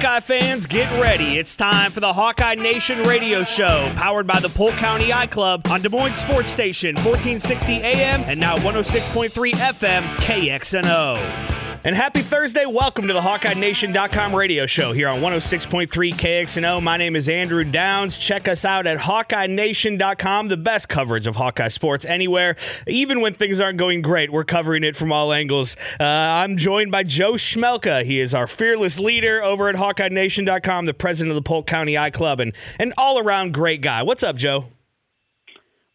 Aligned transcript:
Hawkeye 0.00 0.20
fans, 0.20 0.66
get 0.66 0.90
ready. 0.98 1.36
It's 1.36 1.54
time 1.54 1.90
for 1.90 2.00
the 2.00 2.10
Hawkeye 2.10 2.54
Nation 2.54 3.02
radio 3.02 3.44
show, 3.44 3.92
powered 3.96 4.26
by 4.26 4.40
the 4.40 4.48
Polk 4.48 4.72
County 4.76 5.12
I-Club 5.12 5.66
on 5.68 5.82
Des 5.82 5.90
Moines 5.90 6.14
Sports 6.14 6.50
Station, 6.50 6.94
1460 6.94 7.82
AM 7.82 8.22
and 8.22 8.40
now 8.40 8.56
106.3 8.56 9.52
FM 9.52 10.02
KXNO. 10.16 11.69
And 11.82 11.96
happy 11.96 12.20
Thursday. 12.20 12.66
Welcome 12.66 13.06
to 13.06 13.14
the 13.14 13.22
HawkeyeNation.com 13.22 14.34
radio 14.34 14.66
show 14.66 14.92
here 14.92 15.08
on 15.08 15.22
106.3 15.22 15.88
KXNO. 15.88 16.82
My 16.82 16.98
name 16.98 17.16
is 17.16 17.26
Andrew 17.26 17.64
Downs. 17.64 18.18
Check 18.18 18.48
us 18.48 18.66
out 18.66 18.86
at 18.86 18.98
HawkeyeNation.com, 18.98 20.48
the 20.48 20.58
best 20.58 20.90
coverage 20.90 21.26
of 21.26 21.36
Hawkeye 21.36 21.68
sports 21.68 22.04
anywhere. 22.04 22.56
Even 22.86 23.22
when 23.22 23.32
things 23.32 23.62
aren't 23.62 23.78
going 23.78 24.02
great, 24.02 24.30
we're 24.30 24.44
covering 24.44 24.84
it 24.84 24.94
from 24.94 25.10
all 25.10 25.32
angles. 25.32 25.78
Uh, 25.98 26.04
I'm 26.04 26.58
joined 26.58 26.92
by 26.92 27.02
Joe 27.02 27.32
Schmelka. 27.32 28.04
He 28.04 28.20
is 28.20 28.34
our 28.34 28.46
fearless 28.46 29.00
leader 29.00 29.42
over 29.42 29.70
at 29.70 29.76
HawkeyeNation.com, 29.76 30.84
the 30.84 30.92
president 30.92 31.30
of 31.30 31.42
the 31.42 31.48
Polk 31.48 31.66
County 31.66 31.96
I-Club, 31.96 32.40
and 32.40 32.52
an 32.78 32.92
all 32.98 33.18
around 33.18 33.54
great 33.54 33.80
guy. 33.80 34.02
What's 34.02 34.22
up, 34.22 34.36
Joe? 34.36 34.66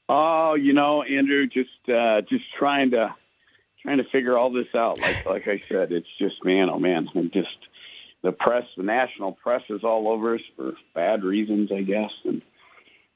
Oh, 0.09 0.55
you 0.55 0.73
know, 0.73 1.03
Andrew, 1.03 1.45
just 1.45 1.69
uh, 1.89 2.21
just 2.21 2.45
trying 2.57 2.89
to 2.91 3.13
trying 3.85 3.97
to 3.97 4.03
figure 4.05 4.37
all 4.37 4.49
this 4.51 4.67
out. 4.75 4.99
Like 4.99 5.25
like 5.25 5.47
I 5.47 5.59
said, 5.59 5.91
it's 5.91 6.07
just 6.19 6.43
man, 6.43 6.69
oh 6.69 6.79
man, 6.79 7.07
I'm 7.15 7.31
just 7.31 7.47
the 8.21 8.31
press, 8.31 8.65
the 8.75 8.83
national 8.83 9.33
press 9.33 9.61
is 9.69 9.83
all 9.83 10.07
over 10.07 10.35
us 10.35 10.41
for 10.55 10.73
bad 10.93 11.23
reasons, 11.23 11.71
I 11.71 11.81
guess, 11.81 12.11
and 12.25 12.41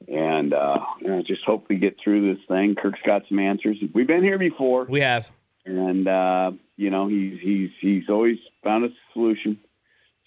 and 0.08 0.54
uh, 0.54 0.78
you 1.00 1.08
know, 1.08 1.22
just 1.22 1.44
hope 1.44 1.66
we 1.68 1.76
get 1.76 1.96
through 2.02 2.34
this 2.34 2.42
thing. 2.48 2.74
Kirk's 2.74 3.00
got 3.04 3.22
some 3.28 3.38
answers. 3.38 3.76
We've 3.92 4.06
been 4.06 4.22
here 4.24 4.38
before, 4.38 4.84
We 4.84 5.00
have. 5.00 5.30
and 5.66 6.08
uh, 6.08 6.52
you 6.76 6.90
know, 6.90 7.08
he's 7.08 7.38
he's 7.40 7.70
he's 7.80 8.08
always 8.08 8.38
found 8.64 8.84
a 8.84 8.88
solution. 9.12 9.58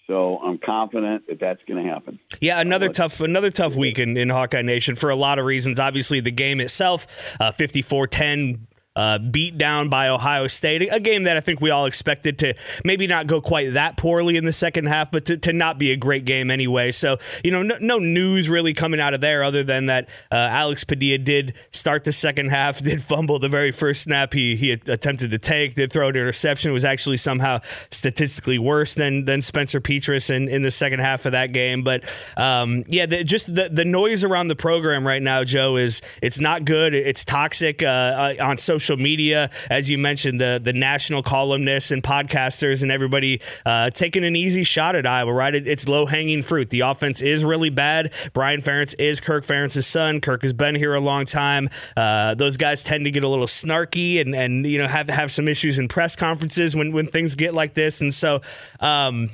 So 0.06 0.36
I'm 0.36 0.58
confident 0.58 1.28
that 1.28 1.40
that's 1.40 1.62
going 1.66 1.82
to 1.82 1.90
happen. 1.90 2.18
Yeah, 2.38 2.60
another 2.60 2.86
let's- 2.88 2.98
tough 2.98 3.20
another 3.22 3.50
tough 3.50 3.74
week 3.74 3.98
in, 3.98 4.18
in 4.18 4.28
Hawkeye 4.28 4.60
Nation 4.60 4.96
for 4.96 5.08
a 5.08 5.16
lot 5.16 5.38
of 5.38 5.46
reasons. 5.46 5.80
Obviously, 5.80 6.20
the 6.20 6.30
game 6.30 6.60
itself, 6.60 7.06
uh, 7.40 7.50
54-10 7.52 8.58
uh, 8.96 9.18
beat 9.18 9.58
down 9.58 9.88
by 9.88 10.08
Ohio 10.08 10.46
State, 10.46 10.88
a 10.90 11.00
game 11.00 11.24
that 11.24 11.36
I 11.36 11.40
think 11.40 11.60
we 11.60 11.70
all 11.70 11.86
expected 11.86 12.38
to 12.40 12.54
maybe 12.84 13.06
not 13.06 13.26
go 13.26 13.40
quite 13.40 13.72
that 13.72 13.96
poorly 13.96 14.36
in 14.36 14.44
the 14.44 14.52
second 14.52 14.86
half, 14.86 15.10
but 15.10 15.24
to, 15.26 15.36
to 15.38 15.52
not 15.52 15.78
be 15.78 15.90
a 15.90 15.96
great 15.96 16.24
game 16.24 16.50
anyway. 16.50 16.92
So, 16.92 17.18
you 17.42 17.50
know, 17.50 17.62
no, 17.62 17.76
no 17.80 17.98
news 17.98 18.48
really 18.48 18.72
coming 18.72 19.00
out 19.00 19.12
of 19.12 19.20
there 19.20 19.42
other 19.42 19.64
than 19.64 19.86
that 19.86 20.08
uh, 20.30 20.36
Alex 20.36 20.84
Padilla 20.84 21.18
did 21.18 21.54
start 21.72 22.04
the 22.04 22.12
second 22.12 22.50
half, 22.50 22.78
did 22.82 23.02
fumble 23.02 23.40
the 23.40 23.48
very 23.48 23.72
first 23.72 24.02
snap 24.02 24.32
he, 24.32 24.54
he 24.54 24.70
attempted 24.70 25.32
to 25.32 25.38
take, 25.38 25.74
did 25.74 25.92
throw 25.92 26.08
an 26.08 26.16
interception, 26.16 26.72
was 26.72 26.84
actually 26.84 27.16
somehow 27.16 27.58
statistically 27.90 28.58
worse 28.58 28.94
than 28.94 29.24
than 29.24 29.40
Spencer 29.40 29.80
Petras 29.80 30.30
in, 30.30 30.48
in 30.48 30.62
the 30.62 30.70
second 30.70 31.00
half 31.00 31.26
of 31.26 31.32
that 31.32 31.52
game. 31.52 31.82
But 31.82 32.04
um, 32.36 32.84
yeah, 32.86 33.06
the, 33.06 33.24
just 33.24 33.52
the, 33.52 33.68
the 33.70 33.84
noise 33.84 34.22
around 34.22 34.48
the 34.48 34.56
program 34.56 35.06
right 35.06 35.22
now, 35.22 35.42
Joe, 35.42 35.76
is 35.76 36.00
it's 36.22 36.38
not 36.38 36.64
good. 36.64 36.94
It's 36.94 37.24
toxic 37.24 37.82
uh, 37.82 37.86
uh, 37.86 38.34
on 38.40 38.58
social 38.58 38.83
media, 38.96 39.50
as 39.70 39.90
you 39.90 39.98
mentioned, 39.98 40.40
the 40.40 40.60
the 40.62 40.72
national 40.72 41.22
columnists 41.22 41.90
and 41.90 42.02
podcasters 42.02 42.82
and 42.82 42.92
everybody 42.92 43.40
uh, 43.64 43.90
taking 43.90 44.24
an 44.24 44.36
easy 44.36 44.64
shot 44.64 44.94
at 44.96 45.06
Iowa. 45.06 45.32
Right, 45.32 45.54
it, 45.54 45.66
it's 45.66 45.88
low 45.88 46.06
hanging 46.06 46.42
fruit. 46.42 46.70
The 46.70 46.80
offense 46.80 47.22
is 47.22 47.44
really 47.44 47.70
bad. 47.70 48.12
Brian 48.32 48.60
Ferentz 48.60 48.94
is 48.98 49.20
Kirk 49.20 49.44
Ferentz's 49.44 49.86
son. 49.86 50.20
Kirk 50.20 50.42
has 50.42 50.52
been 50.52 50.74
here 50.74 50.94
a 50.94 51.00
long 51.00 51.24
time. 51.24 51.68
Uh, 51.96 52.34
those 52.34 52.56
guys 52.56 52.84
tend 52.84 53.04
to 53.04 53.10
get 53.10 53.24
a 53.24 53.28
little 53.28 53.46
snarky 53.46 54.20
and 54.20 54.34
and 54.34 54.66
you 54.66 54.78
know 54.78 54.86
have 54.86 55.08
have 55.08 55.30
some 55.32 55.48
issues 55.48 55.78
in 55.78 55.88
press 55.88 56.16
conferences 56.16 56.76
when 56.76 56.92
when 56.92 57.06
things 57.06 57.34
get 57.34 57.54
like 57.54 57.74
this, 57.74 58.00
and 58.00 58.12
so. 58.12 58.40
Um, 58.80 59.30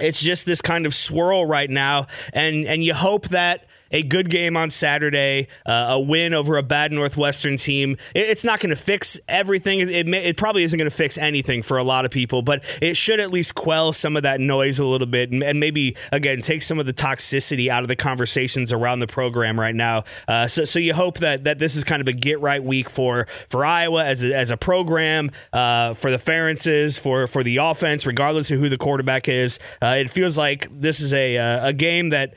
it's 0.00 0.22
just 0.22 0.46
this 0.46 0.62
kind 0.62 0.86
of 0.86 0.94
swirl 0.94 1.44
right 1.46 1.68
now, 1.68 2.06
and 2.32 2.66
and 2.66 2.84
you 2.84 2.94
hope 2.94 3.28
that 3.28 3.66
a 3.90 4.02
good 4.02 4.30
game 4.30 4.56
on 4.56 4.70
Saturday, 4.70 5.48
uh, 5.66 5.86
a 5.90 6.00
win 6.00 6.34
over 6.34 6.56
a 6.56 6.62
bad 6.62 6.92
Northwestern 6.92 7.56
team, 7.56 7.96
it- 8.14 8.28
it's 8.28 8.44
not 8.44 8.60
going 8.60 8.70
to 8.70 8.76
fix 8.80 9.18
everything. 9.28 9.80
It, 9.80 10.06
may, 10.06 10.24
it 10.24 10.36
probably 10.36 10.62
isn't 10.62 10.78
going 10.78 10.90
to 10.90 10.96
fix 10.96 11.16
anything 11.18 11.62
for 11.62 11.78
a 11.78 11.82
lot 11.82 12.04
of 12.04 12.10
people, 12.10 12.42
but 12.42 12.62
it 12.82 12.96
should 12.96 13.20
at 13.20 13.30
least 13.30 13.54
quell 13.54 13.92
some 13.92 14.16
of 14.16 14.22
that 14.24 14.40
noise 14.40 14.78
a 14.78 14.84
little 14.84 15.06
bit, 15.06 15.30
and, 15.30 15.42
and 15.42 15.58
maybe 15.60 15.96
again 16.12 16.40
take 16.40 16.62
some 16.62 16.78
of 16.78 16.86
the 16.86 16.92
toxicity 16.92 17.68
out 17.68 17.82
of 17.82 17.88
the 17.88 17.96
conversations 17.96 18.72
around 18.72 19.00
the 19.00 19.06
program 19.06 19.58
right 19.58 19.74
now. 19.74 20.04
Uh, 20.26 20.46
so 20.46 20.64
so 20.64 20.78
you 20.78 20.94
hope 20.94 21.18
that 21.18 21.44
that 21.44 21.58
this 21.58 21.74
is 21.76 21.84
kind 21.84 22.00
of 22.02 22.08
a 22.08 22.12
get 22.12 22.40
right 22.40 22.62
week 22.62 22.90
for 22.90 23.26
for 23.48 23.64
Iowa 23.64 24.04
as 24.04 24.22
a, 24.24 24.34
as 24.34 24.50
a 24.50 24.56
program, 24.56 25.30
uh, 25.52 25.94
for 25.94 26.10
the 26.10 26.16
Ferentzes, 26.16 26.98
for 26.98 27.26
for 27.26 27.42
the 27.42 27.56
offense, 27.58 28.06
regardless 28.06 28.50
of 28.50 28.58
who 28.58 28.68
the 28.68 28.78
quarterback 28.78 29.28
is. 29.28 29.58
Uh, 29.82 29.96
it 29.98 30.10
feels 30.10 30.36
like 30.36 30.68
this 30.70 31.00
is 31.00 31.12
a 31.14 31.36
uh, 31.38 31.68
a 31.68 31.72
game 31.72 32.10
that 32.10 32.34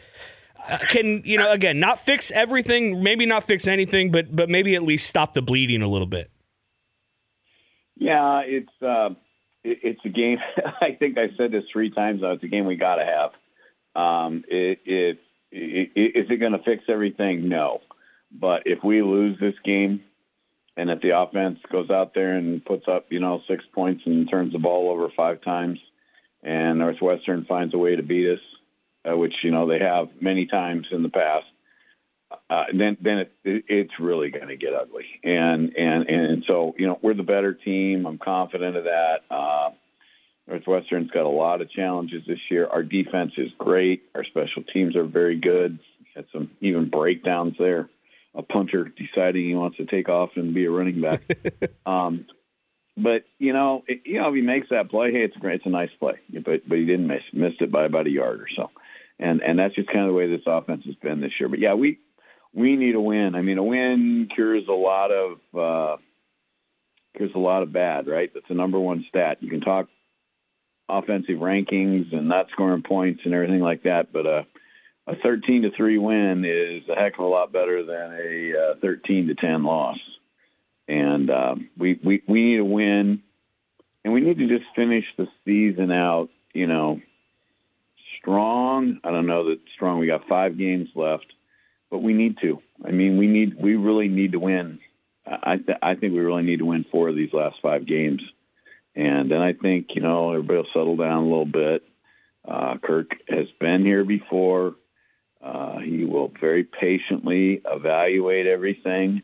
can 0.89 1.21
you 1.25 1.37
know 1.37 1.51
again 1.51 1.79
not 1.79 1.99
fix 1.99 2.31
everything, 2.31 3.01
maybe 3.03 3.25
not 3.25 3.43
fix 3.43 3.67
anything, 3.67 4.11
but 4.11 4.35
but 4.35 4.49
maybe 4.49 4.75
at 4.75 4.83
least 4.83 5.07
stop 5.07 5.33
the 5.33 5.41
bleeding 5.41 5.81
a 5.81 5.87
little 5.87 6.07
bit. 6.07 6.29
Yeah, 7.97 8.41
it's 8.41 8.81
uh, 8.81 9.11
it, 9.63 9.79
it's 9.83 10.05
a 10.05 10.09
game. 10.09 10.39
I 10.81 10.93
think 10.93 11.17
I 11.17 11.29
said 11.37 11.51
this 11.51 11.65
three 11.71 11.89
times. 11.91 12.21
It's 12.23 12.43
a 12.43 12.47
game 12.47 12.65
we 12.65 12.75
got 12.75 12.95
to 12.95 13.05
have. 13.05 13.31
Um, 13.93 14.43
it, 14.47 14.79
it, 14.85 15.19
it, 15.51 15.91
is 15.95 16.25
it 16.29 16.37
going 16.37 16.53
to 16.53 16.63
fix 16.63 16.85
everything? 16.87 17.49
No. 17.49 17.81
But 18.31 18.63
if 18.65 18.83
we 18.83 19.01
lose 19.01 19.37
this 19.39 19.55
game, 19.63 20.01
and 20.77 20.89
if 20.89 21.01
the 21.01 21.19
offense 21.19 21.59
goes 21.71 21.89
out 21.89 22.13
there 22.13 22.37
and 22.37 22.63
puts 22.63 22.87
up, 22.87 23.07
you 23.09 23.19
know, 23.19 23.41
six 23.47 23.63
points 23.73 24.03
and 24.05 24.29
turns 24.29 24.53
the 24.53 24.59
ball 24.59 24.89
over 24.89 25.09
five 25.15 25.41
times, 25.41 25.79
and 26.41 26.79
Northwestern 26.79 27.45
finds 27.45 27.73
a 27.73 27.77
way 27.77 27.95
to 27.95 28.03
beat 28.03 28.31
us, 28.31 28.39
uh, 29.09 29.15
which 29.15 29.33
you 29.43 29.51
know 29.51 29.67
they 29.67 29.79
have 29.79 30.09
many 30.19 30.45
times 30.45 30.87
in 30.91 31.03
the 31.03 31.09
past, 31.09 31.45
uh, 32.49 32.65
then 32.73 32.97
then 33.01 33.17
it, 33.19 33.31
it, 33.43 33.65
it's 33.67 33.99
really 33.99 34.29
going 34.29 34.47
to 34.47 34.57
get 34.57 34.73
ugly. 34.73 35.05
And 35.23 35.75
and 35.77 36.09
and 36.09 36.43
so 36.49 36.75
you 36.77 36.87
know 36.87 36.99
we're 37.01 37.13
the 37.13 37.23
better 37.23 37.53
team. 37.53 38.05
I'm 38.05 38.17
confident 38.17 38.75
of 38.75 38.85
that. 38.85 39.21
Uh, 39.29 39.71
Northwestern's 40.47 41.11
got 41.11 41.25
a 41.25 41.29
lot 41.29 41.61
of 41.61 41.69
challenges 41.69 42.23
this 42.27 42.39
year. 42.49 42.67
Our 42.67 42.83
defense 42.83 43.33
is 43.37 43.51
great. 43.57 44.03
Our 44.15 44.23
special 44.23 44.63
teams 44.63 44.95
are 44.95 45.05
very 45.05 45.39
good. 45.39 45.79
Had 46.15 46.25
some 46.33 46.51
even 46.59 46.89
breakdowns 46.89 47.55
there. 47.57 47.89
A 48.35 48.43
punter 48.43 48.85
deciding 48.85 49.45
he 49.45 49.55
wants 49.55 49.77
to 49.77 49.85
take 49.85 50.09
off 50.09 50.31
and 50.35 50.53
be 50.53 50.65
a 50.65 50.71
running 50.71 51.01
back. 51.01 51.21
um, 51.85 52.25
but 52.97 53.23
you 53.39 53.53
know, 53.53 53.83
it, 53.87 54.01
you 54.05 54.19
know, 54.19 54.29
if 54.29 54.35
he 54.35 54.41
makes 54.41 54.69
that 54.69 54.89
play, 54.89 55.11
hey, 55.11 55.23
it's 55.23 55.37
great. 55.37 55.55
It's 55.55 55.65
a 55.65 55.69
nice 55.69 55.89
play. 55.99 56.19
But 56.29 56.67
but 56.67 56.77
he 56.77 56.85
didn't 56.85 57.07
miss 57.07 57.23
missed 57.33 57.61
it 57.61 57.71
by 57.71 57.85
about 57.85 58.07
a 58.07 58.11
yard 58.11 58.41
or 58.41 58.47
so. 58.55 58.69
And 59.21 59.41
and 59.41 59.59
that's 59.59 59.75
just 59.75 59.87
kind 59.87 60.01
of 60.01 60.07
the 60.07 60.13
way 60.13 60.27
this 60.27 60.41
offense 60.47 60.83
has 60.85 60.95
been 60.95 61.21
this 61.21 61.33
year. 61.39 61.47
But 61.47 61.59
yeah, 61.59 61.75
we 61.75 61.99
we 62.53 62.75
need 62.75 62.95
a 62.95 63.01
win. 63.01 63.35
I 63.35 63.41
mean, 63.41 63.57
a 63.57 63.63
win 63.63 64.27
cures 64.33 64.67
a 64.67 64.73
lot 64.73 65.11
of 65.11 65.37
uh, 65.55 65.97
cures 67.15 67.31
a 67.35 67.39
lot 67.39 67.63
of 67.63 67.71
bad. 67.71 68.07
Right? 68.07 68.31
That's 68.33 68.47
the 68.47 68.55
number 68.55 68.79
one 68.79 69.05
stat. 69.07 69.37
You 69.41 69.49
can 69.49 69.61
talk 69.61 69.87
offensive 70.89 71.37
rankings 71.37 72.13
and 72.15 72.27
not 72.27 72.49
scoring 72.51 72.83
points 72.83 73.21
and 73.23 73.33
everything 73.33 73.61
like 73.61 73.83
that, 73.83 74.11
but 74.11 74.25
uh, 74.25 74.43
a 75.07 75.15
13 75.15 75.63
to 75.63 75.71
three 75.71 75.97
win 75.97 76.45
is 76.45 76.87
a 76.89 76.95
heck 76.95 77.13
of 77.13 77.25
a 77.25 77.27
lot 77.27 77.51
better 77.51 77.83
than 77.83 78.13
a 78.13 78.71
uh, 78.71 78.75
13 78.81 79.27
to 79.27 79.35
10 79.35 79.63
loss. 79.63 79.97
And 80.87 81.29
um, 81.29 81.69
we, 81.77 81.99
we 82.03 82.21
we 82.27 82.43
need 82.43 82.59
a 82.59 82.65
win, 82.65 83.21
and 84.03 84.13
we 84.13 84.19
need 84.19 84.39
to 84.39 84.47
just 84.47 84.65
finish 84.75 85.05
the 85.17 85.27
season 85.45 85.91
out. 85.91 86.29
You 86.53 86.67
know, 86.67 86.99
strong. 88.21 88.99
I 89.03 89.11
don't 89.11 89.27
know 89.27 89.49
that 89.49 89.59
strong. 89.75 89.99
We 89.99 90.07
got 90.07 90.27
five 90.27 90.57
games 90.57 90.89
left, 90.95 91.25
but 91.89 91.99
we 91.99 92.13
need 92.13 92.37
to. 92.41 92.61
I 92.85 92.91
mean, 92.91 93.17
we 93.17 93.27
need. 93.27 93.55
We 93.59 93.75
really 93.75 94.07
need 94.07 94.33
to 94.33 94.39
win. 94.39 94.79
I 95.25 95.57
th- 95.57 95.77
I 95.81 95.95
think 95.95 96.13
we 96.13 96.19
really 96.19 96.43
need 96.43 96.59
to 96.59 96.65
win 96.65 96.85
four 96.91 97.09
of 97.09 97.15
these 97.15 97.33
last 97.33 97.57
five 97.61 97.85
games, 97.85 98.21
and 98.95 99.29
then 99.29 99.41
I 99.41 99.53
think 99.53 99.89
you 99.95 100.01
know 100.01 100.31
everybody 100.31 100.57
will 100.57 100.67
settle 100.73 100.97
down 100.97 101.23
a 101.23 101.27
little 101.27 101.45
bit. 101.45 101.83
Uh, 102.47 102.77
Kirk 102.77 103.11
has 103.27 103.47
been 103.59 103.85
here 103.85 104.03
before. 104.03 104.75
Uh, 105.41 105.79
he 105.79 106.05
will 106.05 106.31
very 106.39 106.63
patiently 106.63 107.61
evaluate 107.65 108.45
everything. 108.45 109.23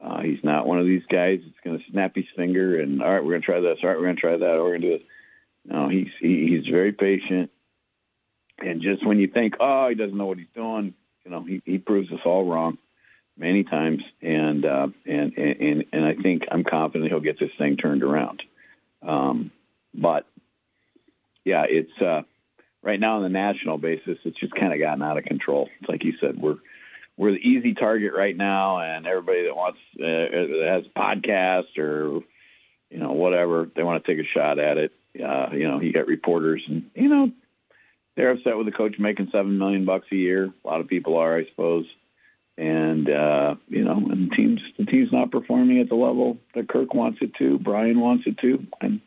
Uh, 0.00 0.20
he's 0.20 0.42
not 0.42 0.66
one 0.66 0.80
of 0.80 0.86
these 0.86 1.04
guys 1.08 1.38
that's 1.44 1.64
going 1.64 1.78
to 1.78 1.84
snap 1.92 2.16
his 2.16 2.24
finger 2.36 2.80
and 2.80 3.00
all 3.00 3.12
right, 3.12 3.24
we're 3.24 3.30
going 3.30 3.42
to 3.42 3.46
try 3.46 3.60
this. 3.60 3.78
All 3.82 3.88
right, 3.88 3.96
we're 3.96 4.04
going 4.04 4.16
to 4.16 4.20
try 4.20 4.36
that. 4.36 4.56
Or 4.56 4.64
we're 4.64 4.78
going 4.78 4.80
to 4.80 4.88
do 4.88 4.94
it. 4.94 5.06
No, 5.64 5.88
he's 5.88 6.08
he, 6.20 6.48
he's 6.48 6.66
very 6.66 6.92
patient. 6.92 7.50
And 8.62 8.82
just 8.82 9.06
when 9.06 9.18
you 9.18 9.28
think, 9.28 9.54
oh, 9.60 9.88
he 9.88 9.94
doesn't 9.94 10.16
know 10.16 10.26
what 10.26 10.38
he's 10.38 10.46
doing, 10.54 10.94
you 11.24 11.30
know, 11.30 11.42
he, 11.42 11.62
he 11.64 11.78
proves 11.78 12.10
us 12.12 12.20
all 12.24 12.44
wrong 12.44 12.78
many 13.36 13.64
times. 13.64 14.02
And, 14.20 14.64
uh, 14.64 14.88
and 15.06 15.36
and 15.36 15.84
and 15.92 16.04
I 16.04 16.14
think 16.14 16.44
I'm 16.50 16.64
confident 16.64 17.10
he'll 17.10 17.20
get 17.20 17.38
this 17.38 17.50
thing 17.58 17.76
turned 17.76 18.02
around. 18.02 18.42
Um, 19.02 19.50
but 19.94 20.26
yeah, 21.44 21.64
it's 21.68 22.00
uh, 22.00 22.22
right 22.82 23.00
now 23.00 23.16
on 23.16 23.22
the 23.22 23.28
national 23.28 23.78
basis, 23.78 24.18
it's 24.24 24.38
just 24.38 24.54
kind 24.54 24.72
of 24.72 24.78
gotten 24.78 25.02
out 25.02 25.18
of 25.18 25.24
control. 25.24 25.68
It's 25.80 25.88
like 25.88 26.04
you 26.04 26.14
said, 26.20 26.40
we're 26.40 26.58
we're 27.16 27.32
the 27.32 27.48
easy 27.48 27.74
target 27.74 28.12
right 28.14 28.36
now, 28.36 28.78
and 28.78 29.06
everybody 29.06 29.44
that 29.44 29.56
wants 29.56 29.78
uh, 29.94 30.02
that 30.02 30.64
has 30.66 30.84
a 30.86 30.98
podcast 30.98 31.78
or 31.78 32.20
you 32.90 32.98
know 32.98 33.12
whatever 33.12 33.68
they 33.74 33.82
want 33.82 34.04
to 34.04 34.14
take 34.14 34.24
a 34.24 34.28
shot 34.28 34.58
at 34.58 34.78
it. 34.78 34.92
Uh, 35.14 35.48
you 35.52 35.68
know, 35.68 35.80
you 35.80 35.92
got 35.92 36.06
reporters, 36.06 36.62
and 36.66 36.90
you 36.94 37.08
know 37.08 37.30
they're 38.16 38.30
upset 38.30 38.56
with 38.56 38.66
the 38.66 38.72
coach 38.72 38.98
making 38.98 39.30
seven 39.32 39.58
million 39.58 39.84
bucks 39.84 40.06
a 40.12 40.16
year. 40.16 40.52
A 40.64 40.68
lot 40.68 40.80
of 40.80 40.88
people 40.88 41.16
are, 41.16 41.36
I 41.36 41.46
suppose. 41.46 41.86
And 42.58 43.08
uh, 43.08 43.54
you 43.68 43.84
know, 43.84 43.96
and 43.96 44.30
the 44.30 44.36
team's 44.36 44.60
the 44.78 44.84
team's 44.84 45.10
not 45.10 45.30
performing 45.30 45.80
at 45.80 45.88
the 45.88 45.94
level 45.94 46.38
that 46.54 46.68
Kirk 46.68 46.92
wants 46.92 47.18
it 47.22 47.34
to, 47.38 47.58
Brian 47.58 47.98
wants 47.98 48.24
it 48.26 48.38
to, 48.38 48.66
and 48.80 49.00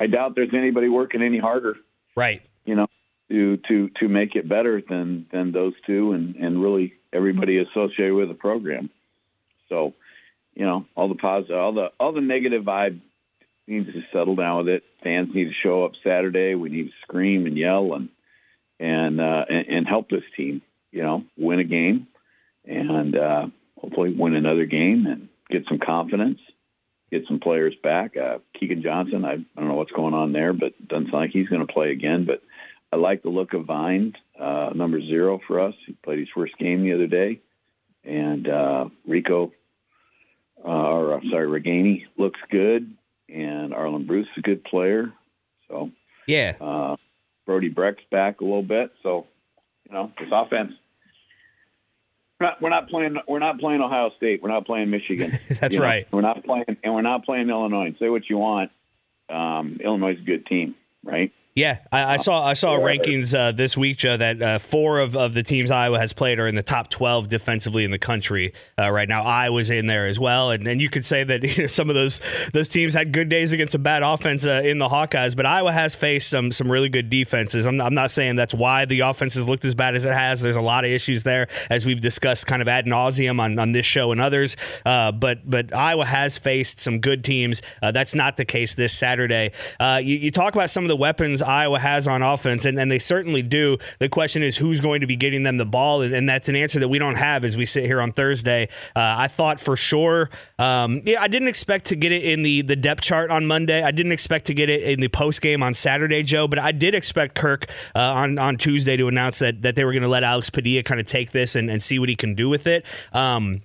I 0.00 0.06
doubt 0.06 0.34
there's 0.34 0.54
anybody 0.54 0.88
working 0.88 1.20
any 1.20 1.38
harder. 1.38 1.76
Right. 2.16 2.42
You 2.64 2.76
know, 2.76 2.86
to 3.28 3.58
to 3.68 3.90
to 4.00 4.08
make 4.08 4.34
it 4.34 4.48
better 4.48 4.80
than 4.80 5.26
than 5.30 5.52
those 5.52 5.74
two, 5.86 6.12
and 6.12 6.36
and 6.36 6.62
really 6.62 6.94
everybody 7.12 7.58
associated 7.58 8.14
with 8.14 8.28
the 8.28 8.34
program. 8.34 8.88
So, 9.68 9.94
you 10.54 10.64
know, 10.64 10.86
all 10.96 11.08
the 11.08 11.14
positive, 11.16 11.56
all 11.56 11.72
the 11.72 11.92
all 12.00 12.12
the 12.12 12.22
negative 12.22 12.64
vibe 12.64 13.00
needs 13.66 13.92
to 13.92 14.02
settle 14.10 14.36
down 14.36 14.64
with 14.64 14.68
it. 14.68 14.84
Fans 15.02 15.34
need 15.34 15.44
to 15.44 15.54
show 15.62 15.84
up 15.84 15.92
Saturday. 16.02 16.54
We 16.54 16.70
need 16.70 16.86
to 16.86 16.92
scream 17.02 17.44
and 17.44 17.58
yell 17.58 17.94
and 17.94 18.08
and 18.80 19.20
uh, 19.20 19.44
and, 19.48 19.66
and 19.68 19.88
help 19.88 20.10
this 20.10 20.24
team. 20.36 20.62
You 20.90 21.04
know, 21.04 21.24
win 21.36 21.60
a 21.60 21.64
game 21.64 22.08
and 22.64 23.16
uh, 23.16 23.46
hopefully 23.78 24.12
win 24.12 24.34
another 24.34 24.66
game 24.66 25.06
and 25.06 25.28
get 25.48 25.64
some 25.68 25.78
confidence. 25.78 26.38
Get 27.10 27.26
some 27.26 27.40
players 27.40 27.74
back. 27.82 28.16
Uh, 28.16 28.38
Keagan 28.60 28.82
Johnson, 28.82 29.24
I, 29.24 29.32
I 29.32 29.36
don't 29.56 29.68
know 29.68 29.74
what's 29.74 29.90
going 29.90 30.14
on 30.14 30.32
there, 30.32 30.52
but 30.52 30.72
doesn't 30.86 31.06
sound 31.06 31.22
like 31.24 31.30
he's 31.30 31.48
going 31.48 31.66
to 31.66 31.72
play 31.72 31.90
again. 31.90 32.24
But 32.24 32.40
I 32.92 32.96
like 32.96 33.22
the 33.22 33.30
look 33.30 33.52
of 33.52 33.64
Vine, 33.64 34.14
uh, 34.38 34.70
number 34.74 35.00
zero 35.00 35.40
for 35.44 35.58
us. 35.58 35.74
He 35.86 35.92
played 36.04 36.20
his 36.20 36.28
first 36.32 36.56
game 36.58 36.82
the 36.82 36.92
other 36.92 37.08
day, 37.08 37.40
and 38.04 38.48
uh, 38.48 38.88
Rico, 39.08 39.52
uh, 40.64 40.68
or 40.68 41.14
uh, 41.14 41.20
sorry, 41.30 41.48
Ragaini 41.48 42.04
looks 42.16 42.38
good, 42.48 42.94
and 43.28 43.72
Arland 43.72 44.06
Bruce 44.06 44.28
is 44.36 44.38
a 44.38 44.42
good 44.42 44.62
player. 44.62 45.12
So 45.66 45.90
Yeah. 46.60 46.96
Brody 47.50 47.68
Brecht's 47.68 48.04
back 48.12 48.40
a 48.40 48.44
little 48.44 48.62
bit. 48.62 48.92
So 49.02 49.26
you 49.88 49.92
know, 49.92 50.12
this 50.20 50.28
offense. 50.30 50.72
We're 52.38 52.46
not, 52.46 52.62
we're 52.62 52.70
not 52.70 52.88
playing. 52.88 53.16
We're 53.26 53.40
not 53.40 53.58
playing 53.58 53.82
Ohio 53.82 54.12
State. 54.16 54.40
We're 54.40 54.50
not 54.50 54.66
playing 54.66 54.88
Michigan. 54.88 55.32
That's 55.60 55.74
You 55.74 55.80
know, 55.80 55.84
right. 55.84 56.06
We're 56.12 56.20
not 56.20 56.44
playing, 56.44 56.76
and 56.84 56.94
we're 56.94 57.02
not 57.02 57.24
playing 57.24 57.50
Illinois. 57.50 57.92
Say 57.98 58.08
what 58.08 58.30
you 58.30 58.38
want. 58.38 58.70
Um, 59.28 59.80
Illinois 59.82 60.12
is 60.12 60.20
a 60.20 60.22
good 60.22 60.46
team, 60.46 60.76
right? 61.02 61.32
Yeah, 61.56 61.78
I, 61.90 62.14
I 62.14 62.16
saw 62.18 62.46
I 62.46 62.52
saw 62.52 62.78
rankings 62.78 63.36
uh, 63.36 63.50
this 63.50 63.76
week, 63.76 63.98
Joe, 63.98 64.16
that 64.16 64.40
uh, 64.40 64.58
four 64.60 65.00
of, 65.00 65.16
of 65.16 65.34
the 65.34 65.42
teams 65.42 65.72
Iowa 65.72 65.98
has 65.98 66.12
played 66.12 66.38
are 66.38 66.46
in 66.46 66.54
the 66.54 66.62
top 66.62 66.88
twelve 66.90 67.26
defensively 67.26 67.82
in 67.82 67.90
the 67.90 67.98
country 67.98 68.52
uh, 68.78 68.88
right 68.88 69.08
now. 69.08 69.22
Iowa's 69.22 69.68
in 69.68 69.88
there 69.88 70.06
as 70.06 70.20
well, 70.20 70.52
and, 70.52 70.64
and 70.68 70.80
you 70.80 70.88
could 70.88 71.04
say 71.04 71.24
that 71.24 71.42
you 71.56 71.64
know, 71.64 71.66
some 71.66 71.88
of 71.88 71.96
those 71.96 72.20
those 72.54 72.68
teams 72.68 72.94
had 72.94 73.10
good 73.10 73.28
days 73.28 73.52
against 73.52 73.74
a 73.74 73.80
bad 73.80 74.04
offense 74.04 74.46
uh, 74.46 74.62
in 74.64 74.78
the 74.78 74.88
Hawkeyes, 74.88 75.34
but 75.34 75.44
Iowa 75.44 75.72
has 75.72 75.96
faced 75.96 76.30
some 76.30 76.52
some 76.52 76.70
really 76.70 76.88
good 76.88 77.10
defenses. 77.10 77.66
I'm, 77.66 77.80
I'm 77.80 77.94
not 77.94 78.12
saying 78.12 78.36
that's 78.36 78.54
why 78.54 78.84
the 78.84 79.00
offense 79.00 79.34
has 79.34 79.48
looked 79.48 79.64
as 79.64 79.74
bad 79.74 79.96
as 79.96 80.04
it 80.04 80.12
has. 80.12 80.40
There's 80.40 80.54
a 80.54 80.60
lot 80.60 80.84
of 80.84 80.92
issues 80.92 81.24
there, 81.24 81.48
as 81.68 81.84
we've 81.84 82.00
discussed 82.00 82.46
kind 82.46 82.62
of 82.62 82.68
ad 82.68 82.86
nauseum 82.86 83.40
on, 83.40 83.58
on 83.58 83.72
this 83.72 83.86
show 83.86 84.12
and 84.12 84.20
others. 84.20 84.56
Uh, 84.86 85.10
but 85.10 85.38
but 85.50 85.74
Iowa 85.74 86.06
has 86.06 86.38
faced 86.38 86.78
some 86.78 87.00
good 87.00 87.24
teams. 87.24 87.60
Uh, 87.82 87.90
that's 87.90 88.14
not 88.14 88.36
the 88.36 88.44
case 88.44 88.74
this 88.74 88.96
Saturday. 88.96 89.50
Uh, 89.80 90.00
you, 90.00 90.14
you 90.14 90.30
talk 90.30 90.54
about 90.54 90.70
some 90.70 90.84
of 90.84 90.88
the 90.88 90.96
weapons 90.96 91.39
Iowa 91.42 91.78
has 91.78 92.08
on 92.08 92.22
offense, 92.22 92.64
and, 92.64 92.78
and 92.78 92.90
they 92.90 92.98
certainly 92.98 93.42
do. 93.42 93.78
The 93.98 94.08
question 94.08 94.42
is 94.42 94.56
who's 94.56 94.80
going 94.80 95.00
to 95.00 95.06
be 95.06 95.16
getting 95.16 95.42
them 95.42 95.56
the 95.56 95.66
ball, 95.66 96.02
and, 96.02 96.14
and 96.14 96.28
that's 96.28 96.48
an 96.48 96.56
answer 96.56 96.80
that 96.80 96.88
we 96.88 96.98
don't 96.98 97.16
have 97.16 97.44
as 97.44 97.56
we 97.56 97.66
sit 97.66 97.84
here 97.84 98.00
on 98.00 98.12
Thursday. 98.12 98.68
Uh, 98.96 99.14
I 99.18 99.28
thought 99.28 99.60
for 99.60 99.76
sure, 99.76 100.30
um, 100.58 101.02
yeah, 101.04 101.20
I 101.20 101.28
didn't 101.28 101.48
expect 101.48 101.86
to 101.86 101.96
get 101.96 102.12
it 102.12 102.24
in 102.24 102.42
the 102.42 102.62
the 102.62 102.76
depth 102.76 103.02
chart 103.02 103.30
on 103.30 103.46
Monday. 103.46 103.82
I 103.82 103.90
didn't 103.90 104.12
expect 104.12 104.46
to 104.46 104.54
get 104.54 104.68
it 104.68 104.82
in 104.82 105.00
the 105.00 105.08
post 105.08 105.40
game 105.40 105.62
on 105.62 105.74
Saturday, 105.74 106.22
Joe, 106.22 106.48
but 106.48 106.58
I 106.58 106.72
did 106.72 106.94
expect 106.94 107.34
Kirk 107.34 107.66
uh, 107.94 108.00
on 108.00 108.38
on 108.38 108.56
Tuesday 108.56 108.96
to 108.96 109.08
announce 109.08 109.38
that 109.40 109.62
that 109.62 109.76
they 109.76 109.84
were 109.84 109.92
going 109.92 110.02
to 110.02 110.08
let 110.08 110.24
Alex 110.24 110.50
Padilla 110.50 110.82
kind 110.82 111.00
of 111.00 111.06
take 111.06 111.30
this 111.30 111.54
and, 111.56 111.70
and 111.70 111.82
see 111.82 111.98
what 111.98 112.08
he 112.08 112.16
can 112.16 112.34
do 112.34 112.48
with 112.48 112.66
it. 112.66 112.84
Um, 113.12 113.62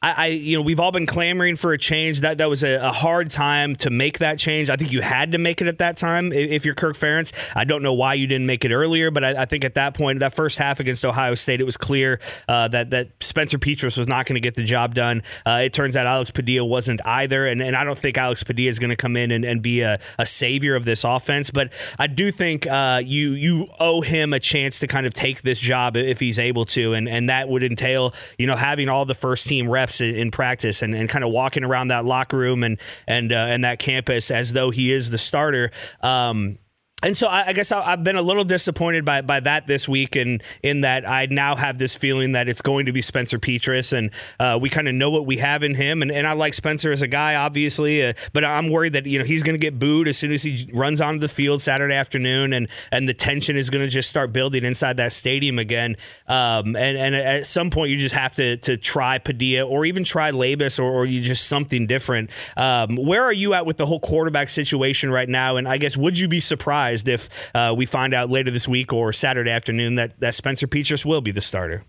I, 0.00 0.14
I, 0.16 0.26
you 0.26 0.56
know, 0.56 0.62
we've 0.62 0.78
all 0.78 0.92
been 0.92 1.06
clamoring 1.06 1.56
for 1.56 1.72
a 1.72 1.78
change. 1.78 2.20
That 2.20 2.38
that 2.38 2.48
was 2.48 2.62
a, 2.62 2.76
a, 2.76 2.92
hard 2.92 3.30
time 3.30 3.74
to 3.76 3.90
make 3.90 4.20
that 4.20 4.38
change. 4.38 4.70
I 4.70 4.76
think 4.76 4.92
you 4.92 5.00
had 5.00 5.32
to 5.32 5.38
make 5.38 5.60
it 5.60 5.66
at 5.66 5.78
that 5.78 5.96
time 5.96 6.32
if 6.32 6.64
you're 6.64 6.74
Kirk 6.74 6.96
Ferentz. 6.96 7.52
I 7.56 7.64
don't 7.64 7.82
know 7.82 7.92
why 7.92 8.14
you 8.14 8.26
didn't 8.28 8.46
make 8.46 8.64
it 8.64 8.70
earlier, 8.70 9.10
but 9.10 9.24
I, 9.24 9.42
I 9.42 9.44
think 9.44 9.64
at 9.64 9.74
that 9.74 9.94
point, 9.94 10.20
that 10.20 10.34
first 10.34 10.58
half 10.58 10.78
against 10.78 11.04
Ohio 11.04 11.34
State, 11.34 11.60
it 11.60 11.64
was 11.64 11.76
clear 11.76 12.20
uh, 12.46 12.68
that 12.68 12.90
that 12.90 13.08
Spencer 13.20 13.58
Petras 13.58 13.98
was 13.98 14.06
not 14.06 14.26
going 14.26 14.34
to 14.34 14.40
get 14.40 14.54
the 14.54 14.62
job 14.62 14.94
done. 14.94 15.22
Uh, 15.44 15.62
it 15.64 15.72
turns 15.72 15.96
out 15.96 16.06
Alex 16.06 16.30
Padilla 16.30 16.66
wasn't 16.66 17.04
either, 17.04 17.46
and, 17.46 17.60
and 17.60 17.74
I 17.74 17.82
don't 17.82 17.98
think 17.98 18.16
Alex 18.16 18.44
Padilla 18.44 18.70
is 18.70 18.78
going 18.78 18.90
to 18.90 18.96
come 18.96 19.16
in 19.16 19.32
and, 19.32 19.44
and 19.44 19.62
be 19.62 19.80
a, 19.80 19.98
a, 20.18 20.26
savior 20.26 20.76
of 20.76 20.84
this 20.84 21.02
offense. 21.04 21.50
But 21.50 21.72
I 21.98 22.06
do 22.06 22.30
think 22.30 22.66
uh, 22.66 23.00
you 23.04 23.32
you 23.32 23.66
owe 23.80 24.02
him 24.02 24.32
a 24.32 24.38
chance 24.38 24.78
to 24.80 24.86
kind 24.86 25.06
of 25.06 25.14
take 25.14 25.42
this 25.42 25.58
job 25.58 25.96
if 25.96 26.20
he's 26.20 26.38
able 26.38 26.66
to, 26.66 26.94
and 26.94 27.08
and 27.08 27.28
that 27.28 27.48
would 27.48 27.64
entail 27.64 28.14
you 28.38 28.46
know 28.46 28.54
having 28.54 28.88
all 28.88 29.04
the 29.04 29.14
first 29.14 29.48
team 29.48 29.68
reps 29.68 29.87
in, 30.00 30.14
in 30.14 30.30
practice 30.30 30.82
and, 30.82 30.94
and 30.94 31.08
kind 31.08 31.24
of 31.24 31.30
walking 31.30 31.64
around 31.64 31.88
that 31.88 32.04
locker 32.04 32.36
room 32.36 32.62
and 32.62 32.78
and 33.06 33.32
uh, 33.32 33.36
and 33.36 33.64
that 33.64 33.78
campus 33.78 34.30
as 34.30 34.52
though 34.52 34.70
he 34.70 34.92
is 34.92 35.10
the 35.10 35.18
starter. 35.18 35.70
Um, 36.00 36.58
and 37.04 37.16
so 37.16 37.28
I, 37.28 37.48
I 37.48 37.52
guess 37.52 37.70
I, 37.70 37.80
have 37.82 38.02
been 38.02 38.16
a 38.16 38.22
little 38.22 38.42
disappointed 38.42 39.04
by, 39.04 39.20
by 39.20 39.38
that 39.40 39.68
this 39.68 39.88
week, 39.88 40.16
and 40.16 40.42
in, 40.64 40.80
that 40.80 41.08
I 41.08 41.26
now 41.26 41.54
have 41.54 41.78
this 41.78 41.94
feeling 41.94 42.32
that 42.32 42.48
it's 42.48 42.60
going 42.60 42.86
to 42.86 42.92
be 42.92 43.02
Spencer 43.02 43.38
Petras, 43.38 43.96
and 43.96 44.10
uh, 44.40 44.58
we 44.60 44.68
kind 44.68 44.88
of 44.88 44.96
know 44.96 45.08
what 45.08 45.24
we 45.24 45.36
have 45.36 45.62
in 45.62 45.76
him, 45.76 46.02
and, 46.02 46.10
and 46.10 46.26
I 46.26 46.32
like 46.32 46.54
Spencer 46.54 46.90
as 46.90 47.00
a 47.00 47.06
guy, 47.06 47.36
obviously, 47.36 48.04
uh, 48.04 48.14
but 48.32 48.44
I'm 48.44 48.70
worried 48.70 48.94
that 48.94 49.06
you 49.06 49.16
know 49.20 49.24
he's 49.24 49.44
going 49.44 49.54
to 49.54 49.60
get 49.60 49.78
booed 49.78 50.08
as 50.08 50.18
soon 50.18 50.32
as 50.32 50.42
he 50.42 50.68
runs 50.74 51.00
onto 51.00 51.20
the 51.20 51.28
field 51.28 51.62
Saturday 51.62 51.94
afternoon, 51.94 52.52
and 52.52 52.66
and 52.90 53.08
the 53.08 53.14
tension 53.14 53.56
is 53.56 53.70
going 53.70 53.84
to 53.84 53.90
just 53.90 54.10
start 54.10 54.32
building 54.32 54.64
inside 54.64 54.96
that 54.96 55.12
stadium 55.12 55.60
again, 55.60 55.96
um, 56.26 56.74
and 56.74 56.98
and 56.98 57.14
at 57.14 57.46
some 57.46 57.70
point 57.70 57.90
you 57.90 57.98
just 57.98 58.16
have 58.16 58.34
to 58.34 58.56
to 58.56 58.76
try 58.76 59.18
Padilla 59.18 59.64
or 59.64 59.84
even 59.84 60.02
try 60.02 60.32
Labas 60.32 60.80
or, 60.80 60.90
or 60.90 61.06
you 61.06 61.20
just 61.20 61.46
something 61.46 61.86
different. 61.86 62.30
Um, 62.56 62.96
where 62.96 63.22
are 63.22 63.32
you 63.32 63.54
at 63.54 63.66
with 63.66 63.76
the 63.76 63.86
whole 63.86 64.00
quarterback 64.00 64.48
situation 64.48 65.12
right 65.12 65.28
now? 65.28 65.58
And 65.58 65.68
I 65.68 65.78
guess 65.78 65.96
would 65.96 66.18
you 66.18 66.26
be 66.26 66.40
surprised? 66.40 66.87
If 66.92 67.28
uh, 67.54 67.74
we 67.76 67.86
find 67.86 68.14
out 68.14 68.30
later 68.30 68.50
this 68.50 68.68
week 68.68 68.92
or 68.92 69.12
Saturday 69.12 69.50
afternoon 69.50 69.96
that, 69.96 70.18
that 70.20 70.34
Spencer 70.34 70.66
Petras 70.66 71.04
will 71.04 71.20
be 71.20 71.30
the 71.30 71.40
starter. 71.40 71.84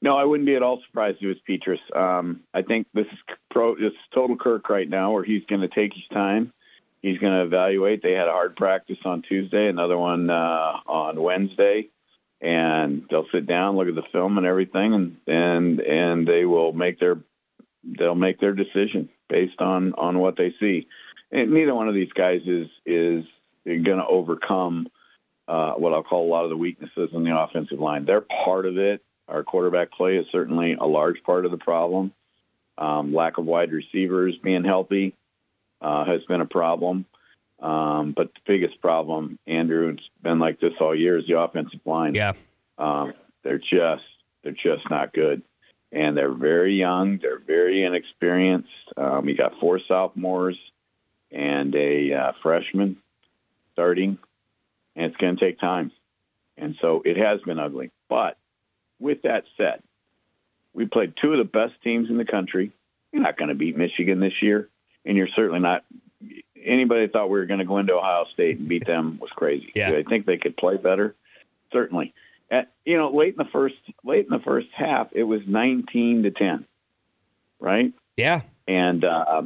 No, 0.00 0.16
I 0.16 0.24
wouldn't 0.24 0.46
be 0.46 0.54
at 0.54 0.62
all 0.62 0.80
surprised 0.86 1.18
if 1.20 1.24
it 1.24 1.26
was 1.26 1.36
Petras. 1.48 1.96
Um, 1.96 2.40
I 2.54 2.62
think 2.62 2.86
this 2.94 3.06
is 3.06 3.18
pro, 3.50 3.74
this 3.74 3.92
is 3.92 3.98
total 4.14 4.36
Kirk 4.36 4.68
right 4.68 4.88
now, 4.88 5.12
where 5.12 5.24
he's 5.24 5.44
going 5.46 5.62
to 5.62 5.68
take 5.68 5.92
his 5.92 6.04
time. 6.12 6.52
He's 7.02 7.18
going 7.18 7.32
to 7.32 7.42
evaluate. 7.42 8.02
They 8.02 8.12
had 8.12 8.28
a 8.28 8.32
hard 8.32 8.56
practice 8.56 8.98
on 9.04 9.22
Tuesday, 9.22 9.68
another 9.68 9.96
one 9.96 10.30
uh, 10.30 10.80
on 10.86 11.20
Wednesday, 11.20 11.88
and 12.40 13.04
they'll 13.10 13.26
sit 13.32 13.46
down, 13.46 13.76
look 13.76 13.88
at 13.88 13.94
the 13.94 14.02
film 14.12 14.38
and 14.38 14.46
everything, 14.46 14.94
and 14.94 15.16
and 15.26 15.80
and 15.80 16.26
they 16.26 16.44
will 16.44 16.72
make 16.72 16.98
their 16.98 17.18
they'll 17.84 18.14
make 18.14 18.40
their 18.40 18.52
decision 18.52 19.08
based 19.28 19.60
on 19.60 19.94
on 19.94 20.18
what 20.18 20.36
they 20.36 20.54
see. 20.58 20.86
And 21.30 21.52
neither 21.52 21.74
one 21.74 21.88
of 21.88 21.94
these 21.94 22.12
guys 22.12 22.40
is 22.46 22.68
is 22.84 23.24
going 23.64 23.84
to 23.84 24.06
overcome 24.06 24.88
uh, 25.46 25.72
what 25.72 25.94
I'll 25.94 26.02
call 26.02 26.26
a 26.26 26.30
lot 26.30 26.44
of 26.44 26.50
the 26.50 26.56
weaknesses 26.56 27.10
in 27.12 27.24
the 27.24 27.38
offensive 27.38 27.80
line. 27.80 28.04
They're 28.04 28.20
part 28.20 28.66
of 28.66 28.76
it. 28.78 29.02
Our 29.28 29.42
quarterback 29.42 29.92
play 29.92 30.16
is 30.16 30.26
certainly 30.30 30.74
a 30.74 30.86
large 30.86 31.22
part 31.22 31.44
of 31.44 31.50
the 31.50 31.58
problem. 31.58 32.12
Um, 32.76 33.12
lack 33.12 33.38
of 33.38 33.44
wide 33.44 33.72
receivers 33.72 34.36
being 34.42 34.64
healthy 34.64 35.14
uh, 35.80 36.04
has 36.04 36.22
been 36.24 36.40
a 36.40 36.46
problem. 36.46 37.06
Um, 37.60 38.12
but 38.12 38.32
the 38.34 38.40
biggest 38.46 38.80
problem, 38.80 39.38
Andrew, 39.46 39.88
it's 39.88 40.08
been 40.22 40.38
like 40.38 40.60
this 40.60 40.74
all 40.80 40.94
year, 40.94 41.18
is 41.18 41.26
the 41.26 41.40
offensive 41.40 41.80
line. 41.84 42.14
Yeah, 42.14 42.34
um, 42.78 43.14
they're 43.42 43.58
just 43.58 44.04
they're 44.42 44.52
just 44.52 44.88
not 44.90 45.12
good, 45.12 45.42
and 45.90 46.16
they're 46.16 46.32
very 46.32 46.76
young. 46.76 47.18
They're 47.18 47.40
very 47.40 47.82
inexperienced. 47.82 48.68
Um, 48.96 49.26
we 49.26 49.34
got 49.34 49.58
four 49.58 49.80
sophomores 49.88 50.56
and 51.32 51.74
a 51.74 52.12
uh, 52.12 52.32
freshman 52.42 52.98
starting, 53.78 54.18
and 54.96 55.06
it's 55.06 55.16
going 55.16 55.36
to 55.36 55.44
take 55.44 55.60
time. 55.60 55.92
And 56.56 56.74
so 56.80 57.00
it 57.04 57.16
has 57.16 57.40
been 57.42 57.60
ugly. 57.60 57.92
But 58.08 58.36
with 58.98 59.22
that 59.22 59.44
said, 59.56 59.82
we 60.74 60.86
played 60.86 61.14
two 61.20 61.30
of 61.30 61.38
the 61.38 61.44
best 61.44 61.74
teams 61.84 62.10
in 62.10 62.18
the 62.18 62.24
country 62.24 62.72
you're 63.12 63.22
not 63.22 63.38
going 63.38 63.48
to 63.48 63.54
beat 63.54 63.76
Michigan 63.76 64.20
this 64.20 64.42
year, 64.42 64.68
and 65.04 65.16
you're 65.16 65.28
certainly 65.28 65.60
not. 65.60 65.84
Anybody 66.62 67.06
that 67.06 67.12
thought 67.12 67.30
we 67.30 67.38
were 67.38 67.46
going 67.46 67.60
to 67.60 67.64
go 67.64 67.78
into 67.78 67.94
Ohio 67.94 68.26
State 68.32 68.58
and 68.58 68.68
beat 68.68 68.84
them 68.84 69.18
was 69.20 69.30
crazy. 69.30 69.72
Yeah. 69.74 69.92
I 69.92 70.02
think 70.02 70.26
they 70.26 70.36
could 70.36 70.56
play 70.56 70.76
better, 70.76 71.14
certainly. 71.72 72.12
At, 72.50 72.72
you 72.84 72.98
know, 72.98 73.10
late 73.10 73.34
in 73.34 73.38
the 73.38 73.50
first 73.50 73.76
late 74.04 74.26
in 74.26 74.30
the 74.30 74.42
first 74.42 74.68
half, 74.74 75.08
it 75.12 75.22
was 75.22 75.40
19 75.46 76.24
to 76.24 76.30
10, 76.30 76.66
right? 77.60 77.92
Yeah. 78.16 78.40
And 78.66 79.04
uh, 79.04 79.42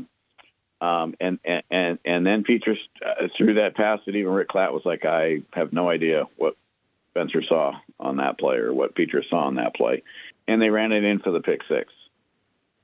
um, 0.83 1.15
and 1.21 1.39
and 1.71 2.01
and 2.05 2.27
then 2.27 2.43
Petras 2.43 2.77
uh, 3.07 3.29
threw 3.37 3.55
that 3.55 3.77
pass 3.77 4.01
that 4.05 4.17
even 4.17 4.33
Rick 4.33 4.49
Klatt 4.49 4.73
was 4.73 4.83
like, 4.85 5.05
I 5.05 5.43
have 5.53 5.73
no 5.73 5.89
idea 5.89 6.25
what 6.37 6.57
Spencer 7.11 7.41
saw 7.45 7.75
on 8.01 8.17
that 8.17 8.37
play 8.37 8.57
or 8.57 8.75
what 8.75 8.97
Petras 8.97 9.31
saw 9.31 9.45
on 9.45 9.55
that 9.55 9.77
play, 9.77 10.03
and 10.49 10.61
they 10.61 10.71
ran 10.71 10.91
it 10.91 11.05
in 11.05 11.21
for 11.21 11.31
the 11.31 11.39
pick 11.39 11.61
six. 11.69 11.93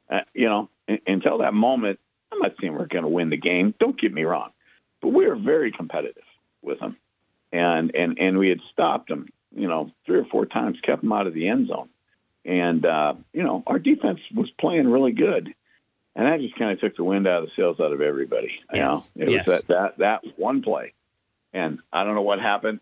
Uh, 0.08 0.20
you 0.32 0.48
know, 0.48 0.68
un- 0.88 1.00
until 1.08 1.38
that 1.38 1.54
moment, 1.54 1.98
I'm 2.30 2.38
not 2.38 2.54
saying 2.60 2.72
we're 2.72 2.86
going 2.86 3.02
to 3.02 3.08
win 3.08 3.30
the 3.30 3.36
game. 3.36 3.74
Don't 3.80 4.00
get 4.00 4.14
me 4.14 4.22
wrong, 4.22 4.50
but 5.02 5.08
we 5.08 5.26
were 5.26 5.34
very 5.34 5.72
competitive 5.72 6.22
with 6.62 6.78
them, 6.78 6.96
and 7.52 7.92
and 7.96 8.16
and 8.20 8.38
we 8.38 8.48
had 8.48 8.60
stopped 8.72 9.08
them. 9.08 9.28
You 9.52 9.66
know, 9.66 9.90
three 10.06 10.20
or 10.20 10.26
four 10.26 10.46
times, 10.46 10.78
kept 10.84 11.02
them 11.02 11.12
out 11.12 11.26
of 11.26 11.34
the 11.34 11.48
end 11.48 11.66
zone, 11.66 11.88
and 12.44 12.86
uh, 12.86 13.14
you 13.32 13.42
know, 13.42 13.64
our 13.66 13.80
defense 13.80 14.20
was 14.32 14.52
playing 14.52 14.86
really 14.86 15.10
good. 15.10 15.52
And 16.16 16.26
that 16.26 16.40
just 16.40 16.56
kind 16.56 16.72
of 16.72 16.80
took 16.80 16.96
the 16.96 17.04
wind 17.04 17.26
out 17.28 17.42
of 17.44 17.48
the 17.48 17.54
sails 17.54 17.78
out 17.80 17.92
of 17.92 18.00
everybody. 18.00 18.50
You 18.72 18.80
know, 18.80 19.04
it 19.16 19.28
Yes. 19.30 19.46
was 19.46 19.58
that, 19.62 19.68
that 19.68 19.98
that 19.98 20.38
one 20.38 20.62
play, 20.62 20.92
and 21.52 21.78
I 21.92 22.04
don't 22.04 22.14
know 22.16 22.22
what 22.22 22.40
happened. 22.40 22.80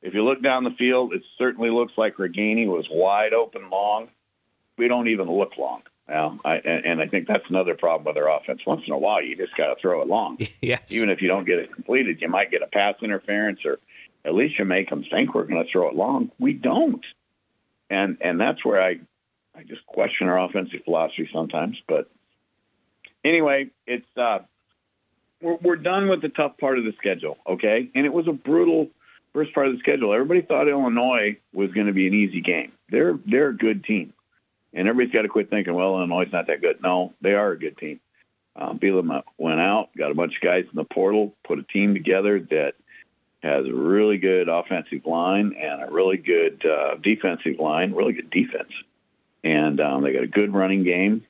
If 0.00 0.14
you 0.14 0.24
look 0.24 0.42
down 0.42 0.64
the 0.64 0.70
field, 0.70 1.12
it 1.12 1.22
certainly 1.38 1.70
looks 1.70 1.92
like 1.96 2.16
Ragaini 2.16 2.66
was 2.66 2.86
wide 2.90 3.34
open 3.34 3.68
long. 3.70 4.08
We 4.78 4.88
don't 4.88 5.08
even 5.08 5.30
look 5.30 5.56
long. 5.58 5.82
Well, 6.08 6.40
I, 6.44 6.56
and, 6.56 6.84
and 6.84 7.00
I 7.00 7.06
think 7.06 7.28
that's 7.28 7.48
another 7.48 7.74
problem 7.74 8.12
with 8.12 8.22
our 8.22 8.36
offense. 8.36 8.62
Once 8.66 8.82
in 8.86 8.92
a 8.92 8.98
while, 8.98 9.22
you 9.22 9.36
just 9.36 9.56
got 9.56 9.68
to 9.72 9.80
throw 9.80 10.02
it 10.02 10.08
long. 10.08 10.38
Yes. 10.60 10.82
Even 10.92 11.10
if 11.10 11.20
you 11.22 11.28
don't 11.28 11.44
get 11.44 11.58
it 11.58 11.72
completed, 11.72 12.20
you 12.20 12.28
might 12.28 12.50
get 12.50 12.62
a 12.62 12.66
pass 12.66 12.94
interference, 13.02 13.60
or 13.64 13.78
at 14.24 14.34
least 14.34 14.58
you 14.58 14.64
make 14.64 14.88
them 14.90 15.04
think 15.04 15.34
we're 15.34 15.44
going 15.44 15.64
to 15.64 15.70
throw 15.70 15.88
it 15.88 15.94
long. 15.94 16.30
We 16.38 16.52
don't, 16.54 17.04
and 17.90 18.16
and 18.20 18.40
that's 18.40 18.64
where 18.64 18.80
I 18.82 18.98
I 19.56 19.62
just 19.64 19.84
question 19.86 20.28
our 20.28 20.38
offensive 20.42 20.80
philosophy 20.84 21.28
sometimes. 21.32 21.80
But 21.86 22.08
anyway, 23.24 23.70
it's 23.86 24.06
uh, 24.16 24.40
we're 25.40 25.56
we're 25.56 25.76
done 25.76 26.08
with 26.08 26.22
the 26.22 26.28
tough 26.28 26.56
part 26.58 26.78
of 26.78 26.84
the 26.84 26.92
schedule, 26.98 27.38
okay? 27.46 27.88
And 27.94 28.06
it 28.06 28.12
was 28.12 28.28
a 28.28 28.32
brutal 28.32 28.88
first 29.32 29.52
part 29.54 29.66
of 29.66 29.74
the 29.74 29.78
schedule. 29.80 30.12
Everybody 30.12 30.42
thought 30.42 30.68
Illinois 30.68 31.36
was 31.52 31.72
going 31.72 31.86
to 31.86 31.92
be 31.92 32.06
an 32.06 32.14
easy 32.14 32.40
game. 32.40 32.72
They're 32.90 33.18
they're 33.26 33.48
a 33.48 33.56
good 33.56 33.84
team, 33.84 34.12
and 34.72 34.88
everybody's 34.88 35.14
got 35.14 35.22
to 35.22 35.28
quit 35.28 35.50
thinking, 35.50 35.74
well, 35.74 35.96
Illinois 35.96 36.24
is 36.24 36.32
not 36.32 36.46
that 36.46 36.60
good. 36.60 36.82
No, 36.82 37.12
they 37.20 37.34
are 37.34 37.52
a 37.52 37.58
good 37.58 37.76
team. 37.76 38.00
Um, 38.54 38.78
Bielema 38.78 39.22
went 39.38 39.60
out, 39.60 39.90
got 39.96 40.10
a 40.10 40.14
bunch 40.14 40.36
of 40.36 40.42
guys 40.42 40.64
in 40.64 40.76
the 40.76 40.84
portal, 40.84 41.34
put 41.44 41.58
a 41.58 41.62
team 41.62 41.94
together 41.94 42.38
that 42.50 42.74
has 43.42 43.66
a 43.66 43.72
really 43.72 44.18
good 44.18 44.48
offensive 44.48 45.06
line 45.06 45.56
and 45.58 45.82
a 45.82 45.90
really 45.90 46.18
good 46.18 46.64
uh, 46.64 46.96
defensive 47.02 47.58
line, 47.58 47.92
really 47.92 48.12
good 48.12 48.30
defense, 48.30 48.70
and 49.42 49.80
um, 49.80 50.02
they 50.02 50.12
got 50.12 50.22
a 50.22 50.28
good 50.28 50.52
running 50.52 50.84
game. 50.84 51.24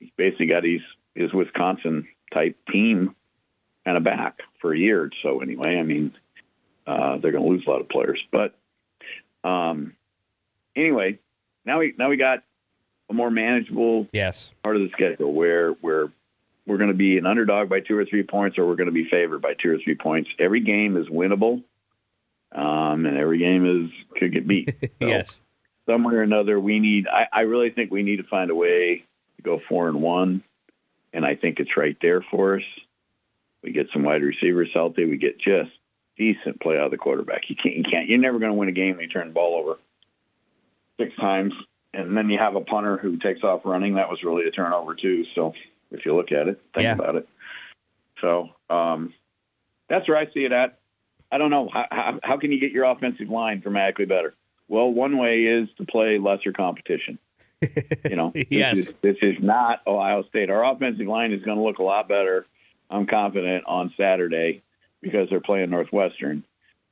He's 0.00 0.10
basically 0.16 0.46
got 0.46 0.64
his 0.64 0.80
his 1.14 1.32
Wisconsin 1.32 2.08
type 2.32 2.56
team 2.70 3.14
and 3.84 3.96
a 3.96 4.00
back 4.00 4.40
for 4.60 4.72
a 4.72 4.78
year 4.78 5.02
or 5.04 5.10
so. 5.22 5.40
Anyway, 5.40 5.76
I 5.78 5.82
mean, 5.82 6.14
uh, 6.86 7.18
they're 7.18 7.32
going 7.32 7.44
to 7.44 7.50
lose 7.50 7.64
a 7.66 7.70
lot 7.70 7.80
of 7.80 7.88
players, 7.88 8.20
but 8.30 8.54
um, 9.44 9.94
anyway, 10.76 11.18
now 11.64 11.78
we 11.80 11.94
now 11.96 12.08
we 12.08 12.16
got 12.16 12.42
a 13.10 13.12
more 13.14 13.30
manageable 13.30 14.08
Yes. 14.12 14.52
part 14.62 14.76
of 14.76 14.82
the 14.82 14.90
schedule 14.90 15.32
where 15.32 15.72
where 15.72 16.10
we're 16.66 16.76
going 16.78 16.88
to 16.90 16.94
be 16.96 17.18
an 17.18 17.26
underdog 17.26 17.68
by 17.68 17.80
two 17.80 17.96
or 17.98 18.04
three 18.04 18.22
points, 18.22 18.56
or 18.58 18.66
we're 18.66 18.76
going 18.76 18.86
to 18.86 18.92
be 18.92 19.08
favored 19.08 19.42
by 19.42 19.54
two 19.54 19.70
or 19.74 19.78
three 19.78 19.96
points. 19.96 20.30
Every 20.38 20.60
game 20.60 20.96
is 20.96 21.08
winnable, 21.08 21.64
um, 22.52 23.04
and 23.06 23.16
every 23.18 23.38
game 23.38 23.66
is 23.66 23.90
could 24.18 24.32
get 24.32 24.46
beat. 24.46 24.72
So 25.00 25.08
yes. 25.08 25.40
somewhere 25.86 26.18
or 26.18 26.22
another, 26.22 26.60
we 26.60 26.78
need. 26.78 27.08
I, 27.08 27.26
I 27.32 27.40
really 27.42 27.70
think 27.70 27.90
we 27.90 28.02
need 28.04 28.16
to 28.18 28.22
find 28.24 28.50
a 28.50 28.54
way 28.54 29.04
to 29.36 29.42
go 29.42 29.60
four 29.68 29.88
and 29.88 30.00
one, 30.00 30.44
and 31.12 31.24
I 31.24 31.34
think 31.34 31.60
it's 31.60 31.76
right 31.76 31.96
there 32.00 32.22
for 32.22 32.56
us. 32.56 32.64
We 33.62 33.72
get 33.72 33.88
some 33.92 34.02
wide 34.02 34.22
receivers 34.22 34.70
healthy. 34.72 35.04
We 35.04 35.16
get 35.16 35.38
just 35.38 35.70
decent 36.16 36.60
play 36.60 36.76
out 36.76 36.86
of 36.86 36.90
the 36.90 36.98
quarterback. 36.98 37.48
You 37.48 37.56
can't. 37.56 37.76
You 37.76 37.84
can't. 37.84 38.08
You're 38.08 38.18
never 38.18 38.38
going 38.38 38.50
to 38.50 38.58
win 38.58 38.68
a 38.68 38.72
game 38.72 38.96
when 38.96 39.04
you 39.04 39.08
turn 39.08 39.28
the 39.28 39.34
ball 39.34 39.54
over 39.54 39.78
six 40.98 41.14
times, 41.16 41.54
and 41.94 42.16
then 42.16 42.28
you 42.28 42.38
have 42.38 42.56
a 42.56 42.60
punter 42.60 42.96
who 42.96 43.16
takes 43.18 43.42
off 43.42 43.62
running. 43.64 43.94
That 43.94 44.10
was 44.10 44.22
really 44.22 44.46
a 44.46 44.50
turnover 44.50 44.94
too. 44.94 45.24
So 45.34 45.54
if 45.90 46.04
you 46.04 46.14
look 46.14 46.32
at 46.32 46.48
it, 46.48 46.60
think 46.74 46.84
Yeah. 46.84 46.94
about 46.94 47.16
it. 47.16 47.28
So 48.20 48.50
um, 48.70 49.14
that's 49.88 50.08
where 50.08 50.16
I 50.16 50.26
see 50.32 50.44
it 50.44 50.52
at. 50.52 50.78
I 51.30 51.38
don't 51.38 51.50
know 51.50 51.68
how, 51.72 51.86
how, 51.90 52.20
how 52.22 52.36
can 52.36 52.52
you 52.52 52.60
get 52.60 52.72
your 52.72 52.84
offensive 52.84 53.28
line 53.28 53.60
dramatically 53.60 54.04
better. 54.04 54.34
Well, 54.68 54.90
one 54.90 55.18
way 55.18 55.44
is 55.44 55.68
to 55.78 55.84
play 55.84 56.18
lesser 56.18 56.52
competition. 56.52 57.18
You 58.08 58.16
know, 58.16 58.32
Yes. 58.50 58.76
this, 58.76 58.88
is, 58.88 58.94
this 59.02 59.16
is 59.22 59.36
not 59.40 59.80
Ohio 59.86 60.22
State. 60.24 60.50
Our 60.50 60.64
offensive 60.64 61.06
line 61.06 61.32
is 61.32 61.42
going 61.42 61.58
to 61.58 61.62
look 61.64 61.78
a 61.78 61.82
lot 61.82 62.08
better. 62.08 62.46
I'm 62.90 63.06
confident 63.06 63.64
on 63.66 63.92
Saturday 63.96 64.62
because 65.00 65.28
they're 65.30 65.40
playing 65.40 65.70
Northwestern 65.70 66.44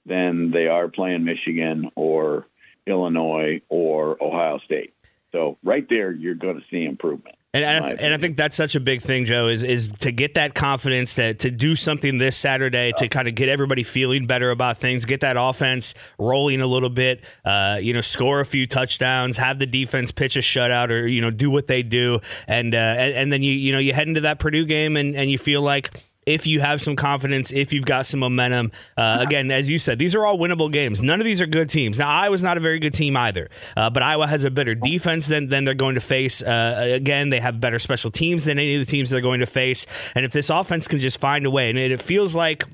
than 0.06 0.50
they 0.50 0.66
are 0.66 0.88
playing 0.88 1.24
Michigan 1.24 1.90
or 1.94 2.46
Illinois 2.86 3.60
or 3.68 4.22
Ohio 4.22 4.58
State. 4.64 4.94
So 5.32 5.58
right 5.62 5.86
there, 5.88 6.10
you're 6.10 6.34
going 6.34 6.56
to 6.56 6.64
see 6.70 6.84
improvement. 6.84 7.36
And 7.52 7.64
I, 7.64 7.88
and 7.90 8.14
I 8.14 8.16
think 8.16 8.37
that's 8.37 8.54
such 8.54 8.76
a 8.76 8.80
big 8.80 9.02
thing, 9.02 9.25
Joe, 9.25 9.49
is 9.49 9.64
is 9.64 9.90
to 10.00 10.12
get 10.12 10.35
that 10.35 10.54
confidence 10.54 11.16
that 11.16 11.40
to 11.40 11.50
do 11.50 11.75
something 11.75 12.19
this 12.19 12.37
Saturday 12.37 12.92
to 12.99 13.09
kind 13.09 13.26
of 13.26 13.35
get 13.35 13.49
everybody 13.49 13.83
feeling 13.83 14.28
better 14.28 14.52
about 14.52 14.78
things, 14.78 15.04
get 15.04 15.23
that 15.23 15.37
offense 15.37 15.95
rolling 16.16 16.61
a 16.61 16.66
little 16.69 16.90
bit, 16.90 17.25
uh, 17.45 17.78
you 17.83 17.92
know, 17.92 18.02
score 18.02 18.38
a 18.38 18.47
few 18.47 18.69
touchdowns, 18.69 19.37
have 19.38 19.59
the 19.59 19.66
defense 19.66 20.12
pitch 20.12 20.37
a 20.37 20.40
shutout 20.40 20.90
or 20.90 21.09
you 21.09 21.21
know 21.21 21.33
do 21.33 21.50
what 21.50 21.66
they 21.66 21.83
do, 21.83 22.21
and 22.47 22.73
uh, 22.73 22.78
and, 22.78 23.14
and 23.14 23.33
then 23.33 23.42
you 23.42 23.52
you 23.52 23.73
know 23.73 23.80
you 23.80 23.92
head 23.95 24.07
into 24.07 24.21
that 24.21 24.38
Purdue 24.38 24.64
game 24.64 24.97
and 24.97 25.16
and 25.16 25.28
you 25.28 25.37
feel 25.37 25.61
like 25.61 25.90
if 26.34 26.46
you 26.46 26.60
have 26.60 26.80
some 26.80 26.96
confidence, 26.96 27.52
if 27.52 27.72
you've 27.72 27.84
got 27.84 28.06
some 28.06 28.20
momentum. 28.20 28.72
Uh, 28.96 29.18
again, 29.20 29.50
as 29.50 29.68
you 29.68 29.78
said, 29.78 29.99
these 29.99 30.14
are 30.14 30.25
all 30.25 30.38
winnable 30.38 30.72
games. 30.72 31.02
None 31.02 31.20
of 31.20 31.25
these 31.25 31.40
are 31.40 31.46
good 31.46 31.68
teams. 31.68 31.99
Now, 31.99 32.08
Iowa's 32.08 32.42
not 32.42 32.56
a 32.56 32.60
very 32.60 32.78
good 32.78 32.94
team 32.94 33.16
either, 33.16 33.49
uh, 33.76 33.90
but 33.90 34.02
Iowa 34.02 34.26
has 34.26 34.44
a 34.44 34.50
better 34.50 34.75
defense 34.75 35.26
than, 35.26 35.49
than 35.49 35.64
they're 35.64 35.75
going 35.75 35.94
to 35.94 36.00
face. 36.00 36.42
Uh, 36.42 36.90
again, 36.94 37.30
they 37.30 37.40
have 37.40 37.60
better 37.60 37.78
special 37.78 38.10
teams 38.10 38.44
than 38.44 38.58
any 38.58 38.76
of 38.76 38.87
the 38.87 38.90
teams 38.90 39.10
they're 39.10 39.20
going 39.20 39.40
to 39.40 39.46
face. 39.46 39.87
And 40.14 40.25
if 40.25 40.32
this 40.32 40.50
offense 40.50 40.88
can 40.88 41.00
just 41.00 41.20
find 41.20 41.46
a 41.46 41.50
way, 41.50 41.70
and 41.70 41.78
it, 41.78 41.90
it 41.90 42.02
feels 42.02 42.34
like. 42.34 42.64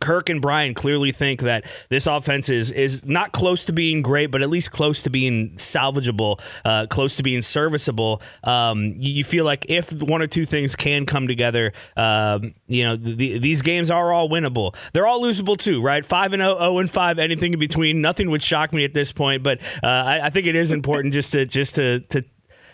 Kirk 0.00 0.28
and 0.28 0.40
Brian 0.40 0.74
clearly 0.74 1.12
think 1.12 1.42
that 1.42 1.64
this 1.88 2.06
offense 2.06 2.48
is 2.48 2.72
is 2.72 3.04
not 3.04 3.32
close 3.32 3.64
to 3.66 3.72
being 3.72 4.02
great, 4.02 4.30
but 4.30 4.42
at 4.42 4.48
least 4.48 4.70
close 4.70 5.02
to 5.02 5.10
being 5.10 5.50
salvageable, 5.56 6.40
uh, 6.64 6.86
close 6.88 7.16
to 7.16 7.22
being 7.22 7.42
serviceable. 7.42 8.22
Um, 8.44 8.94
you, 8.96 9.12
you 9.14 9.24
feel 9.24 9.44
like 9.44 9.66
if 9.68 9.92
one 10.02 10.22
or 10.22 10.26
two 10.26 10.44
things 10.44 10.76
can 10.76 11.06
come 11.06 11.28
together, 11.28 11.72
um, 11.96 12.54
you 12.66 12.84
know 12.84 12.96
the, 12.96 13.38
these 13.38 13.62
games 13.62 13.90
are 13.90 14.12
all 14.12 14.28
winnable. 14.28 14.74
They're 14.92 15.06
all 15.06 15.22
losable 15.22 15.56
too, 15.56 15.82
right? 15.82 16.04
Five 16.04 16.32
and 16.32 16.42
0, 16.42 16.58
0 16.58 16.78
and 16.78 16.90
five, 16.90 17.18
anything 17.18 17.52
in 17.52 17.58
between. 17.58 18.00
Nothing 18.00 18.30
would 18.30 18.42
shock 18.42 18.72
me 18.72 18.84
at 18.84 18.94
this 18.94 19.12
point, 19.12 19.42
but 19.42 19.60
uh, 19.82 19.86
I, 19.86 20.26
I 20.26 20.30
think 20.30 20.46
it 20.46 20.54
is 20.56 20.72
important 20.72 21.14
just 21.14 21.32
to 21.32 21.46
just 21.46 21.76
to 21.76 22.00
to 22.00 22.24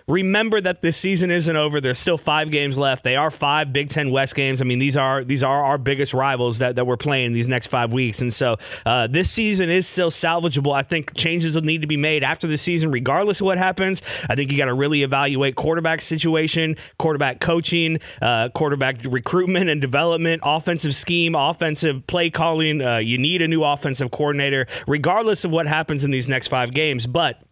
remember 0.08 0.60
that 0.60 0.80
this 0.82 0.96
season 0.96 1.30
isn't 1.30 1.56
over. 1.56 1.80
There's 1.80 1.98
still 1.98 2.16
five 2.16 2.50
games 2.50 2.78
left. 2.78 3.04
They 3.04 3.16
are 3.16 3.30
five 3.30 3.72
Big 3.72 3.88
Ten 3.88 4.10
West 4.10 4.34
games. 4.34 4.60
I 4.60 4.64
mean, 4.64 4.78
these 4.78 4.96
are 4.96 5.24
these 5.24 5.42
are 5.42 5.64
our 5.64 5.78
biggest 5.78 6.14
rivals 6.14 6.58
that, 6.58 6.76
that 6.76 6.86
we're 6.86 6.96
playing 6.96 7.32
these 7.32 7.48
next 7.48 7.68
five 7.68 7.92
weeks. 7.92 8.20
And 8.20 8.32
so 8.32 8.56
uh, 8.86 9.06
this 9.06 9.30
season 9.30 9.70
is 9.70 9.86
still 9.86 10.10
salvageable. 10.10 10.74
I 10.74 10.82
think 10.82 11.14
changes 11.14 11.54
will 11.54 11.62
need 11.62 11.82
to 11.82 11.86
be 11.86 11.96
made 11.96 12.24
after 12.24 12.46
the 12.46 12.58
season, 12.58 12.90
regardless 12.90 13.40
of 13.40 13.46
what 13.46 13.58
happens. 13.58 14.02
I 14.28 14.34
think 14.34 14.50
you 14.50 14.58
got 14.58 14.66
to 14.66 14.74
really 14.74 15.02
evaluate 15.02 15.56
quarterback 15.56 16.00
situation, 16.00 16.76
quarterback 16.98 17.40
coaching, 17.40 18.00
uh, 18.20 18.48
quarterback 18.50 18.98
recruitment 19.04 19.70
and 19.70 19.80
development, 19.80 20.42
offensive 20.44 20.94
scheme, 20.94 21.34
offensive 21.34 22.06
play 22.06 22.30
calling. 22.30 22.80
Uh, 22.80 22.98
you 22.98 23.18
need 23.18 23.42
a 23.42 23.48
new 23.48 23.62
offensive 23.62 24.10
coordinator, 24.10 24.66
regardless 24.86 25.44
of 25.44 25.52
what 25.52 25.66
happens 25.66 26.04
in 26.04 26.10
these 26.10 26.28
next 26.28 26.48
five 26.48 26.72
games. 26.72 27.06
But 27.06 27.42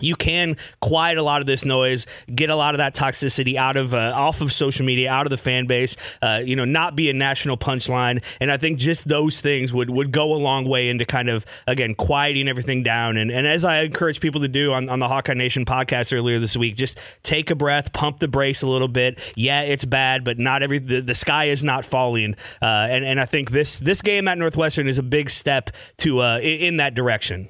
you 0.00 0.16
can 0.16 0.56
quiet 0.80 1.18
a 1.18 1.22
lot 1.22 1.40
of 1.40 1.46
this 1.46 1.64
noise, 1.64 2.06
get 2.34 2.50
a 2.50 2.56
lot 2.56 2.74
of 2.74 2.78
that 2.78 2.96
toxicity 2.96 3.54
out 3.54 3.76
of 3.76 3.94
uh, 3.94 4.12
off 4.14 4.40
of 4.40 4.52
social 4.52 4.84
media, 4.84 5.08
out 5.08 5.24
of 5.24 5.30
the 5.30 5.36
fan 5.36 5.66
base. 5.66 5.96
Uh, 6.20 6.40
you 6.44 6.56
know, 6.56 6.64
not 6.64 6.96
be 6.96 7.10
a 7.10 7.12
national 7.12 7.56
punchline, 7.56 8.22
and 8.40 8.50
I 8.50 8.56
think 8.56 8.78
just 8.78 9.06
those 9.06 9.40
things 9.40 9.72
would 9.72 9.88
would 9.90 10.10
go 10.10 10.34
a 10.34 10.36
long 10.36 10.66
way 10.66 10.88
into 10.88 11.04
kind 11.04 11.30
of 11.30 11.46
again 11.68 11.94
quieting 11.94 12.48
everything 12.48 12.82
down. 12.82 13.16
And 13.16 13.30
and 13.30 13.46
as 13.46 13.64
I 13.64 13.82
encourage 13.82 14.20
people 14.20 14.40
to 14.40 14.48
do 14.48 14.72
on, 14.72 14.88
on 14.88 14.98
the 14.98 15.06
Hawkeye 15.06 15.34
Nation 15.34 15.64
podcast 15.64 16.16
earlier 16.16 16.40
this 16.40 16.56
week, 16.56 16.74
just 16.74 16.98
take 17.22 17.50
a 17.50 17.54
breath, 17.54 17.92
pump 17.92 18.18
the 18.18 18.28
brakes 18.28 18.62
a 18.62 18.66
little 18.66 18.88
bit. 18.88 19.20
Yeah, 19.36 19.62
it's 19.62 19.84
bad, 19.84 20.24
but 20.24 20.40
not 20.40 20.64
every 20.64 20.80
the, 20.80 21.02
the 21.02 21.14
sky 21.14 21.44
is 21.44 21.62
not 21.62 21.84
falling. 21.84 22.34
Uh, 22.60 22.88
and 22.90 23.04
and 23.04 23.20
I 23.20 23.26
think 23.26 23.52
this 23.52 23.78
this 23.78 24.02
game 24.02 24.26
at 24.26 24.38
Northwestern 24.38 24.88
is 24.88 24.98
a 24.98 25.04
big 25.04 25.30
step 25.30 25.70
to 25.98 26.20
uh, 26.20 26.38
in, 26.38 26.60
in 26.60 26.76
that 26.78 26.94
direction. 26.94 27.48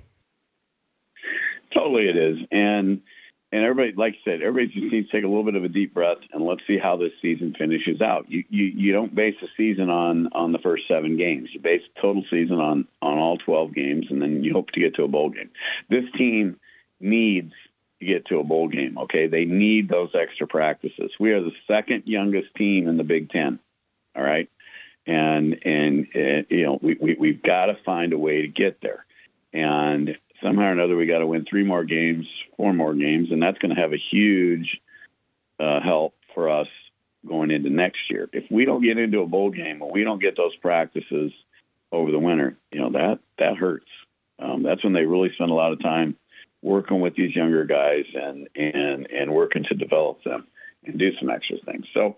Totally, 1.75 2.09
it 2.09 2.17
is, 2.17 2.39
and 2.51 3.03
and 3.55 3.63
everybody, 3.63 3.93
like 3.97 4.15
I 4.15 4.19
said, 4.25 4.43
everybody 4.43 4.81
just 4.81 4.93
needs 4.93 5.09
to 5.09 5.17
take 5.17 5.25
a 5.25 5.29
little 5.29 5.45
bit 5.45 5.55
of 5.55 5.63
a 5.63 5.69
deep 5.69 5.95
breath 5.95 6.19
and 6.33 6.45
let's 6.45 6.63
see 6.67 6.77
how 6.77 6.97
this 6.97 7.13
season 7.23 7.55
finishes 7.57 8.01
out. 8.01 8.29
You 8.29 8.43
you, 8.49 8.65
you 8.65 8.93
don't 8.93 9.15
base 9.15 9.37
a 9.43 9.47
season 9.57 9.91
on 9.91 10.29
on 10.33 10.51
the 10.51 10.59
first 10.59 10.89
seven 10.89 11.17
games. 11.17 11.51
You 11.53 11.61
base 11.61 11.83
total 12.03 12.25
season 12.31 12.59
on 12.59 12.89
on 13.01 13.19
all 13.19 13.39
twelve 13.39 13.73
games, 13.73 14.07
and 14.11 14.21
then 14.21 14.43
you 14.43 14.53
hope 14.53 14.71
to 14.73 14.81
get 14.81 14.97
to 14.97 15.05
a 15.05 15.09
bowl 15.09 15.31
game. 15.31 15.51
This 15.89 16.05
team 16.19 16.59
needs 16.99 17.53
to 18.01 18.07
get 18.07 18.27
to 18.27 18.41
a 18.41 18.45
bowl 18.45 18.67
game. 18.67 18.99
Okay, 18.99 19.29
they 19.29 19.45
need 19.45 19.89
those 19.89 20.11
extra 20.15 20.49
practices. 20.49 21.13
We 21.21 21.31
are 21.31 21.41
the 21.41 21.53
second 21.69 22.05
youngest 22.07 22.55
team 22.57 22.89
in 22.89 22.97
the 22.97 23.05
Big 23.05 23.31
Ten. 23.31 23.61
All 24.17 24.23
right, 24.25 24.51
and 25.07 25.59
and 25.65 26.09
uh, 26.15 26.43
you 26.49 26.65
know 26.65 26.79
we, 26.83 26.97
we 27.01 27.15
we've 27.15 27.43
got 27.43 27.67
to 27.67 27.77
find 27.85 28.13
a 28.13 28.19
way 28.19 28.43
to 28.43 28.49
get 28.49 28.81
there, 28.81 29.05
and 29.53 30.17
somehow 30.45 30.65
or 30.65 30.73
another 30.73 30.95
we 30.95 31.07
got 31.07 31.19
to 31.19 31.27
win 31.27 31.47
three 31.49 31.65
more 31.65 31.85
games, 31.85 32.27
four 32.57 32.73
more 32.73 32.95
games, 32.95 33.33
and 33.33 33.43
that's 33.43 33.59
going 33.59 33.75
to 33.75 33.81
have 33.81 33.93
a 33.93 33.99
huge 34.11 34.79
uh, 35.59 35.81
help 35.81 36.15
for 36.35 36.51
us 36.51 36.69
going 37.27 37.51
into 37.51 37.71
next 37.71 38.11
year. 38.11 38.29
If 38.33 38.45
we 38.51 38.67
don't 38.67 38.83
get 38.83 38.99
into 38.99 39.21
a 39.21 39.27
bowl 39.27 39.51
game, 39.51 39.81
or 39.83 39.91
we 39.91 40.05
don't 40.05 40.21
get 40.21 40.37
those 40.37 40.55
practices 40.57 41.33
over 41.91 42.11
the 42.11 42.19
winter, 42.19 42.57
you 42.71 42.81
know 42.81 42.91
that 42.91 43.21
that 43.39 43.57
hurts. 43.57 43.89
Um, 44.39 44.63
that's 44.63 44.85
when 44.85 44.93
they 44.93 45.07
really 45.07 45.33
spend 45.35 45.51
a 45.51 45.55
lot 45.55 45.73
of 45.73 45.83
time 45.83 46.17
working 46.63 47.01
with 47.01 47.15
these 47.17 47.35
younger 47.35 47.65
guys 47.65 48.05
and 48.15 48.49
and 48.55 49.11
and 49.11 49.33
working 49.33 49.65
to 49.65 49.75
develop 49.75 50.23
them 50.25 50.47
and 50.85 50.99
do 50.99 51.17
some 51.17 51.31
extra 51.31 51.57
things. 51.65 51.87
So. 51.95 52.17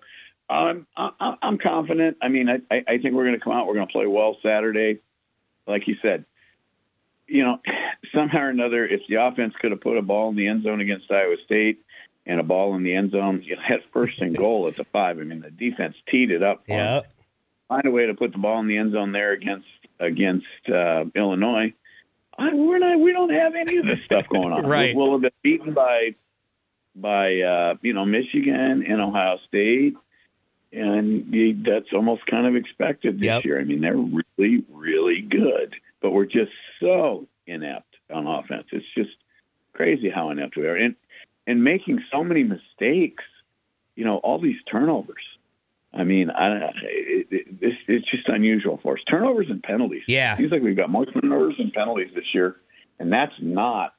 I'm 0.48 0.86
I'm 0.96 1.58
confident. 1.58 2.18
I 2.22 2.28
mean, 2.28 2.48
I 2.48 2.60
I 2.70 2.98
think 2.98 3.16
we're 3.16 3.24
going 3.24 3.36
to 3.36 3.40
come 3.40 3.52
out. 3.52 3.66
We're 3.66 3.74
going 3.74 3.88
to 3.88 3.92
play 3.92 4.06
well 4.06 4.36
Saturday, 4.44 5.00
like 5.66 5.88
you 5.88 5.96
said 6.00 6.24
you 7.26 7.44
know, 7.44 7.60
somehow 8.14 8.40
or 8.40 8.48
another, 8.50 8.86
if 8.86 9.02
the 9.08 9.16
offense 9.16 9.54
could 9.60 9.70
have 9.70 9.80
put 9.80 9.96
a 9.96 10.02
ball 10.02 10.28
in 10.30 10.36
the 10.36 10.46
end 10.48 10.64
zone 10.64 10.80
against 10.80 11.10
Iowa 11.10 11.36
State 11.44 11.80
and 12.24 12.40
a 12.40 12.42
ball 12.42 12.74
in 12.74 12.82
the 12.82 12.94
end 12.94 13.12
zone, 13.12 13.42
you 13.44 13.56
had 13.62 13.82
first 13.92 14.18
and 14.20 14.36
goal 14.36 14.66
at 14.66 14.76
the 14.76 14.84
five. 14.84 15.18
I 15.18 15.22
mean, 15.22 15.40
the 15.40 15.50
defense 15.50 15.96
teed 16.08 16.30
it 16.30 16.42
up. 16.42 16.64
Yeah. 16.66 17.02
Find 17.68 17.84
a 17.84 17.90
way 17.90 18.06
to 18.06 18.14
put 18.14 18.32
the 18.32 18.38
ball 18.38 18.60
in 18.60 18.68
the 18.68 18.78
end 18.78 18.92
zone 18.92 19.12
there 19.12 19.32
against 19.32 19.66
against 19.98 20.46
uh, 20.72 21.04
Illinois. 21.14 21.72
I, 22.38 22.52
we're 22.54 22.78
not. 22.78 23.00
We 23.00 23.12
don't 23.12 23.32
have 23.32 23.54
any 23.54 23.78
of 23.78 23.86
this 23.86 24.02
stuff 24.04 24.28
going 24.28 24.52
on. 24.52 24.66
right. 24.66 24.94
We'll 24.94 25.12
have 25.12 25.22
been 25.22 25.30
beaten 25.42 25.74
by 25.74 26.14
by 26.94 27.40
uh, 27.40 27.74
you 27.82 27.92
know 27.92 28.04
Michigan 28.04 28.84
and 28.86 29.00
Ohio 29.00 29.38
State, 29.48 29.96
and 30.72 31.34
you, 31.34 31.60
that's 31.62 31.92
almost 31.92 32.24
kind 32.26 32.46
of 32.46 32.54
expected 32.54 33.18
this 33.18 33.26
Yep. 33.26 33.44
year. 33.44 33.60
I 33.60 33.64
mean, 33.64 33.80
they're 33.80 33.96
really, 33.96 34.64
really 34.70 35.22
good 35.22 35.74
but 36.06 36.12
we're 36.12 36.24
just 36.24 36.52
so 36.78 37.26
inept 37.48 37.96
on 38.14 38.28
offense. 38.28 38.68
It's 38.70 38.86
just 38.96 39.10
crazy 39.72 40.08
how 40.08 40.30
inept 40.30 40.56
we 40.56 40.64
are, 40.68 40.76
and 40.76 40.94
and 41.48 41.64
making 41.64 41.98
so 42.12 42.22
many 42.22 42.44
mistakes. 42.44 43.24
You 43.96 44.04
know, 44.04 44.18
all 44.18 44.38
these 44.38 44.62
turnovers. 44.70 45.24
I 45.92 46.04
mean, 46.04 46.30
I, 46.30 46.68
it, 46.84 47.26
it, 47.30 47.46
it's, 47.60 47.78
it's 47.88 48.08
just 48.08 48.28
unusual 48.28 48.78
for 48.80 48.92
us. 48.94 49.00
Turnovers 49.10 49.48
and 49.50 49.60
penalties. 49.60 50.04
Yeah. 50.06 50.36
seems 50.36 50.52
like 50.52 50.62
we've 50.62 50.76
got 50.76 50.90
more 50.90 51.06
turnovers 51.06 51.56
and 51.58 51.72
penalties 51.72 52.10
this 52.14 52.32
year, 52.32 52.54
and 53.00 53.12
that's 53.12 53.34
not 53.40 53.94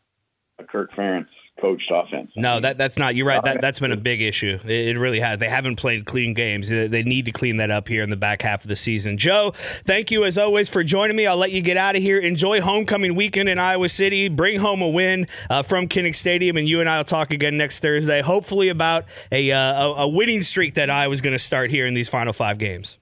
a 0.59 0.63
Kirk 0.63 0.93
Ferentz 0.93 1.27
coached 1.59 1.91
offense. 1.93 2.31
No, 2.35 2.59
that 2.59 2.77
that's 2.77 2.97
not. 2.97 3.15
You're 3.15 3.27
right. 3.27 3.43
That 3.43 3.61
that's 3.61 3.79
been 3.79 3.91
a 3.91 3.97
big 3.97 4.21
issue. 4.21 4.59
It, 4.63 4.95
it 4.95 4.97
really 4.97 5.19
has. 5.19 5.39
They 5.39 5.49
haven't 5.49 5.77
played 5.77 6.05
clean 6.05 6.33
games. 6.33 6.69
They, 6.69 6.87
they 6.87 7.03
need 7.03 7.25
to 7.25 7.31
clean 7.31 7.57
that 7.57 7.71
up 7.71 7.87
here 7.87 8.03
in 8.03 8.09
the 8.09 8.15
back 8.17 8.41
half 8.41 8.63
of 8.63 8.69
the 8.69 8.75
season. 8.75 9.17
Joe, 9.17 9.51
thank 9.53 10.11
you 10.11 10.23
as 10.25 10.37
always 10.37 10.69
for 10.69 10.83
joining 10.83 11.15
me. 11.15 11.27
I'll 11.27 11.37
let 11.37 11.51
you 11.51 11.61
get 11.61 11.77
out 11.77 11.95
of 11.95 12.01
here. 12.01 12.19
Enjoy 12.19 12.61
homecoming 12.61 13.15
weekend 13.15 13.49
in 13.49 13.59
Iowa 13.59 13.89
City. 13.89 14.29
Bring 14.29 14.59
home 14.59 14.81
a 14.81 14.89
win 14.89 15.27
uh, 15.49 15.63
from 15.63 15.87
Kinnick 15.87 16.15
Stadium, 16.15 16.57
and 16.57 16.67
you 16.67 16.79
and 16.79 16.89
I 16.89 16.97
will 16.97 17.05
talk 17.05 17.31
again 17.31 17.57
next 17.57 17.79
Thursday. 17.79 18.21
Hopefully 18.21 18.69
about 18.69 19.05
a 19.31 19.51
uh, 19.51 19.57
a, 19.57 19.93
a 20.03 20.07
winning 20.07 20.41
streak 20.41 20.75
that 20.75 20.89
I 20.89 21.07
was 21.07 21.21
going 21.21 21.33
to 21.33 21.39
start 21.39 21.71
here 21.71 21.87
in 21.87 21.93
these 21.93 22.09
final 22.09 22.33
five 22.33 22.57
games. 22.57 22.97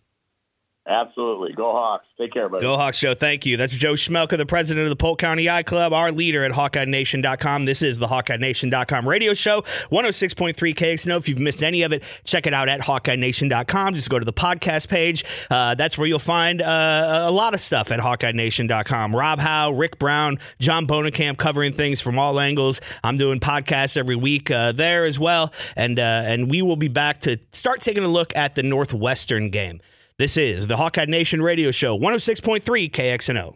Absolutely. 0.88 1.52
Go 1.54 1.72
Hawks. 1.72 2.06
Take 2.16 2.32
care, 2.32 2.48
buddy. 2.48 2.62
Go 2.62 2.78
Hawks, 2.78 3.00
Joe. 3.00 3.16
Thank 3.16 3.46
you. 3.46 3.58
That's 3.58 3.76
Joe 3.76 3.94
Schmelka, 3.94 4.38
the 4.38 4.46
president 4.46 4.84
of 4.84 4.92
the 4.92 4.96
Polk 4.96 5.18
County 5.18 5.50
I-Club, 5.50 5.94
our 5.94 6.12
leader 6.12 6.44
at 6.44 6.52
HawkeyeNation.com. 6.52 7.66
This 7.66 7.82
is 7.82 7.98
the 7.98 8.06
HawkeyeNation.com 8.06 9.08
radio 9.08 9.34
show, 9.34 9.62
106.3 9.62 10.54
KXNO. 10.54 11.18
If 11.18 11.28
you've 11.28 11.40
missed 11.40 11.64
any 11.64 11.82
of 11.82 11.92
it, 11.92 12.04
check 12.24 12.46
it 12.46 12.54
out 12.54 12.70
at 12.70 12.82
HawkeyeNation.com. 12.82 13.96
Just 13.96 14.12
go 14.12 14.20
to 14.20 14.26
the 14.26 14.34
podcast 14.34 14.88
page. 14.88 15.24
Uh, 15.50 15.74
that's 15.74 15.98
where 15.98 16.08
you'll 16.08 16.20
find 16.20 16.62
uh, 16.62 17.26
a 17.26 17.32
lot 17.32 17.56
of 17.56 17.62
stuff 17.62 17.92
at 17.92 18.00
HawkeyeNation.com. 18.00 19.16
Rob 19.16 19.40
Howe, 19.40 19.72
Rick 19.72 19.98
Brown, 19.98 20.38
John 20.60 20.86
Bonenkamp 20.86 21.38
covering 21.38 21.74
things 21.74 22.00
from 22.00 22.20
all 22.20 22.40
angles. 22.40 22.80
I'm 23.04 23.18
doing 23.18 23.40
podcasts 23.40 23.98
every 23.98 24.16
week 24.16 24.52
uh, 24.52 24.72
there 24.72 25.06
as 25.06 25.20
well. 25.20 25.52
And, 25.76 25.98
uh, 25.98 26.22
and 26.26 26.52
we 26.52 26.62
will 26.62 26.76
be 26.76 26.90
back 26.90 27.22
to 27.22 27.40
start 27.54 27.82
taking 27.82 28.04
a 28.04 28.08
look 28.08 28.36
at 28.36 28.54
the 28.54 28.62
Northwestern 28.62 29.50
game. 29.50 29.82
This 30.18 30.38
is 30.38 30.68
the 30.68 30.78
Hawkeye 30.78 31.04
Nation 31.04 31.42
radio 31.42 31.72
show, 31.72 32.00
106.3 32.00 32.90
KXNO. 32.90 33.54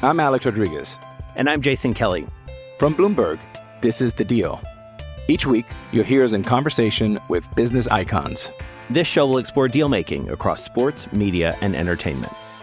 I'm 0.00 0.18
Alex 0.18 0.46
Rodriguez. 0.46 0.98
And 1.36 1.50
I'm 1.50 1.60
Jason 1.60 1.92
Kelly. 1.92 2.26
From 2.78 2.94
Bloomberg, 2.94 3.38
this 3.82 4.00
is 4.00 4.14
The 4.14 4.24
Deal. 4.24 4.58
Each 5.28 5.44
week, 5.44 5.66
you'll 5.92 6.06
hear 6.06 6.24
us 6.24 6.32
in 6.32 6.42
conversation 6.42 7.20
with 7.28 7.46
business 7.54 7.86
icons. 7.88 8.52
This 8.88 9.06
show 9.06 9.26
will 9.26 9.36
explore 9.36 9.68
deal 9.68 9.90
making 9.90 10.30
across 10.30 10.64
sports, 10.64 11.12
media, 11.12 11.54
and 11.60 11.76
entertainment. 11.76 12.32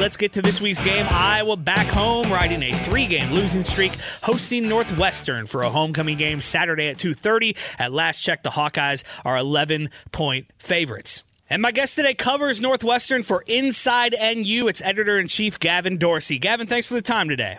Let's 0.00 0.16
get 0.16 0.32
to 0.32 0.40
this 0.40 0.62
week's 0.62 0.80
game. 0.80 1.06
Iowa 1.10 1.58
back 1.58 1.86
home, 1.86 2.32
riding 2.32 2.62
a 2.62 2.72
three-game 2.72 3.32
losing 3.32 3.62
streak, 3.62 3.92
hosting 4.22 4.66
Northwestern 4.66 5.44
for 5.44 5.60
a 5.60 5.68
homecoming 5.68 6.16
game 6.16 6.40
Saturday 6.40 6.88
at 6.88 6.96
2:30. 6.96 7.54
At 7.78 7.92
last 7.92 8.20
check, 8.20 8.42
the 8.42 8.48
Hawkeyes 8.48 9.04
are 9.26 9.36
11-point 9.36 10.46
favorites. 10.58 11.22
And 11.50 11.60
my 11.60 11.70
guest 11.70 11.96
today 11.96 12.14
covers 12.14 12.62
Northwestern 12.62 13.22
for 13.22 13.44
Inside 13.46 14.14
NU. 14.18 14.68
It's 14.68 14.80
editor-in-chief 14.80 15.58
Gavin 15.58 15.98
Dorsey. 15.98 16.38
Gavin, 16.38 16.66
thanks 16.66 16.86
for 16.86 16.94
the 16.94 17.02
time 17.02 17.28
today. 17.28 17.58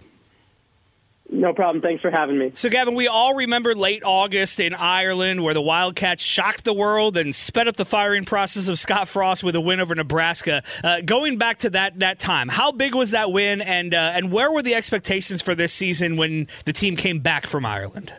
No 1.41 1.53
problem. 1.53 1.81
Thanks 1.81 2.03
for 2.03 2.11
having 2.11 2.37
me. 2.37 2.51
So, 2.53 2.69
Gavin, 2.69 2.93
we 2.93 3.07
all 3.07 3.33
remember 3.33 3.73
late 3.73 4.03
August 4.05 4.59
in 4.59 4.75
Ireland 4.75 5.43
where 5.43 5.55
the 5.55 5.61
Wildcats 5.61 6.21
shocked 6.21 6.65
the 6.65 6.73
world 6.73 7.17
and 7.17 7.33
sped 7.33 7.67
up 7.67 7.77
the 7.77 7.83
firing 7.83 8.25
process 8.25 8.69
of 8.69 8.77
Scott 8.77 9.07
Frost 9.07 9.43
with 9.43 9.55
a 9.55 9.59
win 9.59 9.79
over 9.79 9.95
Nebraska. 9.95 10.61
Uh, 10.83 11.01
going 11.01 11.39
back 11.39 11.57
to 11.59 11.71
that 11.71 11.97
that 11.97 12.19
time, 12.19 12.47
how 12.47 12.71
big 12.71 12.93
was 12.93 13.09
that 13.09 13.31
win, 13.31 13.59
and 13.59 13.95
uh, 13.95 14.11
and 14.13 14.31
where 14.31 14.51
were 14.51 14.61
the 14.61 14.75
expectations 14.75 15.41
for 15.41 15.55
this 15.55 15.73
season 15.73 16.15
when 16.15 16.47
the 16.65 16.73
team 16.73 16.95
came 16.95 17.17
back 17.17 17.47
from 17.47 17.65
Ireland? 17.65 18.13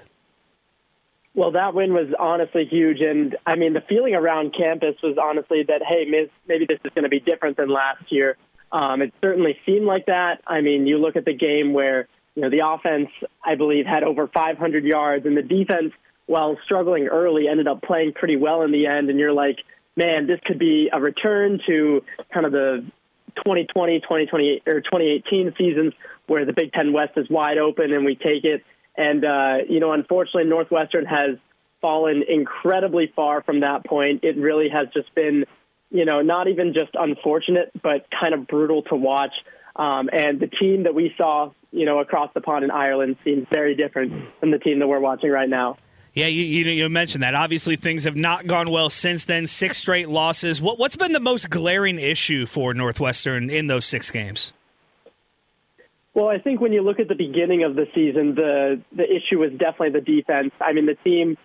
Well, 1.36 1.52
that 1.52 1.74
win 1.74 1.94
was 1.94 2.08
honestly 2.18 2.64
huge, 2.64 3.00
and 3.02 3.36
I 3.46 3.54
mean 3.54 3.72
the 3.72 3.82
feeling 3.82 4.16
around 4.16 4.52
campus 4.52 4.96
was 5.00 5.16
honestly 5.16 5.62
that 5.68 5.80
hey, 5.88 6.06
maybe 6.48 6.66
this 6.66 6.80
is 6.84 6.90
going 6.92 7.04
to 7.04 7.08
be 7.08 7.20
different 7.20 7.56
than 7.56 7.68
last 7.68 8.02
year. 8.10 8.36
Um, 8.72 9.00
it 9.00 9.14
certainly 9.20 9.58
seemed 9.64 9.86
like 9.86 10.06
that. 10.06 10.40
I 10.44 10.60
mean, 10.60 10.88
you 10.88 10.98
look 10.98 11.14
at 11.14 11.24
the 11.24 11.34
game 11.34 11.72
where 11.72 12.08
you 12.34 12.42
know 12.42 12.50
the 12.50 12.66
offense, 12.66 13.08
I 13.44 13.54
believe, 13.54 13.86
had 13.86 14.04
over 14.04 14.28
500 14.28 14.84
yards, 14.84 15.26
and 15.26 15.36
the 15.36 15.42
defense, 15.42 15.92
while 16.26 16.56
struggling 16.64 17.08
early, 17.08 17.48
ended 17.48 17.68
up 17.68 17.82
playing 17.82 18.12
pretty 18.14 18.36
well 18.36 18.62
in 18.62 18.72
the 18.72 18.86
end. 18.86 19.10
And 19.10 19.18
you're 19.18 19.32
like, 19.32 19.58
man, 19.96 20.26
this 20.26 20.40
could 20.44 20.58
be 20.58 20.88
a 20.92 21.00
return 21.00 21.60
to 21.66 22.02
kind 22.32 22.46
of 22.46 22.52
the 22.52 22.84
2020, 23.36 24.00
2020, 24.00 24.62
or 24.66 24.80
2018 24.80 25.54
seasons 25.58 25.92
where 26.26 26.44
the 26.44 26.52
Big 26.52 26.72
Ten 26.72 26.92
West 26.92 27.12
is 27.16 27.28
wide 27.28 27.58
open 27.58 27.92
and 27.92 28.04
we 28.04 28.14
take 28.14 28.44
it. 28.44 28.62
And, 28.96 29.24
uh, 29.24 29.56
you 29.68 29.80
know, 29.80 29.92
unfortunately, 29.92 30.44
Northwestern 30.44 31.06
has 31.06 31.38
fallen 31.80 32.22
incredibly 32.28 33.12
far 33.14 33.42
from 33.42 33.60
that 33.60 33.84
point. 33.84 34.20
It 34.22 34.36
really 34.36 34.68
has 34.68 34.88
just 34.94 35.14
been, 35.14 35.44
you 35.90 36.04
know, 36.04 36.20
not 36.20 36.48
even 36.48 36.72
just 36.74 36.90
unfortunate, 36.94 37.72
but 37.82 38.06
kind 38.18 38.34
of 38.34 38.46
brutal 38.46 38.82
to 38.84 38.94
watch. 38.96 39.32
Um, 39.76 40.10
and 40.12 40.38
the 40.40 40.48
team 40.48 40.82
that 40.84 40.94
we 40.94 41.14
saw, 41.16 41.52
you 41.70 41.86
know, 41.86 42.00
across 42.00 42.30
the 42.34 42.40
pond 42.40 42.64
in 42.64 42.70
Ireland 42.70 43.16
seems 43.24 43.46
very 43.50 43.74
different 43.74 44.12
from 44.40 44.50
the 44.50 44.58
team 44.58 44.78
that 44.80 44.86
we're 44.86 45.00
watching 45.00 45.30
right 45.30 45.48
now. 45.48 45.78
Yeah, 46.14 46.26
you, 46.26 46.42
you, 46.42 46.70
you 46.70 46.88
mentioned 46.90 47.22
that. 47.22 47.34
Obviously, 47.34 47.76
things 47.76 48.04
have 48.04 48.16
not 48.16 48.46
gone 48.46 48.70
well 48.70 48.90
since 48.90 49.24
then. 49.24 49.46
Six 49.46 49.78
straight 49.78 50.10
losses. 50.10 50.60
What, 50.60 50.78
what's 50.78 50.96
been 50.96 51.12
the 51.12 51.20
most 51.20 51.48
glaring 51.48 51.98
issue 51.98 52.44
for 52.44 52.74
Northwestern 52.74 53.48
in 53.48 53.66
those 53.66 53.86
six 53.86 54.10
games? 54.10 54.52
Well, 56.14 56.28
I 56.28 56.38
think 56.38 56.60
when 56.60 56.74
you 56.74 56.82
look 56.82 57.00
at 57.00 57.08
the 57.08 57.14
beginning 57.14 57.64
of 57.64 57.74
the 57.74 57.86
season, 57.94 58.34
the 58.34 58.82
the 58.94 59.04
issue 59.04 59.38
was 59.38 59.52
definitely 59.52 59.98
the 59.98 60.02
defense. 60.02 60.52
I 60.60 60.74
mean, 60.74 60.84
the 60.84 60.96
team, 61.02 61.38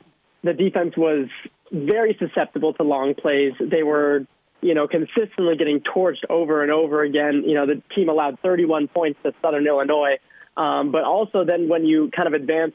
the 0.43 0.53
defense 0.53 0.97
was 0.97 1.29
very 1.71 2.17
susceptible 2.19 2.73
to 2.73 2.83
long 2.83 3.13
plays. 3.13 3.53
They 3.61 3.83
were, 3.83 4.25
you 4.61 4.73
know, 4.73 4.87
consistently 4.87 5.55
getting 5.57 5.81
torched 5.81 6.23
over 6.29 6.63
and 6.63 6.71
over 6.71 7.03
again. 7.03 7.43
You 7.45 7.55
know, 7.55 7.65
the 7.65 7.81
team 7.95 8.09
allowed 8.09 8.39
31 8.39 8.87
points 8.87 9.19
to 9.23 9.33
Southern 9.41 9.67
Illinois. 9.67 10.17
Um, 10.55 10.91
but 10.91 11.03
also 11.03 11.45
then 11.45 11.69
when 11.69 11.85
you 11.85 12.09
kind 12.15 12.27
of 12.27 12.33
advance 12.33 12.73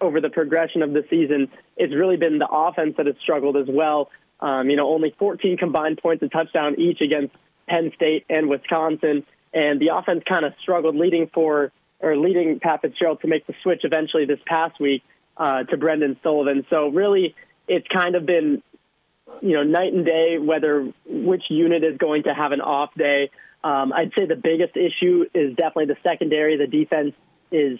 over 0.00 0.20
the 0.20 0.30
progression 0.30 0.82
of 0.82 0.92
the 0.92 1.04
season, 1.08 1.48
it's 1.76 1.94
really 1.94 2.16
been 2.16 2.38
the 2.38 2.48
offense 2.50 2.94
that 2.96 3.06
has 3.06 3.14
struggled 3.22 3.56
as 3.56 3.66
well. 3.68 4.10
Um, 4.40 4.70
you 4.70 4.76
know, 4.76 4.92
only 4.92 5.14
14 5.18 5.56
combined 5.56 5.98
points, 6.02 6.22
a 6.22 6.28
touchdown 6.28 6.74
each 6.78 7.00
against 7.00 7.34
Penn 7.68 7.92
State 7.94 8.24
and 8.28 8.48
Wisconsin, 8.48 9.24
and 9.52 9.80
the 9.80 9.90
offense 9.94 10.22
kind 10.28 10.44
of 10.44 10.54
struggled 10.60 10.96
leading 10.96 11.30
for 11.32 11.72
or 12.00 12.16
leading 12.16 12.58
Pat 12.60 12.80
Fitzgerald 12.80 13.20
to 13.20 13.28
make 13.28 13.46
the 13.46 13.54
switch 13.62 13.82
eventually 13.84 14.24
this 14.24 14.38
past 14.46 14.80
week 14.80 15.02
uh, 15.36 15.64
to 15.64 15.76
Brendan 15.76 16.18
Sullivan. 16.22 16.64
So 16.70 16.88
really, 16.88 17.34
it's 17.68 17.86
kind 17.88 18.16
of 18.16 18.24
been 18.24 18.62
you 19.40 19.54
know 19.54 19.62
night 19.62 19.92
and 19.92 20.04
day 20.04 20.38
whether 20.38 20.92
which 21.06 21.44
unit 21.48 21.84
is 21.84 21.96
going 21.98 22.24
to 22.24 22.34
have 22.34 22.52
an 22.52 22.60
off 22.60 22.90
day. 22.96 23.30
Um, 23.62 23.92
I'd 23.92 24.12
say 24.18 24.26
the 24.26 24.36
biggest 24.36 24.76
issue 24.76 25.26
is 25.34 25.54
definitely 25.54 25.86
the 25.86 25.96
secondary. 26.02 26.56
The 26.56 26.66
defense 26.66 27.14
is 27.52 27.78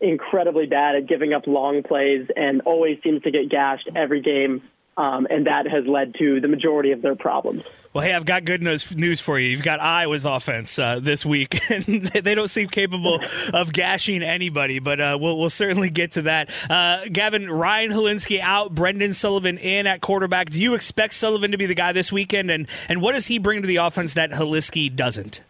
incredibly 0.00 0.66
bad 0.66 0.96
at 0.96 1.06
giving 1.06 1.32
up 1.32 1.46
long 1.46 1.82
plays 1.82 2.26
and 2.34 2.62
always 2.62 2.98
seems 3.04 3.22
to 3.22 3.30
get 3.30 3.48
gashed 3.48 3.88
every 3.94 4.22
game. 4.22 4.62
Um, 5.00 5.26
and 5.30 5.46
that 5.46 5.66
has 5.66 5.86
led 5.86 6.14
to 6.18 6.42
the 6.42 6.48
majority 6.48 6.92
of 6.92 7.00
their 7.00 7.16
problems. 7.16 7.62
Well, 7.94 8.04
hey, 8.04 8.12
I've 8.12 8.26
got 8.26 8.44
good 8.44 8.62
news, 8.62 8.94
news 8.94 9.18
for 9.18 9.38
you. 9.38 9.48
You've 9.48 9.62
got 9.62 9.80
Iowa's 9.80 10.26
offense 10.26 10.78
uh, 10.78 11.00
this 11.00 11.24
week, 11.24 11.58
and 11.70 12.04
they 12.04 12.34
don't 12.34 12.50
seem 12.50 12.68
capable 12.68 13.18
of 13.54 13.72
gashing 13.72 14.22
anybody, 14.22 14.78
but 14.78 15.00
uh, 15.00 15.16
we'll, 15.18 15.38
we'll 15.38 15.48
certainly 15.48 15.88
get 15.88 16.12
to 16.12 16.22
that. 16.22 16.50
Uh, 16.68 17.06
Gavin, 17.10 17.50
Ryan 17.50 17.92
Hilinski 17.92 18.40
out, 18.40 18.74
Brendan 18.74 19.14
Sullivan 19.14 19.56
in 19.56 19.86
at 19.86 20.02
quarterback. 20.02 20.50
Do 20.50 20.60
you 20.60 20.74
expect 20.74 21.14
Sullivan 21.14 21.52
to 21.52 21.56
be 21.56 21.64
the 21.64 21.74
guy 21.74 21.92
this 21.92 22.12
weekend, 22.12 22.50
and, 22.50 22.68
and 22.90 23.00
what 23.00 23.12
does 23.12 23.26
he 23.26 23.38
bring 23.38 23.62
to 23.62 23.66
the 23.66 23.76
offense 23.76 24.12
that 24.14 24.32
Hilinski 24.32 24.94
doesn't? 24.94 25.40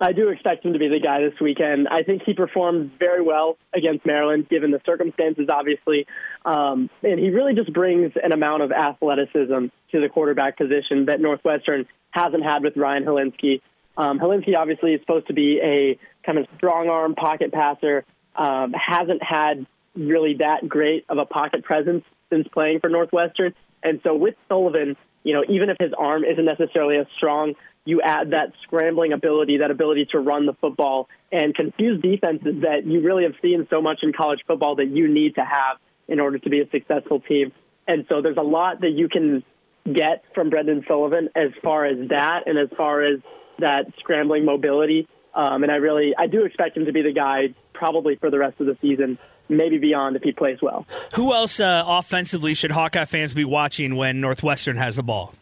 I 0.00 0.12
do 0.12 0.28
expect 0.28 0.64
him 0.64 0.74
to 0.74 0.78
be 0.78 0.88
the 0.88 1.00
guy 1.00 1.22
this 1.22 1.40
weekend. 1.40 1.88
I 1.88 2.02
think 2.04 2.22
he 2.24 2.32
performed 2.32 2.92
very 3.00 3.20
well 3.20 3.56
against 3.74 4.06
Maryland, 4.06 4.48
given 4.48 4.70
the 4.70 4.80
circumstances, 4.86 5.48
obviously. 5.50 6.06
Um, 6.44 6.88
and 7.02 7.18
he 7.18 7.30
really 7.30 7.54
just 7.54 7.72
brings 7.72 8.12
an 8.22 8.32
amount 8.32 8.62
of 8.62 8.70
athleticism 8.70 9.66
to 9.90 10.00
the 10.00 10.08
quarterback 10.08 10.56
position 10.56 11.06
that 11.06 11.20
Northwestern 11.20 11.86
hasn't 12.10 12.44
had 12.44 12.62
with 12.62 12.76
Ryan 12.76 13.04
Hilinski. 13.04 13.60
Um, 13.96 14.20
Hilinski 14.20 14.56
obviously 14.56 14.94
is 14.94 15.00
supposed 15.00 15.26
to 15.26 15.34
be 15.34 15.60
a 15.60 15.98
kind 16.24 16.38
of 16.38 16.46
strong 16.56 16.88
arm 16.88 17.16
pocket 17.16 17.52
passer, 17.52 18.04
um, 18.36 18.72
hasn't 18.72 19.22
had 19.22 19.66
really 19.96 20.36
that 20.38 20.68
great 20.68 21.06
of 21.08 21.18
a 21.18 21.26
pocket 21.26 21.64
presence 21.64 22.04
since 22.30 22.46
playing 22.48 22.78
for 22.78 22.88
Northwestern. 22.88 23.52
And 23.82 24.00
so 24.04 24.14
with 24.14 24.36
Sullivan, 24.48 24.96
you 25.28 25.34
know, 25.34 25.44
even 25.46 25.68
if 25.68 25.76
his 25.78 25.92
arm 25.92 26.24
isn't 26.24 26.46
necessarily 26.46 26.96
as 26.96 27.06
strong, 27.18 27.52
you 27.84 28.00
add 28.00 28.30
that 28.30 28.54
scrambling 28.62 29.12
ability, 29.12 29.58
that 29.58 29.70
ability 29.70 30.06
to 30.12 30.18
run 30.18 30.46
the 30.46 30.54
football 30.54 31.06
and 31.30 31.54
confuse 31.54 32.00
defenses 32.00 32.62
that 32.62 32.86
you 32.86 33.02
really 33.02 33.24
have 33.24 33.34
seen 33.42 33.66
so 33.68 33.82
much 33.82 33.98
in 34.02 34.14
college 34.14 34.40
football 34.46 34.76
that 34.76 34.86
you 34.86 35.06
need 35.06 35.34
to 35.34 35.42
have 35.42 35.76
in 36.08 36.18
order 36.18 36.38
to 36.38 36.48
be 36.48 36.60
a 36.62 36.70
successful 36.70 37.20
team. 37.20 37.52
And 37.86 38.06
so 38.08 38.22
there's 38.22 38.38
a 38.38 38.42
lot 38.42 38.80
that 38.80 38.92
you 38.92 39.10
can 39.10 39.44
get 39.84 40.24
from 40.34 40.48
Brendan 40.48 40.86
Sullivan 40.88 41.28
as 41.36 41.50
far 41.62 41.84
as 41.84 42.08
that 42.08 42.44
and 42.46 42.58
as 42.58 42.70
far 42.74 43.04
as 43.04 43.20
that 43.58 43.92
scrambling 43.98 44.46
mobility. 44.46 45.06
Um, 45.34 45.62
and 45.62 45.70
I 45.70 45.76
really, 45.76 46.14
I 46.16 46.26
do 46.26 46.46
expect 46.46 46.74
him 46.74 46.86
to 46.86 46.92
be 46.92 47.02
the 47.02 47.12
guy 47.12 47.54
probably 47.74 48.16
for 48.16 48.30
the 48.30 48.38
rest 48.38 48.58
of 48.60 48.66
the 48.66 48.78
season, 48.80 49.18
maybe 49.48 49.78
beyond 49.78 50.16
if 50.16 50.22
he 50.22 50.32
plays 50.32 50.58
well. 50.62 50.86
Who 51.14 51.32
else 51.32 51.60
uh, 51.60 51.84
offensively 51.86 52.54
should 52.54 52.70
Hawkeye 52.70 53.04
fans 53.04 53.34
be 53.34 53.44
watching 53.44 53.96
when 53.96 54.20
Northwestern 54.20 54.76
has 54.76 54.96
the 54.96 55.02
ball? 55.02 55.34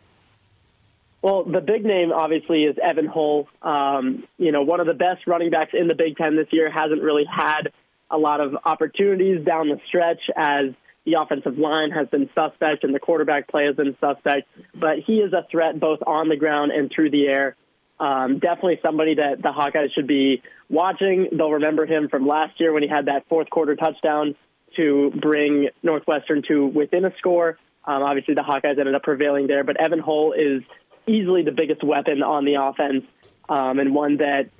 Well, 1.22 1.44
the 1.44 1.60
big 1.60 1.84
name 1.84 2.12
obviously 2.12 2.64
is 2.64 2.76
Evan 2.80 3.06
Hull. 3.06 3.48
Um, 3.60 4.24
you 4.38 4.52
know, 4.52 4.62
one 4.62 4.80
of 4.80 4.86
the 4.86 4.94
best 4.94 5.26
running 5.26 5.50
backs 5.50 5.72
in 5.74 5.88
the 5.88 5.94
Big 5.94 6.16
Ten 6.16 6.36
this 6.36 6.46
year 6.52 6.70
hasn't 6.70 7.02
really 7.02 7.24
had 7.24 7.72
a 8.10 8.16
lot 8.16 8.40
of 8.40 8.56
opportunities 8.64 9.44
down 9.44 9.68
the 9.68 9.80
stretch 9.88 10.20
as 10.36 10.66
the 11.04 11.14
offensive 11.20 11.58
line 11.58 11.90
has 11.90 12.08
been 12.08 12.28
suspect 12.34 12.84
and 12.84 12.94
the 12.94 13.00
quarterback 13.00 13.48
play 13.48 13.64
has 13.66 13.76
been 13.76 13.96
suspect. 14.00 14.48
But 14.74 15.00
he 15.04 15.14
is 15.14 15.32
a 15.32 15.46
threat 15.50 15.80
both 15.80 16.00
on 16.06 16.28
the 16.28 16.36
ground 16.36 16.72
and 16.72 16.92
through 16.94 17.10
the 17.10 17.26
air. 17.26 17.56
Um, 17.98 18.38
definitely 18.38 18.78
somebody 18.84 19.14
that 19.14 19.42
the 19.42 19.48
Hawkeyes 19.48 19.92
should 19.94 20.06
be 20.06 20.42
watching. 20.68 21.28
They'll 21.32 21.52
remember 21.52 21.86
him 21.86 22.08
from 22.08 22.26
last 22.26 22.60
year 22.60 22.72
when 22.72 22.82
he 22.82 22.88
had 22.88 23.06
that 23.06 23.26
fourth 23.28 23.48
quarter 23.48 23.74
touchdown 23.74 24.34
to 24.76 25.12
bring 25.20 25.70
Northwestern 25.82 26.42
to 26.48 26.66
within 26.66 27.04
a 27.04 27.16
score. 27.18 27.58
Um, 27.84 28.02
obviously, 28.02 28.34
the 28.34 28.42
Hawkeyes 28.42 28.78
ended 28.78 28.94
up 28.94 29.02
prevailing 29.02 29.46
there, 29.46 29.64
but 29.64 29.80
Evan 29.80 30.00
Hull 30.00 30.32
is 30.32 30.62
easily 31.06 31.42
the 31.42 31.52
biggest 31.52 31.82
weapon 31.82 32.22
on 32.22 32.44
the 32.44 32.54
offense 32.54 33.04
um, 33.48 33.78
and 33.78 33.94
one 33.94 34.18
that 34.18 34.50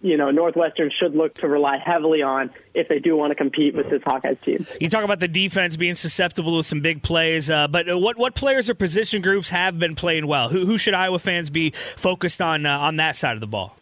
you 0.00 0.16
know 0.16 0.30
Northwestern 0.30 0.90
should 0.98 1.14
look 1.14 1.34
to 1.36 1.48
rely 1.48 1.78
heavily 1.84 2.22
on 2.22 2.50
if 2.74 2.88
they 2.88 2.98
do 2.98 3.16
want 3.16 3.30
to 3.30 3.34
compete 3.34 3.74
with 3.74 3.90
this 3.90 4.02
Hawkeyes 4.02 4.42
team. 4.42 4.66
You 4.80 4.88
talk 4.88 5.04
about 5.04 5.20
the 5.20 5.28
defense 5.28 5.76
being 5.76 5.94
susceptible 5.94 6.58
to 6.58 6.64
some 6.64 6.80
big 6.80 7.02
plays, 7.02 7.50
uh, 7.50 7.68
but 7.68 7.86
what 7.88 8.18
what 8.18 8.34
players 8.34 8.70
or 8.70 8.74
position 8.74 9.22
groups 9.22 9.50
have 9.50 9.78
been 9.78 9.94
playing 9.94 10.26
well? 10.26 10.48
Who, 10.48 10.64
who 10.66 10.78
should 10.78 10.94
Iowa 10.94 11.18
fans 11.18 11.50
be 11.50 11.70
focused 11.70 12.40
on 12.40 12.66
uh, 12.66 12.78
on 12.78 12.96
that 12.96 13.16
side 13.16 13.34
of 13.34 13.40
the 13.40 13.46
ball? 13.46 13.76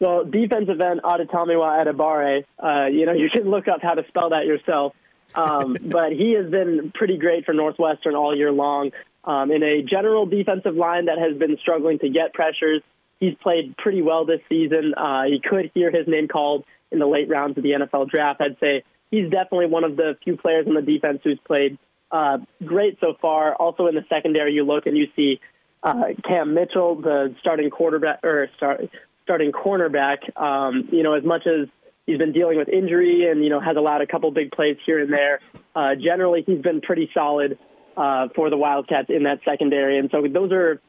Well, 0.00 0.24
defensive 0.24 0.80
end 0.80 1.00
Adetomiwa 1.02 1.86
Adebawore, 1.86 2.44
uh, 2.62 2.86
you 2.86 3.06
know 3.06 3.12
you 3.14 3.30
can 3.30 3.50
look 3.50 3.68
up 3.68 3.80
how 3.82 3.94
to 3.94 4.06
spell 4.08 4.30
that 4.30 4.46
yourself. 4.46 4.94
Um, 5.34 5.76
but 5.82 6.12
he 6.12 6.34
has 6.34 6.50
been 6.50 6.92
pretty 6.94 7.16
great 7.16 7.44
for 7.44 7.54
Northwestern 7.54 8.14
all 8.14 8.36
year 8.36 8.52
long 8.52 8.90
um, 9.24 9.50
in 9.50 9.62
a 9.62 9.82
general 9.82 10.26
defensive 10.26 10.74
line 10.74 11.06
that 11.06 11.18
has 11.18 11.36
been 11.36 11.56
struggling 11.60 11.98
to 12.00 12.08
get 12.08 12.34
pressures. 12.34 12.82
He's 13.24 13.34
played 13.42 13.74
pretty 13.78 14.02
well 14.02 14.26
this 14.26 14.40
season. 14.50 14.94
Uh, 14.94 15.22
you 15.22 15.38
could 15.42 15.70
hear 15.72 15.90
his 15.90 16.06
name 16.06 16.28
called 16.28 16.64
in 16.92 16.98
the 16.98 17.06
late 17.06 17.28
rounds 17.28 17.56
of 17.56 17.62
the 17.62 17.70
NFL 17.70 18.10
draft. 18.10 18.42
I'd 18.42 18.58
say 18.60 18.84
he's 19.10 19.30
definitely 19.30 19.66
one 19.66 19.82
of 19.82 19.96
the 19.96 20.18
few 20.22 20.36
players 20.36 20.66
on 20.66 20.74
the 20.74 20.82
defense 20.82 21.20
who's 21.24 21.38
played 21.46 21.78
uh, 22.10 22.38
great 22.64 22.98
so 23.00 23.14
far. 23.22 23.54
Also 23.54 23.86
in 23.86 23.94
the 23.94 24.04
secondary, 24.10 24.52
you 24.52 24.64
look 24.64 24.84
and 24.86 24.94
you 24.94 25.06
see 25.16 25.40
uh, 25.82 26.08
Cam 26.28 26.52
Mitchell, 26.52 26.96
the 26.96 27.34
starting 27.40 27.70
quarterback 27.70 28.20
or 28.22 28.48
start, 28.58 28.90
starting 29.22 29.52
cornerback. 29.52 30.18
Um, 30.38 30.88
you 30.92 31.02
know, 31.02 31.14
as 31.14 31.24
much 31.24 31.46
as 31.46 31.68
he's 32.06 32.18
been 32.18 32.32
dealing 32.32 32.58
with 32.58 32.68
injury 32.68 33.30
and 33.30 33.42
you 33.42 33.48
know 33.48 33.60
has 33.60 33.76
allowed 33.78 34.02
a 34.02 34.06
couple 34.06 34.30
big 34.32 34.50
plays 34.52 34.76
here 34.84 35.00
and 35.00 35.10
there, 35.10 35.40
uh, 35.74 35.94
generally 35.94 36.44
he's 36.46 36.60
been 36.60 36.82
pretty 36.82 37.10
solid 37.14 37.58
uh, 37.96 38.28
for 38.34 38.50
the 38.50 38.56
Wildcats 38.56 39.08
in 39.08 39.22
that 39.22 39.40
secondary. 39.48 39.98
And 39.98 40.10
so 40.10 40.22
those 40.30 40.52
are 40.52 40.80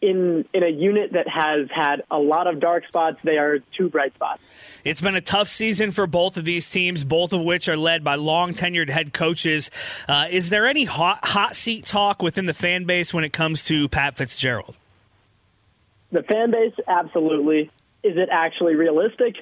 in 0.00 0.46
in 0.54 0.62
a 0.62 0.68
unit 0.68 1.12
that 1.12 1.28
has 1.28 1.68
had 1.74 2.02
a 2.10 2.18
lot 2.18 2.46
of 2.46 2.60
dark 2.60 2.86
spots. 2.86 3.18
They 3.22 3.38
are 3.38 3.58
two 3.76 3.88
bright 3.88 4.14
spots. 4.14 4.40
It's 4.84 5.00
been 5.00 5.16
a 5.16 5.20
tough 5.20 5.48
season 5.48 5.90
for 5.90 6.06
both 6.06 6.36
of 6.36 6.44
these 6.44 6.70
teams, 6.70 7.04
both 7.04 7.32
of 7.32 7.42
which 7.42 7.68
are 7.68 7.76
led 7.76 8.02
by 8.02 8.14
long 8.14 8.54
tenured 8.54 8.88
head 8.88 9.12
coaches. 9.12 9.70
Uh, 10.08 10.26
is 10.30 10.50
there 10.50 10.66
any 10.66 10.84
hot 10.84 11.24
hot 11.24 11.54
seat 11.54 11.84
talk 11.84 12.22
within 12.22 12.46
the 12.46 12.54
fan 12.54 12.84
base 12.84 13.12
when 13.12 13.24
it 13.24 13.32
comes 13.32 13.64
to 13.64 13.88
Pat 13.88 14.16
Fitzgerald? 14.16 14.76
The 16.12 16.22
fan 16.22 16.50
base, 16.50 16.74
absolutely. 16.88 17.70
Is 18.02 18.16
it 18.16 18.28
actually 18.32 18.74
realistic? 18.74 19.36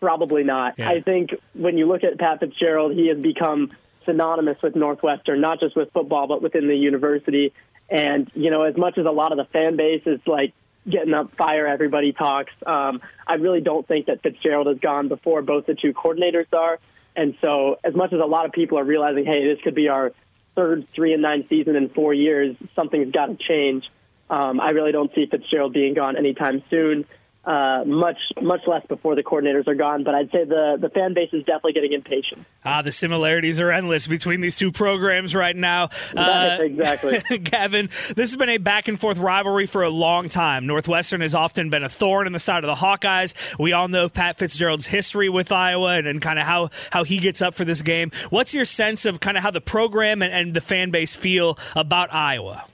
Probably 0.00 0.44
not. 0.44 0.78
Yeah. 0.78 0.90
I 0.90 1.00
think 1.00 1.30
when 1.54 1.78
you 1.78 1.86
look 1.86 2.04
at 2.04 2.18
Pat 2.18 2.40
Fitzgerald, 2.40 2.92
he 2.92 3.08
has 3.08 3.18
become 3.18 3.72
synonymous 4.04 4.62
with 4.62 4.76
Northwestern, 4.76 5.40
not 5.40 5.58
just 5.58 5.74
with 5.74 5.90
football, 5.92 6.26
but 6.26 6.42
within 6.42 6.68
the 6.68 6.76
university. 6.76 7.52
And, 7.88 8.30
you 8.34 8.50
know, 8.50 8.62
as 8.62 8.76
much 8.76 8.98
as 8.98 9.06
a 9.06 9.10
lot 9.10 9.32
of 9.32 9.38
the 9.38 9.44
fan 9.44 9.76
base 9.76 10.02
is 10.06 10.20
like 10.26 10.52
getting 10.88 11.14
up 11.14 11.36
fire, 11.36 11.66
everybody 11.66 12.12
talks, 12.12 12.52
um, 12.66 13.00
I 13.26 13.34
really 13.34 13.60
don't 13.60 13.86
think 13.86 14.06
that 14.06 14.22
Fitzgerald 14.22 14.66
has 14.66 14.78
gone 14.78 15.08
before 15.08 15.42
both 15.42 15.66
the 15.66 15.74
two 15.74 15.92
coordinators 15.92 16.52
are. 16.52 16.78
And 17.14 17.36
so, 17.40 17.78
as 17.82 17.94
much 17.94 18.12
as 18.12 18.20
a 18.20 18.26
lot 18.26 18.44
of 18.44 18.52
people 18.52 18.78
are 18.78 18.84
realizing, 18.84 19.24
hey, 19.24 19.46
this 19.46 19.62
could 19.62 19.74
be 19.74 19.88
our 19.88 20.12
third 20.54 20.86
three 20.94 21.12
and 21.12 21.22
nine 21.22 21.46
season 21.48 21.76
in 21.76 21.88
four 21.88 22.12
years, 22.12 22.56
something's 22.74 23.12
got 23.12 23.26
to 23.26 23.36
change. 23.36 23.90
Um, 24.28 24.60
I 24.60 24.70
really 24.70 24.92
don't 24.92 25.14
see 25.14 25.26
Fitzgerald 25.26 25.72
being 25.72 25.94
gone 25.94 26.16
anytime 26.16 26.62
soon 26.68 27.06
uh, 27.46 27.84
much 27.86 28.18
much 28.42 28.62
less 28.66 28.84
before 28.86 29.14
the 29.14 29.22
coordinators 29.22 29.68
are 29.68 29.74
gone. 29.74 30.02
But 30.02 30.14
I'd 30.14 30.30
say 30.32 30.44
the 30.44 30.76
the 30.80 30.90
fan 30.90 31.14
base 31.14 31.30
is 31.32 31.44
definitely 31.44 31.74
getting 31.74 31.92
impatient. 31.92 32.44
Ah, 32.64 32.82
the 32.82 32.90
similarities 32.90 33.60
are 33.60 33.70
endless 33.70 34.08
between 34.08 34.40
these 34.40 34.56
two 34.56 34.72
programs 34.72 35.34
right 35.34 35.56
now. 35.56 35.90
Uh, 36.16 36.58
exactly, 36.60 37.20
Gavin. 37.38 37.86
This 37.86 38.30
has 38.30 38.36
been 38.36 38.48
a 38.48 38.58
back 38.58 38.88
and 38.88 38.98
forth 38.98 39.18
rivalry 39.18 39.66
for 39.66 39.82
a 39.82 39.90
long 39.90 40.28
time. 40.28 40.66
Northwestern 40.66 41.20
has 41.20 41.34
often 41.34 41.68
been 41.70 41.84
a 41.84 41.88
thorn 41.88 42.26
in 42.26 42.32
the 42.32 42.38
side 42.38 42.64
of 42.64 42.68
the 42.68 42.74
Hawkeyes. 42.74 43.34
We 43.58 43.72
all 43.72 43.86
know 43.86 44.08
Pat 44.08 44.36
Fitzgerald's 44.36 44.86
history 44.86 45.28
with 45.28 45.52
Iowa 45.52 45.98
and, 45.98 46.06
and 46.06 46.20
kind 46.22 46.38
of 46.38 46.46
how 46.46 46.70
how 46.90 47.04
he 47.04 47.18
gets 47.18 47.42
up 47.42 47.54
for 47.54 47.64
this 47.64 47.82
game. 47.82 48.10
What's 48.30 48.54
your 48.54 48.64
sense 48.64 49.04
of 49.04 49.20
kind 49.20 49.36
of 49.36 49.42
how 49.42 49.50
the 49.50 49.60
program 49.60 50.22
and, 50.22 50.32
and 50.32 50.54
the 50.54 50.60
fan 50.60 50.90
base 50.90 51.14
feel 51.14 51.58
about 51.74 52.12
Iowa? 52.12 52.64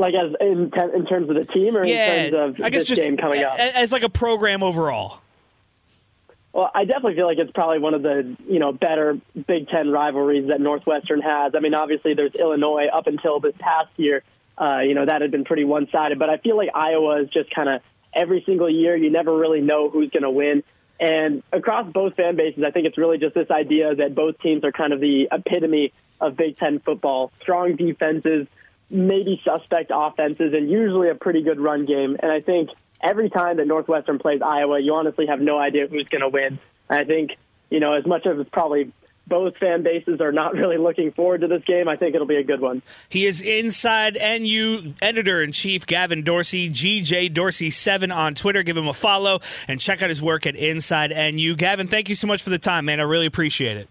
Like 0.00 0.14
as 0.14 0.34
in, 0.40 0.72
in 0.94 1.06
terms 1.06 1.28
of 1.28 1.36
the 1.36 1.44
team, 1.44 1.76
or 1.76 1.84
yeah, 1.84 2.12
in 2.14 2.32
terms 2.32 2.58
of 2.58 2.64
I 2.64 2.70
guess 2.70 2.82
this 2.82 2.88
just 2.88 3.00
game 3.02 3.16
coming 3.16 3.42
up, 3.42 3.58
as 3.58 3.92
like 3.92 4.02
a 4.02 4.08
program 4.08 4.62
overall. 4.62 5.20
Well, 6.52 6.70
I 6.74 6.84
definitely 6.84 7.14
feel 7.14 7.26
like 7.26 7.38
it's 7.38 7.52
probably 7.52 7.78
one 7.78 7.94
of 7.94 8.02
the 8.02 8.36
you 8.48 8.58
know 8.58 8.72
better 8.72 9.18
Big 9.46 9.68
Ten 9.68 9.90
rivalries 9.90 10.48
that 10.48 10.60
Northwestern 10.60 11.20
has. 11.20 11.54
I 11.54 11.60
mean, 11.60 11.74
obviously 11.74 12.14
there's 12.14 12.34
Illinois 12.34 12.86
up 12.86 13.06
until 13.06 13.40
this 13.40 13.54
past 13.58 13.90
year. 13.96 14.22
Uh, 14.58 14.80
you 14.80 14.94
know 14.94 15.06
that 15.06 15.22
had 15.22 15.30
been 15.30 15.44
pretty 15.44 15.64
one-sided, 15.64 16.18
but 16.18 16.28
I 16.28 16.38
feel 16.38 16.56
like 16.56 16.70
Iowa 16.74 17.22
is 17.22 17.28
just 17.30 17.50
kind 17.50 17.68
of 17.68 17.82
every 18.12 18.42
single 18.44 18.68
year. 18.68 18.96
You 18.96 19.10
never 19.10 19.36
really 19.36 19.60
know 19.60 19.90
who's 19.90 20.10
going 20.10 20.24
to 20.24 20.30
win. 20.30 20.62
And 20.98 21.42
across 21.50 21.90
both 21.90 22.14
fan 22.14 22.36
bases, 22.36 22.62
I 22.62 22.70
think 22.70 22.86
it's 22.86 22.98
really 22.98 23.16
just 23.16 23.34
this 23.34 23.50
idea 23.50 23.94
that 23.94 24.14
both 24.14 24.38
teams 24.40 24.64
are 24.64 24.72
kind 24.72 24.92
of 24.92 25.00
the 25.00 25.28
epitome 25.32 25.92
of 26.20 26.36
Big 26.36 26.56
Ten 26.56 26.78
football. 26.78 27.32
Strong 27.40 27.76
defenses, 27.76 28.46
maybe 28.90 29.40
suspect 29.44 29.90
offenses, 29.94 30.52
and 30.52 30.70
usually 30.70 31.08
a 31.08 31.14
pretty 31.14 31.42
good 31.42 31.60
run 31.60 31.86
game. 31.86 32.16
And 32.20 32.30
I 32.30 32.40
think 32.40 32.70
every 33.02 33.30
time 33.30 33.56
that 33.58 33.66
Northwestern 33.66 34.18
plays 34.18 34.40
Iowa, 34.44 34.80
you 34.80 34.94
honestly 34.94 35.26
have 35.26 35.40
no 35.40 35.58
idea 35.58 35.86
who's 35.86 36.08
going 36.08 36.22
to 36.22 36.28
win. 36.28 36.58
I 36.88 37.04
think, 37.04 37.30
you 37.70 37.80
know, 37.80 37.94
as 37.94 38.04
much 38.04 38.26
as 38.26 38.38
it's 38.38 38.50
probably 38.50 38.92
both 39.30 39.56
fan 39.56 39.82
bases 39.82 40.20
are 40.20 40.32
not 40.32 40.54
really 40.56 40.76
looking 40.76 41.12
forward 41.12 41.40
to 41.40 41.46
this 41.46 41.62
game. 41.64 41.88
I 41.88 41.96
think 41.96 42.14
it'll 42.14 42.26
be 42.26 42.36
a 42.36 42.44
good 42.44 42.60
one. 42.60 42.82
He 43.08 43.24
is 43.24 43.40
inside 43.40 44.18
NU 44.20 44.92
editor 45.00 45.42
in 45.42 45.52
chief 45.52 45.86
Gavin 45.86 46.22
Dorsey, 46.22 46.68
GJ 46.68 47.32
Dorsey7 47.32 48.14
on 48.14 48.34
Twitter. 48.34 48.62
Give 48.62 48.76
him 48.76 48.88
a 48.88 48.92
follow 48.92 49.40
and 49.68 49.80
check 49.80 50.02
out 50.02 50.10
his 50.10 50.20
work 50.20 50.46
at 50.46 50.56
Inside 50.56 51.10
NU. 51.10 51.54
Gavin, 51.54 51.88
thank 51.88 52.08
you 52.10 52.14
so 52.14 52.26
much 52.26 52.42
for 52.42 52.50
the 52.50 52.58
time, 52.58 52.84
man. 52.84 53.00
I 53.00 53.04
really 53.04 53.26
appreciate 53.26 53.78
it. 53.78 53.88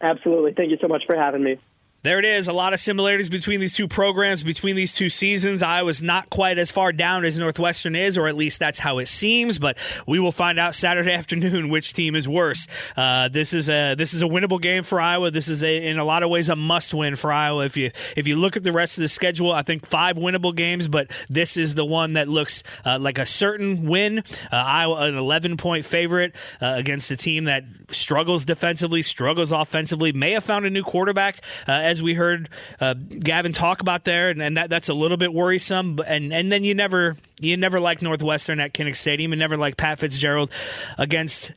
Absolutely. 0.00 0.52
Thank 0.52 0.70
you 0.70 0.78
so 0.80 0.88
much 0.88 1.04
for 1.06 1.16
having 1.16 1.42
me. 1.42 1.58
There 2.06 2.20
it 2.20 2.24
is. 2.24 2.46
A 2.46 2.52
lot 2.52 2.72
of 2.72 2.78
similarities 2.78 3.28
between 3.28 3.58
these 3.58 3.74
two 3.74 3.88
programs, 3.88 4.44
between 4.44 4.76
these 4.76 4.92
two 4.92 5.08
seasons. 5.08 5.60
Iowa's 5.60 6.00
not 6.00 6.30
quite 6.30 6.56
as 6.56 6.70
far 6.70 6.92
down 6.92 7.24
as 7.24 7.36
Northwestern 7.36 7.96
is, 7.96 8.16
or 8.16 8.28
at 8.28 8.36
least 8.36 8.60
that's 8.60 8.78
how 8.78 8.98
it 8.98 9.06
seems. 9.06 9.58
But 9.58 9.76
we 10.06 10.20
will 10.20 10.30
find 10.30 10.56
out 10.56 10.76
Saturday 10.76 11.12
afternoon 11.12 11.68
which 11.68 11.94
team 11.94 12.14
is 12.14 12.28
worse. 12.28 12.68
Uh, 12.96 13.26
this 13.26 13.52
is 13.52 13.68
a 13.68 13.96
this 13.96 14.14
is 14.14 14.22
a 14.22 14.26
winnable 14.26 14.62
game 14.62 14.84
for 14.84 15.00
Iowa. 15.00 15.32
This 15.32 15.48
is 15.48 15.64
a, 15.64 15.84
in 15.84 15.98
a 15.98 16.04
lot 16.04 16.22
of 16.22 16.30
ways 16.30 16.48
a 16.48 16.54
must 16.54 16.94
win 16.94 17.16
for 17.16 17.32
Iowa. 17.32 17.64
If 17.64 17.76
you 17.76 17.90
if 18.16 18.28
you 18.28 18.36
look 18.36 18.56
at 18.56 18.62
the 18.62 18.70
rest 18.70 18.98
of 18.98 19.02
the 19.02 19.08
schedule, 19.08 19.50
I 19.50 19.62
think 19.62 19.84
five 19.84 20.16
winnable 20.16 20.54
games, 20.54 20.86
but 20.86 21.10
this 21.28 21.56
is 21.56 21.74
the 21.74 21.84
one 21.84 22.12
that 22.12 22.28
looks 22.28 22.62
uh, 22.84 23.00
like 23.00 23.18
a 23.18 23.26
certain 23.26 23.84
win. 23.84 24.20
Uh, 24.20 24.22
Iowa 24.52 25.08
an 25.08 25.16
11 25.16 25.56
point 25.56 25.84
favorite 25.84 26.36
uh, 26.60 26.74
against 26.76 27.10
a 27.10 27.16
team 27.16 27.46
that 27.46 27.64
struggles 27.90 28.44
defensively, 28.44 29.02
struggles 29.02 29.50
offensively. 29.50 30.12
May 30.12 30.30
have 30.30 30.44
found 30.44 30.66
a 30.66 30.70
new 30.70 30.84
quarterback 30.84 31.42
as 31.66 31.95
as 31.96 32.02
we 32.02 32.14
heard 32.14 32.48
uh, 32.80 32.94
Gavin 32.94 33.52
talk 33.52 33.80
about 33.80 34.04
there, 34.04 34.28
and, 34.28 34.42
and, 34.42 34.56
that 34.56 34.70
that's 34.70 34.88
a 34.88 34.94
little 34.94 35.16
bit 35.16 35.32
worrisome. 35.32 35.98
And 36.06 36.32
and 36.32 36.50
then 36.50 36.64
you 36.64 36.74
never 36.74 37.16
you 37.40 37.56
never 37.56 37.80
like 37.80 38.02
Northwestern 38.02 38.60
at 38.60 38.72
Kinnick 38.72 38.96
Stadium, 38.96 39.32
and 39.32 39.40
never 39.40 39.56
like 39.56 39.76
Pat 39.76 39.98
Fitzgerald 39.98 40.50
against 40.98 41.52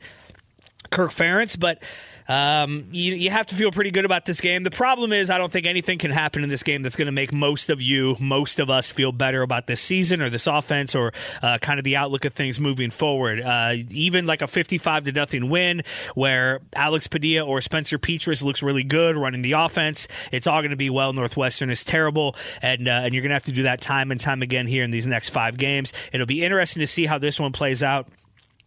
Kirk 0.90 1.10
Ferentz, 1.10 1.58
but 1.58 1.82
um, 2.30 2.84
you, 2.92 3.14
you 3.16 3.28
have 3.28 3.46
to 3.46 3.56
feel 3.56 3.72
pretty 3.72 3.90
good 3.90 4.04
about 4.04 4.24
this 4.24 4.40
game. 4.40 4.62
The 4.62 4.70
problem 4.70 5.12
is, 5.12 5.30
I 5.30 5.38
don't 5.38 5.50
think 5.50 5.66
anything 5.66 5.98
can 5.98 6.12
happen 6.12 6.44
in 6.44 6.48
this 6.48 6.62
game 6.62 6.82
that's 6.82 6.94
going 6.94 7.06
to 7.06 7.12
make 7.12 7.32
most 7.32 7.70
of 7.70 7.82
you, 7.82 8.16
most 8.20 8.60
of 8.60 8.70
us, 8.70 8.92
feel 8.92 9.10
better 9.10 9.42
about 9.42 9.66
this 9.66 9.80
season 9.80 10.22
or 10.22 10.30
this 10.30 10.46
offense 10.46 10.94
or 10.94 11.12
uh, 11.42 11.58
kind 11.58 11.80
of 11.80 11.84
the 11.84 11.96
outlook 11.96 12.24
of 12.24 12.32
things 12.32 12.60
moving 12.60 12.90
forward. 12.90 13.40
Uh, 13.40 13.74
even 13.90 14.26
like 14.26 14.42
a 14.42 14.46
55 14.46 15.04
to 15.04 15.12
nothing 15.12 15.50
win 15.50 15.82
where 16.14 16.60
Alex 16.72 17.08
Padilla 17.08 17.44
or 17.44 17.60
Spencer 17.60 17.98
Petras 17.98 18.44
looks 18.44 18.62
really 18.62 18.84
good 18.84 19.16
running 19.16 19.42
the 19.42 19.52
offense, 19.52 20.06
it's 20.30 20.46
all 20.46 20.60
going 20.60 20.70
to 20.70 20.76
be 20.76 20.88
well. 20.88 21.12
Northwestern 21.12 21.68
is 21.68 21.82
terrible, 21.82 22.36
and 22.62 22.86
uh, 22.86 22.92
and 22.92 23.12
you're 23.12 23.22
going 23.22 23.30
to 23.30 23.34
have 23.34 23.44
to 23.46 23.52
do 23.52 23.64
that 23.64 23.80
time 23.80 24.12
and 24.12 24.20
time 24.20 24.40
again 24.40 24.68
here 24.68 24.84
in 24.84 24.92
these 24.92 25.06
next 25.06 25.30
five 25.30 25.58
games. 25.58 25.92
It'll 26.12 26.26
be 26.26 26.44
interesting 26.44 26.80
to 26.80 26.86
see 26.86 27.06
how 27.06 27.18
this 27.18 27.40
one 27.40 27.50
plays 27.50 27.82
out 27.82 28.06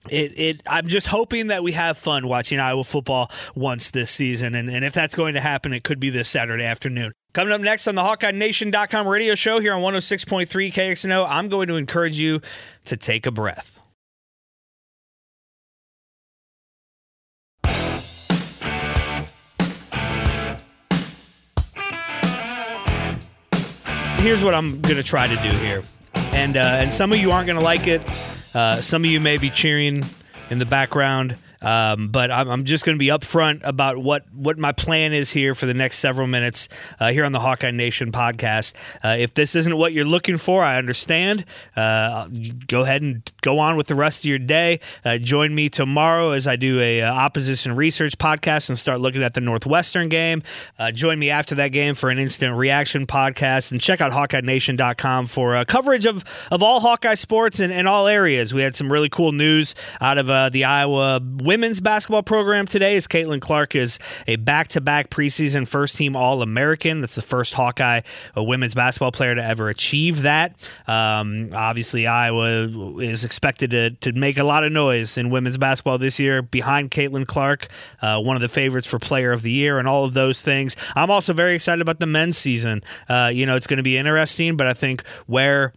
it, 0.10 0.38
it 0.38 0.62
I'm 0.68 0.88
just 0.88 1.08
hoping 1.08 1.48
that 1.48 1.64
we 1.64 1.72
have 1.74 1.98
fun 1.98 2.28
watching 2.28 2.60
Iowa 2.60 2.84
football 2.84 3.32
once 3.56 3.92
this 3.92 4.12
season. 4.12 4.56
And, 4.56 4.70
and 4.70 4.84
if 4.84 4.94
that's 4.94 5.16
going 5.16 5.36
to 5.36 5.42
happen, 5.42 5.74
it 5.74 5.84
could 5.84 6.00
be 6.00 6.10
this 6.10 6.30
Saturday 6.30 6.66
afternoon. 6.66 7.14
Coming 7.34 7.54
up 7.54 7.62
next 7.62 7.88
on 7.88 7.96
the 7.96 8.02
HawkeyeNation.com 8.02 9.08
radio 9.08 9.36
show 9.36 9.60
here 9.60 9.74
on 9.74 9.82
106.3 9.82 10.48
KXNO, 10.74 11.26
I'm 11.28 11.50
going 11.50 11.68
to 11.68 11.76
encourage 11.76 12.20
you 12.20 12.42
to 12.86 12.98
take 12.98 13.26
a 13.26 13.32
breath. 13.32 13.80
Here's 24.18 24.42
what 24.42 24.54
I'm 24.54 24.80
going 24.80 24.96
to 24.96 25.04
try 25.04 25.28
to 25.28 25.36
do 25.36 25.50
here. 25.58 25.82
And, 26.32 26.56
uh, 26.56 26.62
and 26.62 26.94
some 26.94 27.12
of 27.12 27.18
you 27.18 27.32
aren't 27.32 27.46
going 27.46 27.60
to 27.60 27.64
like 27.64 27.88
it. 27.88 28.02
Uh, 28.54 28.82
some 28.82 29.04
of 29.04 29.10
you 29.10 29.20
may 29.20 29.38
be 29.38 29.50
cheering 29.50 30.06
in 30.50 30.60
the 30.60 30.66
background. 30.66 31.36
Um, 31.64 32.10
but 32.10 32.30
I'm, 32.30 32.50
I'm 32.50 32.64
just 32.66 32.86
going 32.86 32.98
to 32.98 33.00
be 33.00 33.08
upfront 33.08 33.62
about 33.64 33.98
what, 33.98 34.26
what 34.34 34.58
my 34.58 34.74
plan 34.74 35.14
is 35.14 35.32
here 35.32 35.56
for 35.56 35.66
the 35.66 35.74
next 35.74 36.00
several 36.00 36.28
minutes 36.28 36.70
uh, 37.00 37.12
here 37.12 37.24
on 37.26 37.32
the 37.32 37.40
Hawkeye 37.40 37.72
Nation 37.72 38.12
podcast. 38.12 38.74
Uh, 39.04 39.16
if 39.18 39.34
this 39.34 39.56
isn't 39.56 39.78
what 39.78 39.94
you're 39.94 40.06
looking 40.06 40.38
for, 40.38 40.64
I 40.64 40.78
understand. 40.78 41.46
Uh, 41.76 42.28
go 42.68 42.82
ahead 42.82 43.02
and 43.02 43.32
go 43.42 43.60
on 43.60 43.78
with 43.78 43.88
the 43.88 43.96
rest 43.96 44.22
of 44.22 44.30
your 44.30 44.40
day. 44.40 44.80
Uh, 45.06 45.18
join 45.18 45.56
me 45.56 45.70
tomorrow 45.70 46.32
as 46.32 46.48
I 46.48 46.58
do 46.58 46.80
a 46.80 47.02
uh, 47.02 47.14
opposition 47.14 47.76
research 47.76 48.18
podcast 48.18 48.70
and 48.70 48.78
start 48.78 49.00
looking 49.00 49.24
at 49.24 49.34
the 49.34 49.42
Northwestern 49.42 50.10
game. 50.10 50.44
Uh, 50.78 50.92
join 50.92 51.18
me 51.18 51.30
after 51.30 51.56
that 51.56 51.70
game 51.70 51.96
for 51.96 52.10
an 52.10 52.20
instant 52.20 52.56
reaction 52.58 53.08
podcast 53.08 53.72
and 53.72 53.80
check 53.80 54.02
out 54.02 54.12
HawkeyeNation.com 54.12 55.28
for 55.28 55.64
coverage 55.66 56.06
of, 56.06 56.24
of 56.52 56.62
all 56.62 56.82
Hawkeye 56.82 57.14
sports 57.14 57.60
in 57.60 57.88
all 57.88 58.08
areas. 58.08 58.54
We 58.54 58.62
had 58.62 58.76
some 58.76 58.92
really 58.92 59.10
cool 59.10 59.32
news 59.32 59.76
out 60.02 60.18
of 60.18 60.52
the 60.52 60.64
Iowa 60.66 61.20
women's 61.54 61.80
basketball 61.80 62.24
program 62.24 62.66
today 62.66 62.96
is 62.96 63.06
Caitlin 63.06 63.40
Clark 63.40 63.76
is 63.76 64.00
a 64.26 64.38
back-to-back 64.38 65.12
preseason 65.12 65.68
first-team 65.68 66.16
All-American. 66.16 67.00
That's 67.00 67.14
the 67.14 67.22
first 67.22 67.54
Hawkeye 67.54 68.02
women's 68.36 68.74
basketball 68.74 69.12
player 69.12 69.36
to 69.36 69.44
ever 69.44 69.70
achieve 69.70 70.24
that. 70.24 70.56
Um, 70.88 71.52
obviously, 71.54 72.08
Iowa 72.08 72.64
is 72.98 73.24
expected 73.24 73.70
to, 73.70 73.92
to 73.92 74.14
make 74.14 74.40
a 74.40 74.44
lot 74.44 74.64
of 74.64 74.72
noise 74.72 75.16
in 75.16 75.30
women's 75.30 75.60
basketball 75.60 76.00
this 76.00 76.20
year 76.20 76.42
behind 76.42 76.90
Caitlin 76.90 77.28
Clark, 77.28 77.68
uh, 78.02 78.20
one 78.20 78.36
of 78.36 78.42
the 78.42 78.50
favorites 78.50 78.88
for 78.88 78.98
Player 78.98 79.32
of 79.32 79.44
the 79.44 79.52
Year, 79.52 79.78
and 79.78 79.88
all 79.88 80.06
of 80.06 80.16
those 80.16 80.42
things. 80.42 80.76
I'm 80.96 81.12
also 81.12 81.34
very 81.34 81.54
excited 81.54 81.84
about 81.84 82.00
the 82.00 82.08
men's 82.08 82.36
season. 82.36 82.82
Uh, 83.08 83.30
you 83.32 83.46
know, 83.46 83.56
it's 83.56 83.68
going 83.68 83.78
to 83.78 83.84
be 83.84 83.96
interesting, 83.96 84.58
but 84.58 84.66
I 84.66 84.74
think 84.74 85.08
where 85.28 85.72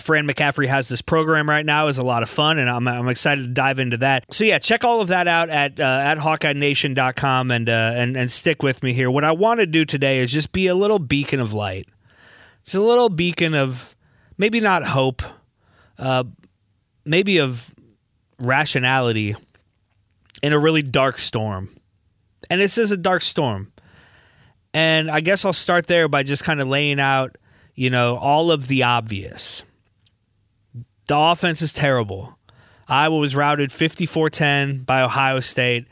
Fran 0.00 0.26
McCaffery 0.26 0.68
has 0.68 0.88
this 0.88 1.02
program 1.02 1.48
right 1.48 1.66
now 1.66 1.88
is 1.88 1.98
a 1.98 2.02
lot 2.02 2.22
of 2.22 2.30
fun, 2.30 2.58
and 2.58 2.70
I'm, 2.70 2.88
I'm 2.88 3.08
excited 3.08 3.42
to 3.42 3.50
dive 3.50 3.78
into 3.78 3.98
that. 3.98 4.32
So 4.32 4.44
yeah, 4.44 4.58
check 4.58 4.84
all 4.84 5.02
of 5.02 5.08
that 5.08 5.28
out 5.28 5.50
at 5.50 5.78
uh, 5.78 5.82
at 5.82 6.16
HawkeyeNation.com 6.16 7.50
and 7.50 7.68
uh, 7.68 7.92
and 7.94 8.16
and 8.16 8.30
stick 8.30 8.62
with 8.62 8.82
me 8.82 8.94
here. 8.94 9.10
What 9.10 9.24
I 9.24 9.32
want 9.32 9.60
to 9.60 9.66
do 9.66 9.84
today 9.84 10.20
is 10.20 10.32
just 10.32 10.52
be 10.52 10.66
a 10.66 10.74
little 10.74 10.98
beacon 10.98 11.40
of 11.40 11.52
light. 11.52 11.88
It's 12.62 12.74
a 12.74 12.80
little 12.80 13.10
beacon 13.10 13.54
of 13.54 13.94
maybe 14.38 14.60
not 14.60 14.82
hope, 14.82 15.22
uh, 15.98 16.24
maybe 17.04 17.38
of 17.38 17.74
rationality 18.38 19.34
in 20.42 20.54
a 20.54 20.58
really 20.58 20.82
dark 20.82 21.18
storm. 21.18 21.68
And 22.48 22.62
this 22.62 22.78
is 22.78 22.92
a 22.92 22.96
dark 22.96 23.20
storm. 23.20 23.72
And 24.72 25.10
I 25.10 25.20
guess 25.20 25.44
I'll 25.44 25.52
start 25.52 25.86
there 25.86 26.08
by 26.08 26.22
just 26.22 26.44
kind 26.44 26.62
of 26.62 26.68
laying 26.68 26.98
out, 26.98 27.36
you 27.74 27.90
know, 27.90 28.16
all 28.16 28.50
of 28.50 28.68
the 28.68 28.84
obvious 28.84 29.64
the 31.06 31.18
offense 31.18 31.62
is 31.62 31.72
terrible. 31.72 32.38
Iowa 32.88 33.16
was 33.16 33.34
routed 33.34 33.72
54 33.72 34.30
10 34.30 34.82
by 34.84 35.02
Ohio 35.02 35.40
State. 35.40 35.86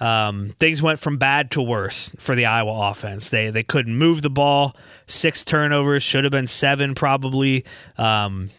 Um, 0.00 0.52
things 0.58 0.82
went 0.82 0.98
from 0.98 1.16
bad 1.16 1.52
to 1.52 1.62
worse 1.62 2.12
for 2.18 2.34
the 2.34 2.46
Iowa 2.46 2.90
offense. 2.90 3.28
They 3.28 3.50
they 3.50 3.62
couldn't 3.62 3.96
move 3.96 4.22
the 4.22 4.30
ball. 4.30 4.76
Six 5.06 5.44
turnovers 5.44 6.02
should 6.02 6.24
have 6.24 6.32
been 6.32 6.48
seven 6.48 6.94
probably. 6.94 7.64
Um, 7.96 8.50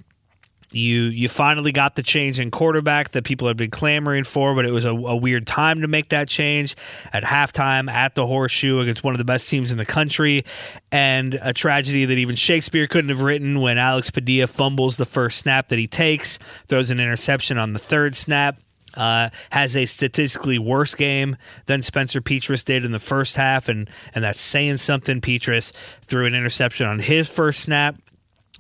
you 0.73 1.03
you 1.03 1.27
finally 1.27 1.71
got 1.71 1.95
the 1.95 2.03
change 2.03 2.39
in 2.39 2.51
quarterback 2.51 3.09
that 3.09 3.23
people 3.23 3.47
had 3.47 3.57
been 3.57 3.69
clamoring 3.69 4.23
for, 4.23 4.55
but 4.55 4.65
it 4.65 4.71
was 4.71 4.85
a, 4.85 4.91
a, 4.91 5.15
weird 5.15 5.45
time 5.45 5.81
to 5.81 5.87
make 5.87 6.09
that 6.09 6.27
change 6.27 6.75
at 7.11 7.23
halftime 7.23 7.89
at 7.89 8.15
the 8.15 8.25
Horseshoe 8.25 8.79
against 8.79 9.03
one 9.03 9.13
of 9.13 9.17
the 9.17 9.25
best 9.25 9.49
teams 9.49 9.71
in 9.71 9.77
the 9.77 9.85
country, 9.85 10.43
and 10.91 11.39
a 11.41 11.53
tragedy 11.53 12.05
that 12.05 12.17
even 12.17 12.35
Shakespeare 12.35 12.87
couldn't 12.87 13.09
have 13.09 13.21
written 13.21 13.61
when 13.61 13.77
Alex 13.77 14.09
Padilla 14.09 14.47
fumbles 14.47 14.97
the 14.97 15.05
first 15.05 15.37
snap 15.37 15.69
that 15.69 15.79
he 15.79 15.87
takes, 15.87 16.39
throws 16.67 16.89
an 16.89 16.99
interception 16.99 17.57
on 17.57 17.73
the 17.73 17.79
third 17.79 18.15
snap. 18.15 18.57
Uh, 18.95 19.29
has 19.49 19.75
a 19.75 19.87
statistically 19.87 20.59
worse 20.59 20.93
game 20.93 21.35
than 21.65 21.81
Spencer 21.81 22.21
Petras 22.21 22.63
did 22.63 22.85
in 22.85 22.91
the 22.91 22.99
first 22.99 23.37
half, 23.37 23.67
and 23.67 23.89
and 24.13 24.23
that's 24.23 24.39
saying 24.39 24.77
something. 24.77 25.19
Petras 25.19 25.71
threw 26.01 26.27
an 26.27 26.35
interception 26.35 26.85
on 26.85 26.99
his 26.99 27.27
first 27.27 27.61
snap 27.61 27.95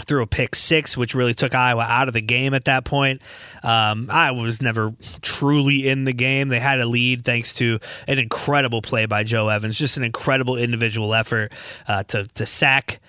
threw 0.01 0.23
a 0.23 0.27
pick 0.27 0.55
six, 0.55 0.97
which 0.97 1.13
really 1.13 1.33
took 1.33 1.53
Iowa 1.53 1.83
out 1.83 2.07
of 2.07 2.13
the 2.13 2.21
game 2.21 2.53
at 2.53 2.65
that 2.65 2.83
point. 2.83 3.21
Um, 3.61 4.07
was 4.07 4.61
never 4.61 4.93
truly 5.21 5.87
in 5.87 6.03
the 6.03 6.13
game. 6.13 6.47
They 6.47 6.59
had 6.59 6.79
a 6.79 6.85
lead 6.85 7.23
thanks 7.23 7.53
to 7.55 7.79
an 8.07 8.17
incredible 8.17 8.81
play 8.81 9.05
by 9.05 9.23
Joe 9.23 9.49
Evans, 9.49 9.77
just 9.77 9.97
an 9.97 10.03
incredible 10.03 10.57
individual 10.57 11.13
effort 11.13 11.53
uh, 11.87 12.03
to 12.03 12.25
to 12.25 12.45
sack 12.45 12.99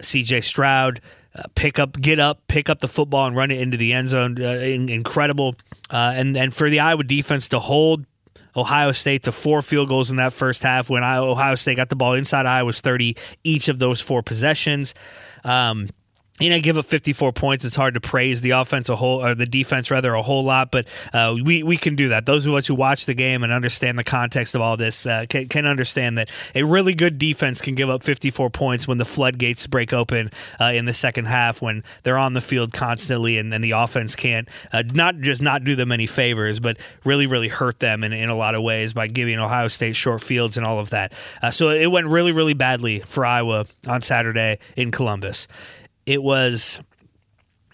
C.J. 0.00 0.42
Stroud. 0.42 1.00
uh, 1.34 1.42
pick 1.54 1.78
up, 1.78 2.00
get 2.00 2.18
up, 2.18 2.46
pick 2.48 2.68
up 2.68 2.78
the 2.78 2.88
football 2.88 3.26
and 3.26 3.36
run 3.36 3.50
it 3.50 3.60
into 3.60 3.76
the 3.76 3.92
end 3.92 4.08
zone. 4.08 4.40
Uh, 4.40 4.52
in, 4.54 4.88
incredible. 4.88 5.56
Uh, 5.90 6.12
and 6.14 6.36
and 6.36 6.54
for 6.54 6.70
the 6.70 6.80
Iowa 6.80 7.02
defense 7.02 7.48
to 7.48 7.58
hold 7.58 8.06
Ohio 8.56 8.92
State 8.92 9.24
to 9.24 9.32
four 9.32 9.62
field 9.62 9.88
goals 9.88 10.10
in 10.10 10.16
that 10.16 10.32
first 10.32 10.62
half 10.62 10.90
when 10.90 11.02
Ohio 11.04 11.54
State 11.54 11.76
got 11.76 11.88
the 11.88 11.96
ball 11.96 12.14
inside 12.14 12.46
Iowa's 12.46 12.80
30 12.80 13.16
each 13.44 13.68
of 13.68 13.78
those 13.78 14.00
four 14.00 14.22
possessions. 14.22 14.94
Um, 15.44 15.86
you 16.40 16.48
know, 16.50 16.58
give 16.58 16.78
up 16.78 16.86
54 16.86 17.32
points. 17.32 17.64
It's 17.64 17.76
hard 17.76 17.94
to 17.94 18.00
praise 18.00 18.40
the 18.40 18.52
offense 18.52 18.88
a 18.88 18.96
whole, 18.96 19.24
or 19.24 19.34
the 19.34 19.46
defense 19.46 19.90
rather, 19.90 20.14
a 20.14 20.22
whole 20.22 20.42
lot. 20.42 20.70
But 20.70 20.88
uh, 21.12 21.36
we 21.42 21.62
we 21.62 21.76
can 21.76 21.94
do 21.94 22.08
that. 22.08 22.26
Those 22.26 22.46
of 22.46 22.54
us 22.54 22.66
who 22.66 22.74
watch 22.74 23.06
the 23.06 23.14
game 23.14 23.44
and 23.44 23.52
understand 23.52 23.98
the 23.98 24.04
context 24.04 24.54
of 24.54 24.62
all 24.62 24.76
this 24.76 25.06
uh, 25.06 25.26
can, 25.28 25.46
can, 25.46 25.66
understand 25.66 26.16
that 26.18 26.30
a 26.54 26.62
really 26.62 26.94
good 26.94 27.18
defense 27.18 27.60
can 27.60 27.74
give 27.74 27.90
up 27.90 28.02
54 28.02 28.50
points 28.50 28.88
when 28.88 28.98
the 28.98 29.04
floodgates 29.04 29.66
break 29.66 29.92
open 29.92 30.30
uh, 30.58 30.72
in 30.74 30.86
the 30.86 30.94
second 30.94 31.26
half, 31.26 31.60
when 31.60 31.84
they're 32.02 32.16
on 32.16 32.32
the 32.32 32.40
field 32.40 32.72
constantly, 32.72 33.36
and, 33.36 33.52
and 33.52 33.62
the 33.62 33.72
offense 33.72 34.16
can't 34.16 34.48
uh, 34.72 34.82
not 34.94 35.18
just 35.20 35.42
not 35.42 35.62
do 35.64 35.76
them 35.76 35.92
any 35.92 36.06
favors, 36.06 36.58
but 36.58 36.78
really 37.04 37.26
really 37.26 37.48
hurt 37.48 37.78
them 37.80 38.02
in, 38.02 38.12
in 38.12 38.30
a 38.30 38.34
lot 38.34 38.54
of 38.54 38.62
ways 38.62 38.94
by 38.94 39.06
giving 39.06 39.38
Ohio 39.38 39.68
State 39.68 39.94
short 39.94 40.22
fields 40.22 40.56
and 40.56 40.66
all 40.66 40.78
of 40.78 40.90
that. 40.90 41.12
Uh, 41.42 41.50
so 41.50 41.68
it 41.68 41.86
went 41.88 42.06
really 42.06 42.32
really 42.32 42.54
badly 42.54 43.00
for 43.00 43.26
Iowa 43.26 43.66
on 43.86 44.00
Saturday 44.00 44.58
in 44.76 44.90
Columbus 44.90 45.46
it 46.06 46.22
was 46.22 46.82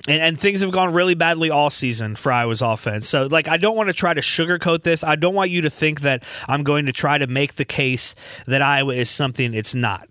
and, 0.08 0.20
and, 0.20 0.40
things 0.40 0.60
have 0.60 0.70
gone 0.70 0.92
really 0.92 1.14
badly 1.14 1.50
all 1.50 1.70
season 1.70 2.14
for 2.14 2.30
Iowa's 2.30 2.62
offense. 2.62 3.08
So, 3.08 3.26
like, 3.26 3.48
I 3.48 3.56
don't 3.56 3.76
want 3.76 3.88
to 3.88 3.92
try 3.92 4.14
to 4.14 4.20
sugarcoat 4.20 4.82
this. 4.82 5.02
I 5.02 5.16
don't 5.16 5.34
want 5.34 5.50
you 5.50 5.62
to 5.62 5.70
think 5.70 6.02
that 6.02 6.22
I'm 6.46 6.62
going 6.62 6.86
to 6.86 6.92
try 6.92 7.18
to 7.18 7.26
make 7.26 7.54
the 7.54 7.64
case 7.64 8.14
that 8.46 8.62
Iowa 8.62 8.94
is 8.94 9.10
something 9.10 9.52
it's 9.52 9.74
not. 9.74 10.08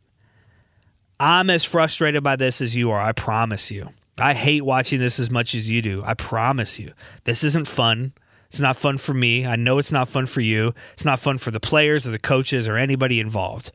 I'm 1.18 1.50
as 1.50 1.64
frustrated 1.64 2.24
by 2.24 2.36
this 2.36 2.60
as 2.62 2.76
you 2.76 2.92
are. 2.92 3.00
I 3.00 3.14
promise 3.14 3.72
you. 3.72 3.90
I 4.20 4.34
hate 4.34 4.64
watching 4.64 5.00
this 5.00 5.20
as 5.20 5.32
much 5.32 5.56
as 5.56 5.70
you 5.70 5.82
do. 5.82 6.04
I 6.06 6.14
promise 6.14 6.78
you. 6.80 6.92
This 7.24 7.44
isn't 7.44 7.68
fun. 7.68 8.14
It's 8.48 8.60
not 8.60 8.76
fun 8.76 8.98
for 8.98 9.14
me. 9.14 9.46
I 9.46 9.56
know 9.56 9.78
it's 9.78 9.92
not 9.92 10.10
fun 10.10 10.26
for 10.26 10.42
you. 10.42 10.74
It's 10.94 11.06
not 11.06 11.20
fun 11.20 11.38
for 11.38 11.52
the 11.52 11.60
players 11.60 12.06
or 12.06 12.12
the 12.12 12.20
coaches 12.20 12.68
or 12.68 12.76
anybody 12.76 13.20
involved. 13.20 13.72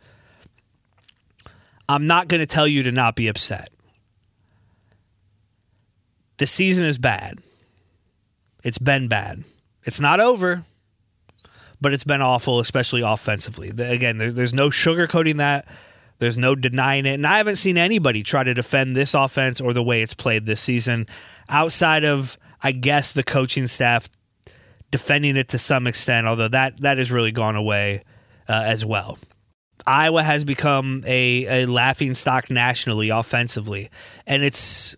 I'm 1.88 2.06
not 2.06 2.28
going 2.28 2.40
to 2.40 2.46
tell 2.46 2.68
you 2.68 2.82
to 2.84 2.92
not 2.92 3.16
be 3.16 3.28
upset 3.28 3.68
the 6.40 6.46
season 6.46 6.86
is 6.86 6.96
bad. 6.96 7.38
It's 8.64 8.78
been 8.78 9.08
bad. 9.08 9.44
It's 9.84 10.00
not 10.00 10.20
over, 10.20 10.64
but 11.82 11.92
it's 11.92 12.04
been 12.04 12.22
awful, 12.22 12.60
especially 12.60 13.02
offensively. 13.02 13.68
Again, 13.68 14.16
there's 14.16 14.54
no 14.54 14.70
sugarcoating 14.70 15.36
that. 15.36 15.68
There's 16.18 16.38
no 16.38 16.54
denying 16.54 17.04
it. 17.04 17.14
And 17.14 17.26
I 17.26 17.36
haven't 17.36 17.56
seen 17.56 17.76
anybody 17.76 18.22
try 18.22 18.42
to 18.42 18.54
defend 18.54 18.96
this 18.96 19.12
offense 19.12 19.60
or 19.60 19.74
the 19.74 19.82
way 19.82 20.00
it's 20.00 20.14
played 20.14 20.46
this 20.46 20.62
season 20.62 21.06
outside 21.50 22.06
of, 22.06 22.38
I 22.62 22.72
guess, 22.72 23.12
the 23.12 23.22
coaching 23.22 23.66
staff 23.66 24.08
defending 24.90 25.36
it 25.36 25.48
to 25.48 25.58
some 25.58 25.86
extent, 25.86 26.26
although 26.26 26.48
that, 26.48 26.80
that 26.80 26.96
has 26.96 27.12
really 27.12 27.32
gone 27.32 27.56
away 27.56 28.02
uh, 28.48 28.62
as 28.64 28.82
well. 28.82 29.18
Iowa 29.86 30.22
has 30.22 30.46
become 30.46 31.02
a, 31.06 31.64
a 31.64 31.66
laughing 31.66 32.14
stock 32.14 32.50
nationally 32.50 33.10
offensively. 33.10 33.90
And 34.26 34.42
it's 34.42 34.96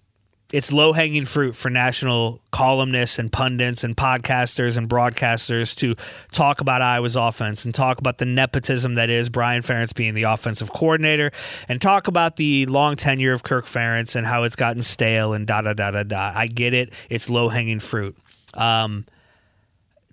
it's 0.52 0.70
low 0.70 0.92
hanging 0.92 1.24
fruit 1.24 1.56
for 1.56 1.70
national 1.70 2.40
columnists 2.50 3.18
and 3.18 3.32
pundits 3.32 3.82
and 3.82 3.96
podcasters 3.96 4.76
and 4.76 4.88
broadcasters 4.88 5.74
to 5.76 5.96
talk 6.30 6.60
about 6.60 6.82
Iowa's 6.82 7.16
offense 7.16 7.64
and 7.64 7.74
talk 7.74 7.98
about 7.98 8.18
the 8.18 8.26
nepotism 8.26 8.94
that 8.94 9.08
is 9.08 9.30
Brian 9.30 9.62
Ferentz 9.62 9.94
being 9.94 10.12
the 10.12 10.24
offensive 10.24 10.70
coordinator 10.70 11.32
and 11.68 11.80
talk 11.80 12.06
about 12.06 12.36
the 12.36 12.66
long 12.66 12.96
tenure 12.96 13.32
of 13.32 13.42
Kirk 13.42 13.64
Ferentz 13.64 14.14
and 14.14 14.26
how 14.26 14.42
it's 14.42 14.56
gotten 14.56 14.82
stale 14.82 15.32
and 15.32 15.46
da 15.46 15.62
da 15.62 15.72
da 15.72 15.90
da 15.90 16.02
da. 16.02 16.32
I 16.34 16.46
get 16.46 16.74
it. 16.74 16.92
It's 17.08 17.30
low 17.30 17.48
hanging 17.48 17.78
fruit. 17.78 18.16
Um, 18.54 19.06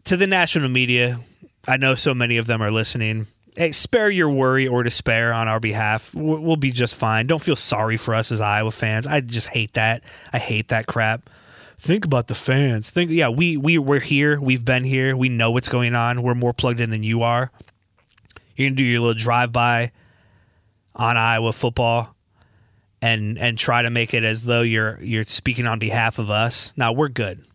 to 0.06 0.15
the 0.15 0.28
national 0.28 0.69
media, 0.69 1.19
I 1.67 1.75
know 1.75 1.95
so 1.95 2.13
many 2.13 2.38
of 2.38 2.47
them 2.47 2.63
are 2.63 2.71
listening 2.71 3.28
hey, 3.60 3.74
spare 3.74 4.10
your 4.10 4.30
worry 4.30 4.69
or 4.69 4.84
despair 4.84 5.34
on 5.34 5.50
our 5.50 5.60
behalf. 5.60 6.15
We'll 6.15 6.56
be 6.56 6.72
just 6.72 6.95
fine. 6.95 7.28
Don't 7.28 7.41
feel 7.41 7.58
sorry 7.58 7.98
for 7.98 8.15
us 8.15 8.32
as 8.32 8.39
Iowa 8.39 8.72
fans. 8.72 9.06
I 9.06 9.19
just 9.19 9.50
hate 9.50 9.74
that. 9.74 10.02
I 10.32 10.39
hate 10.39 10.69
that 10.69 10.88
crap. 10.88 11.30
Think 11.78 12.06
about 12.06 12.28
the 12.28 12.36
fans. 12.36 12.89
Think, 12.89 13.12
yeah, 13.12 13.28
we 13.28 13.58
we 13.58 13.78
we're 13.78 14.00
here. 14.00 14.39
We've 14.39 14.63
been 14.63 14.86
here. 14.86 15.15
We 15.15 15.28
know 15.28 15.52
what's 15.52 15.67
going 15.67 15.93
on. 15.93 16.24
We're 16.24 16.36
more 16.36 16.54
plugged 16.54 16.80
in 16.80 16.89
than 16.89 17.04
you 17.04 17.24
are. 17.24 17.52
You're 18.56 18.69
gonna 18.69 18.78
do 18.78 18.84
your 18.84 19.02
little 19.02 19.13
drive 19.13 19.52
by 19.52 19.91
on 20.95 21.17
Iowa 21.17 21.52
football 21.52 22.15
and 23.02 23.38
and 23.38 23.58
try 23.58 23.82
to 23.82 23.89
make 23.89 24.13
it 24.13 24.24
as 24.24 24.45
though 24.45 24.62
you're 24.62 25.00
you're 25.02 25.24
speaking 25.24 25.67
on 25.67 25.80
behalf 25.80 26.17
of 26.17 26.30
us. 26.30 26.72
Now 26.78 26.93
we're 26.93 27.10
good. 27.10 27.45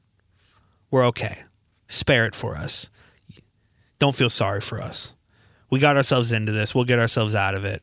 We're 0.91 1.07
okay. 1.07 1.45
Spare 1.89 2.27
it 2.27 2.35
for 2.35 2.57
us. 2.57 2.91
Don't 3.99 4.15
feel 4.15 4.31
sorry 4.31 4.61
for 4.61 4.83
us 4.83 5.14
we 5.75 5.81
got 5.81 5.97
ourselves 5.97 6.31
into 6.31 6.53
this. 6.53 6.73
We'll 6.73 6.85
get 6.85 7.01
ourselves 7.01 7.35
out 7.35 7.57
of 7.57 7.65
it. 7.65 7.83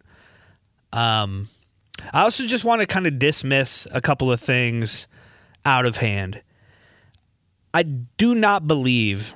Um, 0.93 1.49
I 2.13 2.21
also 2.21 2.47
just 2.47 2.63
want 2.63 2.79
to 2.79 2.87
kind 2.87 3.05
of 3.05 3.19
dismiss 3.19 3.85
a 3.91 3.99
couple 3.99 4.31
of 4.31 4.39
things 4.39 5.09
out 5.65 5.85
of 5.85 5.97
hand. 5.97 6.41
I 7.73 7.83
do 7.83 8.33
not 8.33 8.65
believe 8.65 9.35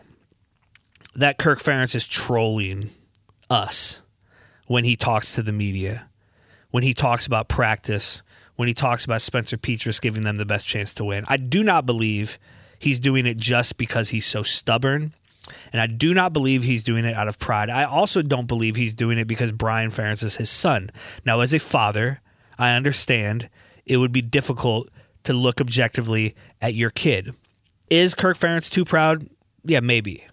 that 1.15 1.37
Kirk 1.37 1.59
Ferentz 1.59 1.95
is 1.95 2.07
trolling 2.07 2.91
us 3.49 4.01
when 4.67 4.85
he 4.85 4.95
talks 4.95 5.35
to 5.35 5.43
the 5.43 5.51
media, 5.51 6.07
when 6.71 6.83
he 6.83 6.93
talks 6.93 7.27
about 7.27 7.49
practice, 7.49 8.23
when 8.55 8.69
he 8.69 8.73
talks 8.73 9.03
about 9.03 9.19
Spencer 9.19 9.57
Petras 9.57 9.99
giving 9.99 10.23
them 10.23 10.37
the 10.37 10.45
best 10.45 10.65
chance 10.65 10.93
to 10.93 11.03
win. 11.03 11.25
I 11.27 11.35
do 11.35 11.61
not 11.61 11.85
believe 11.85 12.39
he's 12.79 13.01
doing 13.01 13.25
it 13.25 13.35
just 13.35 13.75
because 13.75 14.11
he's 14.11 14.25
so 14.25 14.43
stubborn 14.43 15.13
and 15.71 15.81
I 15.81 15.87
do 15.87 16.13
not 16.13 16.33
believe 16.33 16.63
he's 16.63 16.83
doing 16.83 17.05
it 17.05 17.15
out 17.15 17.27
of 17.27 17.39
pride. 17.39 17.69
I 17.69 17.83
also 17.83 18.21
don't 18.21 18.47
believe 18.47 18.75
he's 18.75 18.93
doing 18.93 19.17
it 19.17 19.27
because 19.27 19.51
Brian 19.51 19.89
Ferentz 19.89 20.23
is 20.23 20.37
his 20.37 20.49
son. 20.49 20.89
Now, 21.25 21.41
as 21.41 21.53
a 21.53 21.59
father, 21.59 22.21
I 22.57 22.75
understand 22.75 23.49
it 23.85 23.97
would 23.97 24.11
be 24.11 24.21
difficult 24.21 24.89
to 25.23 25.33
look 25.33 25.59
objectively 25.59 26.35
at 26.61 26.73
your 26.73 26.89
kid. 26.89 27.33
Is 27.89 28.15
Kirk 28.15 28.37
Ferentz 28.37 28.69
too 28.69 28.85
proud? 28.85 29.27
Yeah, 29.63 29.79
maybe. 29.79 30.25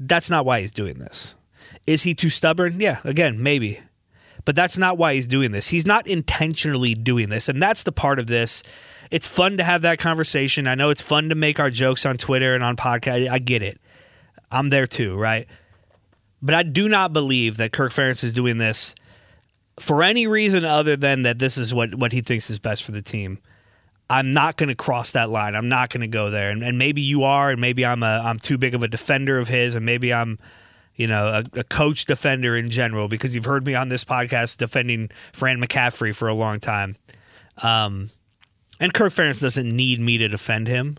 That's 0.00 0.30
not 0.30 0.44
why 0.44 0.60
he's 0.60 0.72
doing 0.72 0.98
this. 0.98 1.34
Is 1.86 2.02
he 2.02 2.14
too 2.14 2.30
stubborn? 2.30 2.80
Yeah, 2.80 2.98
again, 3.04 3.42
maybe. 3.42 3.80
But 4.44 4.56
that's 4.56 4.78
not 4.78 4.96
why 4.96 5.14
he's 5.14 5.28
doing 5.28 5.52
this. 5.52 5.68
He's 5.68 5.86
not 5.86 6.06
intentionally 6.06 6.94
doing 6.94 7.28
this. 7.28 7.48
And 7.48 7.60
that's 7.60 7.82
the 7.82 7.92
part 7.92 8.18
of 8.18 8.28
this. 8.28 8.62
It's 9.10 9.26
fun 9.26 9.56
to 9.56 9.64
have 9.64 9.82
that 9.82 9.98
conversation. 9.98 10.66
I 10.66 10.74
know 10.74 10.90
it's 10.90 11.02
fun 11.02 11.28
to 11.28 11.34
make 11.34 11.58
our 11.60 11.70
jokes 11.70 12.06
on 12.06 12.16
Twitter 12.16 12.54
and 12.54 12.64
on 12.64 12.76
podcast. 12.76 13.28
I 13.28 13.38
get 13.38 13.62
it. 13.62 13.80
I'm 14.50 14.70
there 14.70 14.86
too, 14.86 15.16
right? 15.16 15.46
But 16.40 16.54
I 16.54 16.62
do 16.62 16.88
not 16.88 17.12
believe 17.12 17.56
that 17.56 17.72
Kirk 17.72 17.92
Ferentz 17.92 18.22
is 18.22 18.32
doing 18.32 18.58
this 18.58 18.94
for 19.78 20.02
any 20.02 20.26
reason 20.26 20.64
other 20.64 20.96
than 20.96 21.22
that 21.22 21.38
this 21.38 21.58
is 21.58 21.74
what, 21.74 21.94
what 21.94 22.12
he 22.12 22.20
thinks 22.20 22.50
is 22.50 22.58
best 22.58 22.84
for 22.84 22.92
the 22.92 23.02
team. 23.02 23.38
I'm 24.10 24.32
not 24.32 24.56
going 24.56 24.70
to 24.70 24.74
cross 24.74 25.12
that 25.12 25.28
line. 25.28 25.54
I'm 25.54 25.68
not 25.68 25.90
going 25.90 26.00
to 26.00 26.08
go 26.08 26.30
there. 26.30 26.50
And, 26.50 26.62
and, 26.62 26.78
maybe 26.78 27.02
you 27.02 27.24
are, 27.24 27.50
and 27.50 27.60
maybe 27.60 27.84
I'm 27.84 28.02
a 28.02 28.22
I'm 28.24 28.38
too 28.38 28.56
big 28.56 28.74
of 28.74 28.82
a 28.82 28.88
defender 28.88 29.38
of 29.38 29.48
his, 29.48 29.74
and 29.74 29.84
maybe 29.84 30.14
I'm, 30.14 30.38
you 30.96 31.06
know, 31.06 31.26
a, 31.26 31.60
a 31.60 31.64
coach 31.64 32.06
defender 32.06 32.56
in 32.56 32.70
general 32.70 33.08
because 33.08 33.34
you've 33.34 33.44
heard 33.44 33.66
me 33.66 33.74
on 33.74 33.90
this 33.90 34.04
podcast 34.04 34.56
defending 34.56 35.10
Fran 35.32 35.60
McCaffery 35.60 36.14
for 36.16 36.26
a 36.26 36.34
long 36.34 36.58
time. 36.58 36.96
Um, 37.62 38.10
and 38.80 38.94
Kirk 38.94 39.12
Ferentz 39.12 39.42
doesn't 39.42 39.68
need 39.68 40.00
me 40.00 40.16
to 40.18 40.28
defend 40.28 40.68
him. 40.68 40.96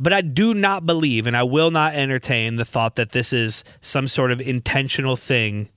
But 0.00 0.12
I 0.12 0.20
do 0.20 0.54
not 0.54 0.86
believe, 0.86 1.26
and 1.26 1.36
I 1.36 1.42
will 1.42 1.70
not 1.70 1.94
entertain 1.94 2.56
the 2.56 2.64
thought 2.64 2.96
that 2.96 3.10
this 3.10 3.32
is 3.32 3.64
some 3.80 4.06
sort 4.06 4.30
of 4.30 4.40
intentional 4.40 5.16
thing 5.16 5.70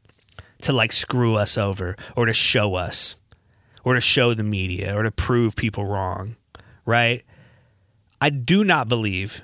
to 0.61 0.73
like 0.73 0.91
screw 0.91 1.35
us 1.35 1.57
over 1.57 1.95
or 2.15 2.27
to 2.27 2.33
show 2.33 2.75
us 2.75 3.17
or 3.83 3.95
to 3.95 4.01
show 4.01 4.33
the 4.33 4.43
media 4.43 4.95
or 4.95 5.03
to 5.03 5.11
prove 5.11 5.55
people 5.55 5.85
wrong, 5.85 6.35
right? 6.85 7.23
I 8.19 8.29
do 8.29 8.63
not 8.63 8.87
believe 8.87 9.41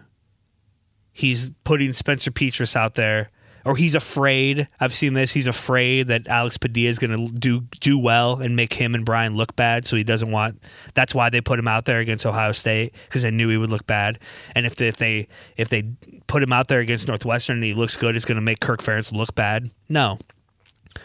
he's 1.11 1.49
putting 1.63 1.93
Spencer 1.93 2.29
Petras 2.29 2.75
out 2.75 2.93
there 2.93 3.31
or 3.67 3.75
he's 3.75 3.95
afraid. 3.95 4.69
I've 4.79 4.93
seen 4.93 5.13
this. 5.13 5.33
He's 5.33 5.45
afraid 5.45 6.07
that 6.07 6.25
Alex 6.27 6.57
Padilla 6.57 6.89
is 6.89 6.99
going 6.99 7.27
to 7.27 7.33
do 7.33 7.61
do 7.81 7.99
well 7.99 8.39
and 8.39 8.55
make 8.55 8.71
him 8.71 8.95
and 8.95 9.03
Brian 9.05 9.35
look 9.35 9.57
bad. 9.57 9.85
So 9.85 9.97
he 9.97 10.05
doesn't 10.05 10.31
want. 10.31 10.63
That's 10.93 11.13
why 11.13 11.29
they 11.29 11.41
put 11.41 11.59
him 11.59 11.67
out 11.67 11.83
there 11.83 11.99
against 11.99 12.25
Ohio 12.25 12.53
State 12.53 12.93
because 13.09 13.23
they 13.23 13.31
knew 13.31 13.49
he 13.49 13.57
would 13.57 13.69
look 13.69 13.85
bad. 13.85 14.19
And 14.55 14.65
if 14.65 14.77
they, 14.77 14.87
if 14.87 14.95
they 14.95 15.27
if 15.57 15.67
they 15.67 15.83
put 16.27 16.41
him 16.41 16.53
out 16.53 16.69
there 16.69 16.79
against 16.79 17.09
Northwestern 17.09 17.57
and 17.57 17.65
he 17.65 17.73
looks 17.73 17.97
good, 17.97 18.15
it's 18.15 18.23
going 18.23 18.37
to 18.37 18.41
make 18.41 18.61
Kirk 18.61 18.81
Ferentz 18.81 19.11
look 19.11 19.35
bad. 19.35 19.69
No. 19.89 20.17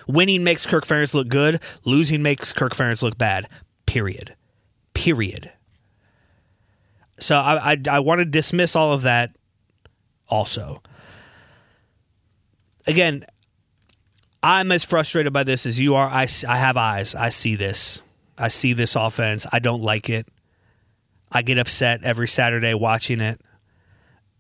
Winning 0.07 0.45
makes 0.45 0.65
Kirk 0.65 0.87
Ferentz 0.87 1.15
look 1.15 1.27
good. 1.27 1.61
Losing 1.85 2.23
makes 2.23 2.53
Kirk 2.53 2.75
Ferentz 2.75 3.03
look 3.03 3.19
bad. 3.19 3.49
Period. 3.87 4.37
Period. 4.95 5.51
So 7.19 7.37
I, 7.37 7.73
I, 7.73 7.77
I 7.91 7.99
want 7.99 8.21
to 8.21 8.25
dismiss 8.25 8.77
all 8.77 8.93
of 8.93 9.03
that. 9.03 9.35
Also, 10.29 10.81
again, 12.87 13.25
I'm 14.43 14.73
as 14.73 14.85
frustrated 14.85 15.33
by 15.33 15.45
this 15.45 15.67
as 15.67 15.79
you 15.79 15.95
are. 15.95 16.09
I, 16.09 16.27
I 16.49 16.57
have 16.57 16.77
eyes. 16.77 17.15
I 17.15 17.29
see 17.29 17.55
this. 17.55 18.03
I 18.37 18.49
see 18.49 18.73
this 18.73 18.97
offense. 18.97 19.47
I 19.53 19.61
don't 19.61 19.83
like 19.83 20.11
it. 20.11 20.27
I 21.31 21.43
get 21.43 21.59
upset 21.59 22.03
every 22.03 22.29
Saturday 22.29 22.75
watching 22.75 23.21
it. 23.21 23.41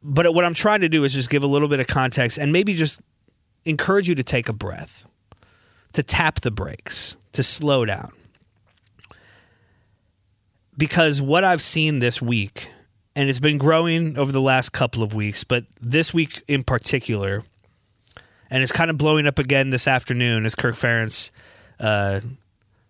But 0.02 0.34
what 0.34 0.44
I'm 0.44 0.54
trying 0.54 0.80
to 0.80 0.88
do 0.88 1.04
is 1.04 1.14
just 1.14 1.30
give 1.30 1.42
a 1.42 1.46
little 1.46 1.68
bit 1.68 1.78
of 1.78 1.86
context 1.86 2.38
and 2.38 2.52
maybe 2.52 2.74
just 2.74 3.00
encourage 3.64 4.08
you 4.08 4.16
to 4.16 4.24
take 4.24 4.48
a 4.48 4.52
breath, 4.52 5.08
to 5.92 6.02
tap 6.02 6.40
the 6.40 6.50
brakes, 6.50 7.16
to 7.32 7.42
slow 7.42 7.84
down. 7.84 8.12
Because 10.76 11.22
what 11.22 11.44
I've 11.44 11.62
seen 11.62 12.00
this 12.00 12.20
week, 12.20 12.70
and 13.14 13.28
it's 13.28 13.40
been 13.40 13.58
growing 13.58 14.18
over 14.18 14.32
the 14.32 14.40
last 14.40 14.70
couple 14.70 15.02
of 15.02 15.14
weeks, 15.14 15.44
but 15.44 15.64
this 15.80 16.12
week 16.12 16.42
in 16.48 16.64
particular, 16.64 17.44
and 18.52 18.62
it's 18.62 18.70
kind 18.70 18.90
of 18.90 18.98
blowing 18.98 19.26
up 19.26 19.38
again 19.38 19.70
this 19.70 19.88
afternoon 19.88 20.44
as 20.44 20.54
Kirk 20.54 20.74
Ferentz 20.74 21.30
uh, 21.80 22.20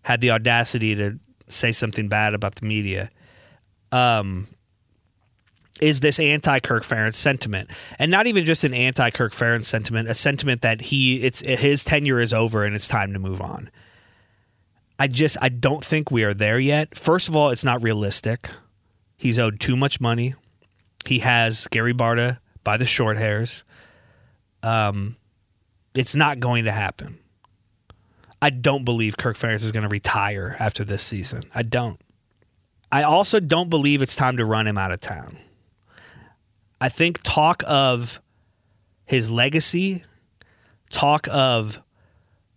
had 0.03 0.21
the 0.21 0.33
audacity 0.33 0.97
to 0.97 1.21
say 1.47 1.71
something 1.71 2.09
bad 2.09 2.35
about 2.35 2.57
the 2.57 2.67
media. 2.67 3.09
Um, 3.93 4.49
is 5.81 6.01
this 6.01 6.19
anti 6.19 6.59
Kirk 6.59 6.83
Ferentz 6.83 7.15
sentiment, 7.15 7.71
and 8.01 8.11
not 8.11 8.27
even 8.27 8.45
just 8.45 8.65
an 8.65 8.75
anti 8.75 9.11
Kirk 9.11 9.33
Ferentz 9.33 9.67
sentiment, 9.67 10.09
a 10.09 10.15
sentiment 10.15 10.63
that 10.63 10.81
he 10.81 11.23
it's 11.23 11.41
his 11.41 11.85
tenure 11.85 12.21
is 12.21 12.35
over 12.35 12.65
and 12.65 12.75
it's 12.75 12.89
time 12.89 13.13
to 13.13 13.21
move 13.21 13.41
on. 13.41 13.71
I 14.99 15.07
just 15.07 15.37
I 15.41 15.49
don't 15.49 15.85
think 15.85 16.11
we 16.11 16.25
are 16.25 16.35
there 16.35 16.59
yet. 16.59 16.99
First 16.99 17.29
of 17.29 17.37
all, 17.37 17.51
it's 17.51 17.65
not 17.65 17.83
realistic. 17.83 18.51
He's 19.17 19.39
owed 19.39 19.61
too 19.61 19.77
much 19.77 20.01
money. 20.01 20.35
He 21.07 21.21
has 21.21 21.69
Gary 21.69 21.95
Barta 21.95 22.39
by 22.65 22.77
the 22.77 22.87
short 22.87 23.17
hairs. 23.17 23.63
Um, 24.65 25.17
it's 25.95 26.15
not 26.15 26.41
going 26.41 26.65
to 26.65 26.73
happen. 26.73 27.19
I 28.41 28.51
don't 28.51 28.85
believe 28.85 29.17
Kirk 29.17 29.37
Ferentz 29.37 29.63
is 29.63 29.73
going 29.73 29.85
to 29.85 29.89
retire 29.89 30.57
after 30.59 30.85
this 30.85 31.03
season. 31.03 31.43
I 31.55 31.63
don't. 31.63 32.01
I 32.91 33.05
also 33.05 33.41
don't 33.41 33.71
believe 33.71 34.03
it's 34.03 34.17
time 34.17 34.37
to 34.37 34.45
run 34.45 34.67
him 34.67 34.77
out 34.77 34.93
of 34.93 35.01
town. 35.01 35.39
I 36.81 36.89
think 36.89 37.21
talk 37.23 37.63
of 37.67 38.21
his 39.07 39.31
legacy, 39.31 40.05
talk 40.91 41.29
of 41.31 41.83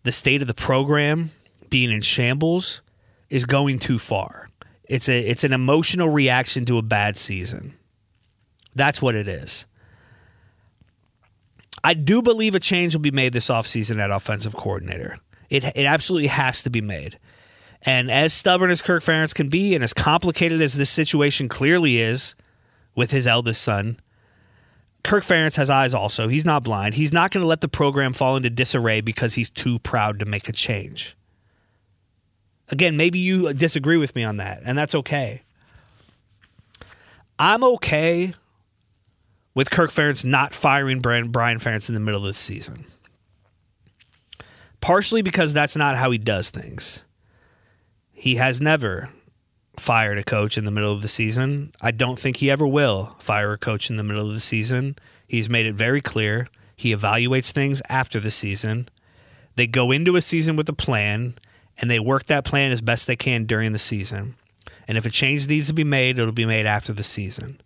the 0.03 0.11
state 0.11 0.41
of 0.41 0.47
the 0.47 0.53
program 0.53 1.31
being 1.69 1.91
in 1.91 2.01
shambles 2.01 2.81
is 3.29 3.45
going 3.45 3.79
too 3.79 3.99
far. 3.99 4.49
It's 4.85 5.09
a 5.09 5.19
it's 5.19 5.43
an 5.43 5.53
emotional 5.53 6.09
reaction 6.09 6.65
to 6.65 6.77
a 6.77 6.81
bad 6.81 7.17
season. 7.17 7.75
That's 8.75 9.01
what 9.01 9.15
it 9.15 9.27
is. 9.27 9.65
I 11.85 11.93
do 11.93 12.23
believe 12.23 12.55
a 12.55 12.59
change 12.59 12.95
will 12.95 13.01
be 13.01 13.11
made 13.11 13.31
this 13.31 13.49
offseason 13.49 13.99
at 13.99 14.09
offensive 14.09 14.55
coordinator. 14.55 15.19
It 15.51 15.63
it 15.63 15.85
absolutely 15.85 16.29
has 16.29 16.63
to 16.63 16.71
be 16.71 16.81
made. 16.81 17.19
And 17.83 18.09
as 18.09 18.33
stubborn 18.33 18.71
as 18.71 18.81
Kirk 18.81 19.03
Ferentz 19.03 19.35
can 19.35 19.49
be, 19.49 19.75
and 19.75 19.83
as 19.83 19.93
complicated 19.93 20.63
as 20.63 20.73
this 20.73 20.89
situation 20.89 21.47
clearly 21.47 21.99
is 22.01 22.33
with 22.95 23.11
his 23.11 23.27
eldest 23.27 23.61
son, 23.61 23.99
Kirk 25.03 25.23
Ferentz 25.23 25.57
has 25.57 25.69
eyes 25.69 25.93
also. 25.93 26.27
He's 26.27 26.43
not 26.43 26.63
blind. 26.63 26.95
He's 26.95 27.13
not 27.13 27.29
going 27.29 27.43
to 27.43 27.47
let 27.47 27.61
the 27.61 27.67
program 27.67 28.13
fall 28.13 28.35
into 28.35 28.49
disarray 28.49 29.01
because 29.01 29.35
he's 29.35 29.51
too 29.51 29.77
proud 29.77 30.17
to 30.17 30.25
make 30.25 30.49
a 30.49 30.53
change. 30.53 31.15
Again, 32.69 32.97
maybe 32.97 33.19
you 33.19 33.53
disagree 33.53 33.97
with 33.97 34.15
me 34.15 34.23
on 34.23 34.37
that, 34.37 34.63
and 34.65 34.75
that's 34.75 34.95
okay. 34.95 35.43
I'm 37.37 37.63
okay 37.63 38.33
with 39.55 39.71
Kirk 39.71 39.89
Ferentz 39.89 40.23
not 40.23 40.53
firing 40.53 40.99
Brian, 40.99 41.31
Ferentz 41.31 41.89
in 41.89 41.95
the 41.95 42.01
middle 42.01 42.21
of 42.21 42.27
the 42.27 42.33
season. 42.33 42.85
Partially 44.81 45.23
because 45.23 45.53
that's 45.53 45.75
not 45.75 45.95
how 45.95 46.11
he 46.11 46.19
does 46.19 46.51
things. 46.51 47.05
He 48.11 48.35
has 48.35 48.61
never 48.61 49.09
fired 49.77 50.17
a 50.17 50.23
coach 50.23 50.57
in 50.57 50.65
the 50.65 50.71
middle 50.71 50.91
of 50.91 51.01
the 51.01 51.07
season. 51.07 51.71
I 51.81 51.91
don't 51.91 52.19
think 52.19 52.37
he 52.37 52.51
ever 52.51 52.67
will 52.67 53.15
fire 53.19 53.53
a 53.53 53.57
coach 53.57 53.89
in 53.89 53.97
the 53.97 54.03
middle 54.03 54.27
of 54.27 54.33
the 54.33 54.39
season. 54.39 54.95
He's 55.27 55.49
made 55.49 55.65
it 55.65 55.73
very 55.73 56.01
clear. 56.01 56.47
He 56.75 56.93
evaluates 56.93 57.51
things 57.51 57.81
after 57.89 58.19
the 58.19 58.31
season. 58.31 58.89
They 59.55 59.67
go 59.67 59.91
into 59.91 60.15
a 60.15 60.21
season 60.21 60.55
with 60.55 60.69
a 60.69 60.73
plan 60.73 61.35
and 61.77 61.89
they 61.89 61.99
work 61.99 62.25
that 62.25 62.45
plan 62.45 62.71
as 62.71 62.81
best 62.81 63.07
they 63.07 63.15
can 63.15 63.45
during 63.45 63.71
the 63.71 63.79
season. 63.79 64.35
And 64.87 64.97
if 64.97 65.05
a 65.05 65.09
change 65.09 65.47
needs 65.47 65.67
to 65.67 65.73
be 65.73 65.83
made, 65.83 66.19
it'll 66.19 66.31
be 66.31 66.45
made 66.45 66.65
after 66.65 66.93
the 66.93 67.03
season. 67.03 67.59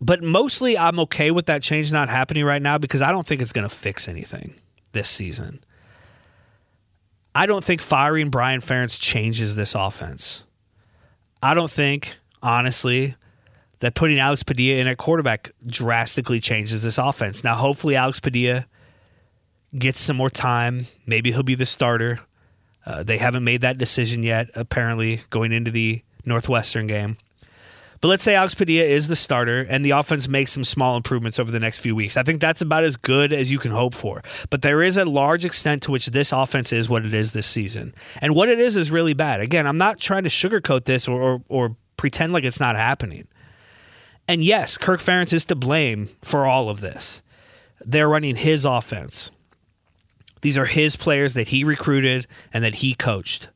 But 0.00 0.22
mostly, 0.22 0.76
I'm 0.76 0.98
okay 1.00 1.30
with 1.30 1.46
that 1.46 1.62
change 1.62 1.92
not 1.92 2.08
happening 2.08 2.44
right 2.44 2.62
now 2.62 2.78
because 2.78 3.02
I 3.02 3.12
don't 3.12 3.26
think 3.26 3.40
it's 3.40 3.52
going 3.52 3.68
to 3.68 3.74
fix 3.74 4.08
anything 4.08 4.54
this 4.92 5.08
season. 5.08 5.60
I 7.34 7.46
don't 7.46 7.64
think 7.64 7.80
firing 7.80 8.30
Brian 8.30 8.60
Ferentz 8.60 9.00
changes 9.00 9.56
this 9.56 9.74
offense. 9.74 10.44
I 11.42 11.54
don't 11.54 11.70
think, 11.70 12.16
honestly, 12.42 13.16
that 13.80 13.94
putting 13.94 14.18
Alex 14.18 14.42
Padilla 14.42 14.80
in 14.80 14.86
at 14.86 14.98
quarterback 14.98 15.50
drastically 15.66 16.40
changes 16.40 16.82
this 16.82 16.96
offense. 16.96 17.42
Now, 17.44 17.54
hopefully, 17.56 17.96
Alex 17.96 18.20
Padilla 18.20 18.66
gets 19.76 20.00
some 20.00 20.16
more 20.16 20.30
time. 20.30 20.86
Maybe 21.06 21.32
he'll 21.32 21.42
be 21.42 21.54
the 21.54 21.66
starter. 21.66 22.20
Uh, 22.86 23.02
they 23.02 23.18
haven't 23.18 23.44
made 23.44 23.62
that 23.62 23.78
decision 23.78 24.22
yet, 24.22 24.48
apparently, 24.54 25.22
going 25.30 25.52
into 25.52 25.70
the 25.70 26.02
Northwestern 26.24 26.86
game. 26.86 27.16
But 28.00 28.08
let's 28.08 28.22
say 28.22 28.34
Alex 28.34 28.54
Padilla 28.54 28.84
is 28.84 29.08
the 29.08 29.16
starter 29.16 29.60
and 29.60 29.84
the 29.84 29.92
offense 29.92 30.28
makes 30.28 30.52
some 30.52 30.64
small 30.64 30.96
improvements 30.96 31.38
over 31.38 31.50
the 31.50 31.60
next 31.60 31.78
few 31.78 31.94
weeks. 31.94 32.16
I 32.16 32.22
think 32.22 32.40
that's 32.40 32.60
about 32.60 32.84
as 32.84 32.96
good 32.96 33.32
as 33.32 33.50
you 33.50 33.58
can 33.58 33.70
hope 33.70 33.94
for. 33.94 34.22
But 34.50 34.62
there 34.62 34.82
is 34.82 34.96
a 34.96 35.04
large 35.04 35.44
extent 35.44 35.82
to 35.84 35.90
which 35.90 36.06
this 36.06 36.32
offense 36.32 36.72
is 36.72 36.88
what 36.88 37.04
it 37.04 37.14
is 37.14 37.32
this 37.32 37.46
season. 37.46 37.94
And 38.20 38.34
what 38.34 38.48
it 38.48 38.58
is 38.58 38.76
is 38.76 38.90
really 38.90 39.14
bad. 39.14 39.40
Again, 39.40 39.66
I'm 39.66 39.78
not 39.78 39.98
trying 39.98 40.24
to 40.24 40.30
sugarcoat 40.30 40.84
this 40.84 41.08
or, 41.08 41.20
or, 41.20 41.42
or 41.48 41.76
pretend 41.96 42.32
like 42.32 42.44
it's 42.44 42.60
not 42.60 42.76
happening. 42.76 43.26
And 44.26 44.42
yes, 44.42 44.78
Kirk 44.78 45.00
Ferentz 45.00 45.32
is 45.32 45.44
to 45.46 45.54
blame 45.54 46.08
for 46.22 46.46
all 46.46 46.68
of 46.68 46.80
this. 46.80 47.22
They're 47.80 48.08
running 48.08 48.36
his 48.36 48.64
offense. 48.64 49.30
These 50.40 50.58
are 50.58 50.66
his 50.66 50.96
players 50.96 51.34
that 51.34 51.48
he 51.48 51.64
recruited 51.64 52.26
and 52.52 52.64
that 52.64 52.76
he 52.76 52.94
coached. 52.94 53.48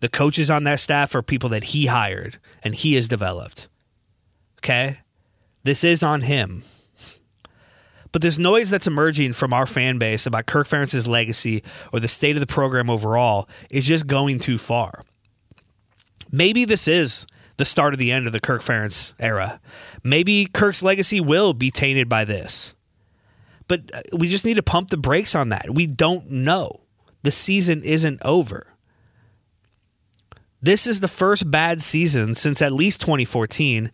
The 0.00 0.08
coaches 0.08 0.50
on 0.50 0.64
that 0.64 0.80
staff 0.80 1.14
are 1.14 1.22
people 1.22 1.50
that 1.50 1.64
he 1.64 1.86
hired 1.86 2.38
and 2.62 2.74
he 2.74 2.94
has 2.94 3.08
developed. 3.08 3.68
Okay? 4.58 4.98
This 5.62 5.84
is 5.84 6.02
on 6.02 6.22
him. 6.22 6.64
But 8.12 8.22
this 8.22 8.38
noise 8.38 8.70
that's 8.70 8.86
emerging 8.86 9.34
from 9.34 9.52
our 9.52 9.66
fan 9.66 9.98
base 9.98 10.26
about 10.26 10.46
Kirk 10.46 10.66
Ferentz's 10.66 11.06
legacy 11.06 11.62
or 11.92 12.00
the 12.00 12.08
state 12.08 12.34
of 12.34 12.40
the 12.40 12.46
program 12.46 12.90
overall 12.90 13.48
is 13.70 13.86
just 13.86 14.06
going 14.06 14.38
too 14.38 14.58
far. 14.58 15.04
Maybe 16.32 16.64
this 16.64 16.88
is 16.88 17.26
the 17.56 17.64
start 17.64 17.92
of 17.92 17.98
the 17.98 18.10
end 18.10 18.26
of 18.26 18.32
the 18.32 18.40
Kirk 18.40 18.62
Ferentz 18.62 19.14
era. 19.20 19.60
Maybe 20.02 20.46
Kirk's 20.46 20.82
legacy 20.82 21.20
will 21.20 21.52
be 21.52 21.70
tainted 21.70 22.08
by 22.08 22.24
this. 22.24 22.74
But 23.68 23.90
uh, 23.94 24.00
we 24.16 24.28
just 24.28 24.44
need 24.44 24.54
to 24.54 24.62
pump 24.62 24.90
the 24.90 24.96
brakes 24.96 25.34
on 25.34 25.50
that. 25.50 25.70
We 25.70 25.86
don't 25.86 26.30
know. 26.30 26.80
The 27.22 27.30
season 27.30 27.82
isn't 27.84 28.20
over. 28.24 28.69
This 30.62 30.86
is 30.86 31.00
the 31.00 31.08
first 31.08 31.50
bad 31.50 31.80
season 31.80 32.34
since 32.34 32.60
at 32.60 32.72
least 32.72 33.00
2014. 33.00 33.90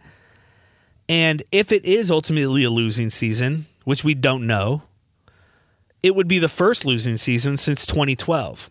And 1.09 1.43
if 1.53 1.71
it 1.71 1.85
is 1.85 2.11
ultimately 2.11 2.65
a 2.65 2.71
losing 2.71 3.11
season, 3.11 3.67
which 3.85 4.03
we 4.03 4.15
don't 4.15 4.47
know, 4.47 4.83
it 6.03 6.17
would 6.17 6.27
be 6.27 6.39
the 6.39 6.49
first 6.49 6.85
losing 6.85 7.17
season 7.17 7.57
since 7.57 7.87
2012. 7.87 8.71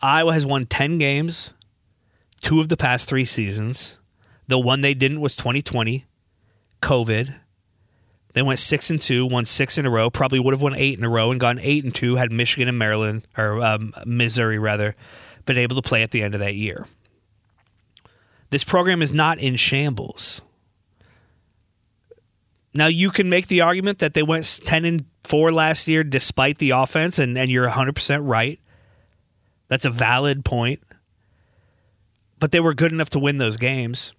Iowa 0.00 0.32
has 0.32 0.46
won 0.46 0.66
10 0.66 0.98
games, 0.98 1.54
two 2.40 2.60
of 2.60 2.68
the 2.68 2.76
past 2.76 3.08
three 3.08 3.24
seasons. 3.24 3.98
The 4.46 4.58
one 4.58 4.82
they 4.82 4.94
didn't 4.94 5.20
was 5.20 5.34
2020, 5.34 6.04
COVID. 6.82 7.34
They 8.34 8.42
went 8.42 8.58
six 8.58 8.90
and 8.90 9.00
two, 9.00 9.26
won 9.26 9.44
six 9.44 9.78
in 9.78 9.86
a 9.86 9.90
row. 9.90 10.10
Probably 10.10 10.38
would 10.38 10.52
have 10.52 10.62
won 10.62 10.74
eight 10.74 10.98
in 10.98 11.04
a 11.04 11.08
row 11.08 11.30
and 11.30 11.40
gone 11.40 11.58
eight 11.60 11.84
and 11.84 11.94
two. 11.94 12.16
Had 12.16 12.32
Michigan 12.32 12.68
and 12.68 12.78
Maryland 12.78 13.26
or 13.38 13.62
um, 13.62 13.92
Missouri 14.04 14.58
rather 14.58 14.94
been 15.44 15.58
able 15.58 15.76
to 15.76 15.82
play 15.82 16.02
at 16.02 16.10
the 16.10 16.22
end 16.22 16.34
of 16.34 16.40
that 16.40 16.54
year. 16.54 16.86
This 18.50 18.64
program 18.64 19.02
is 19.02 19.12
not 19.12 19.38
in 19.38 19.56
shambles. 19.56 20.42
Now 22.72 22.86
you 22.86 23.10
can 23.10 23.28
make 23.28 23.46
the 23.46 23.60
argument 23.60 23.98
that 23.98 24.14
they 24.14 24.22
went 24.22 24.60
ten 24.64 24.84
and 24.84 25.04
four 25.22 25.52
last 25.52 25.88
year 25.88 26.04
despite 26.04 26.58
the 26.58 26.70
offense, 26.70 27.18
and, 27.18 27.36
and 27.38 27.50
you're 27.50 27.64
100 27.64 27.94
percent 27.94 28.24
right. 28.24 28.60
That's 29.68 29.84
a 29.84 29.90
valid 29.90 30.44
point. 30.44 30.80
But 32.38 32.52
they 32.52 32.60
were 32.60 32.74
good 32.74 32.92
enough 32.92 33.10
to 33.10 33.18
win 33.18 33.38
those 33.38 33.56
games. 33.56 34.12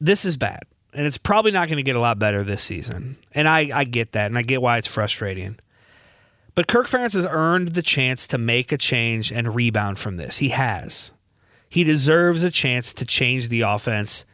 This 0.00 0.24
is 0.24 0.36
bad 0.36 0.62
and 0.96 1.06
it's 1.06 1.18
probably 1.18 1.50
not 1.50 1.68
going 1.68 1.76
to 1.76 1.82
get 1.82 1.94
a 1.94 2.00
lot 2.00 2.18
better 2.18 2.42
this 2.42 2.62
season. 2.62 3.16
And 3.32 3.46
I, 3.46 3.70
I 3.72 3.84
get 3.84 4.12
that, 4.12 4.26
and 4.26 4.38
I 4.38 4.42
get 4.42 4.62
why 4.62 4.78
it's 4.78 4.86
frustrating. 4.86 5.58
But 6.56 6.68
Kirk 6.68 6.86
Ferentz 6.86 7.14
has 7.14 7.26
earned 7.30 7.68
the 7.68 7.82
chance 7.82 8.26
to 8.28 8.38
make 8.38 8.72
a 8.72 8.78
change 8.78 9.30
and 9.30 9.54
rebound 9.54 9.98
from 9.98 10.16
this. 10.16 10.38
He 10.38 10.48
has. 10.48 11.12
He 11.68 11.84
deserves 11.84 12.42
a 12.42 12.50
chance 12.50 12.94
to 12.94 13.04
change 13.04 13.48
the 13.48 13.60
offense, 13.60 14.24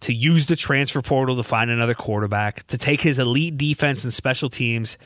to 0.00 0.14
use 0.14 0.46
the 0.46 0.56
transfer 0.56 1.02
portal 1.02 1.36
to 1.36 1.42
find 1.42 1.70
another 1.70 1.92
quarterback, 1.92 2.66
to 2.68 2.78
take 2.78 3.02
his 3.02 3.18
elite 3.18 3.58
defense 3.58 4.04
and 4.04 4.12
special 4.12 4.48
teams 4.48 4.96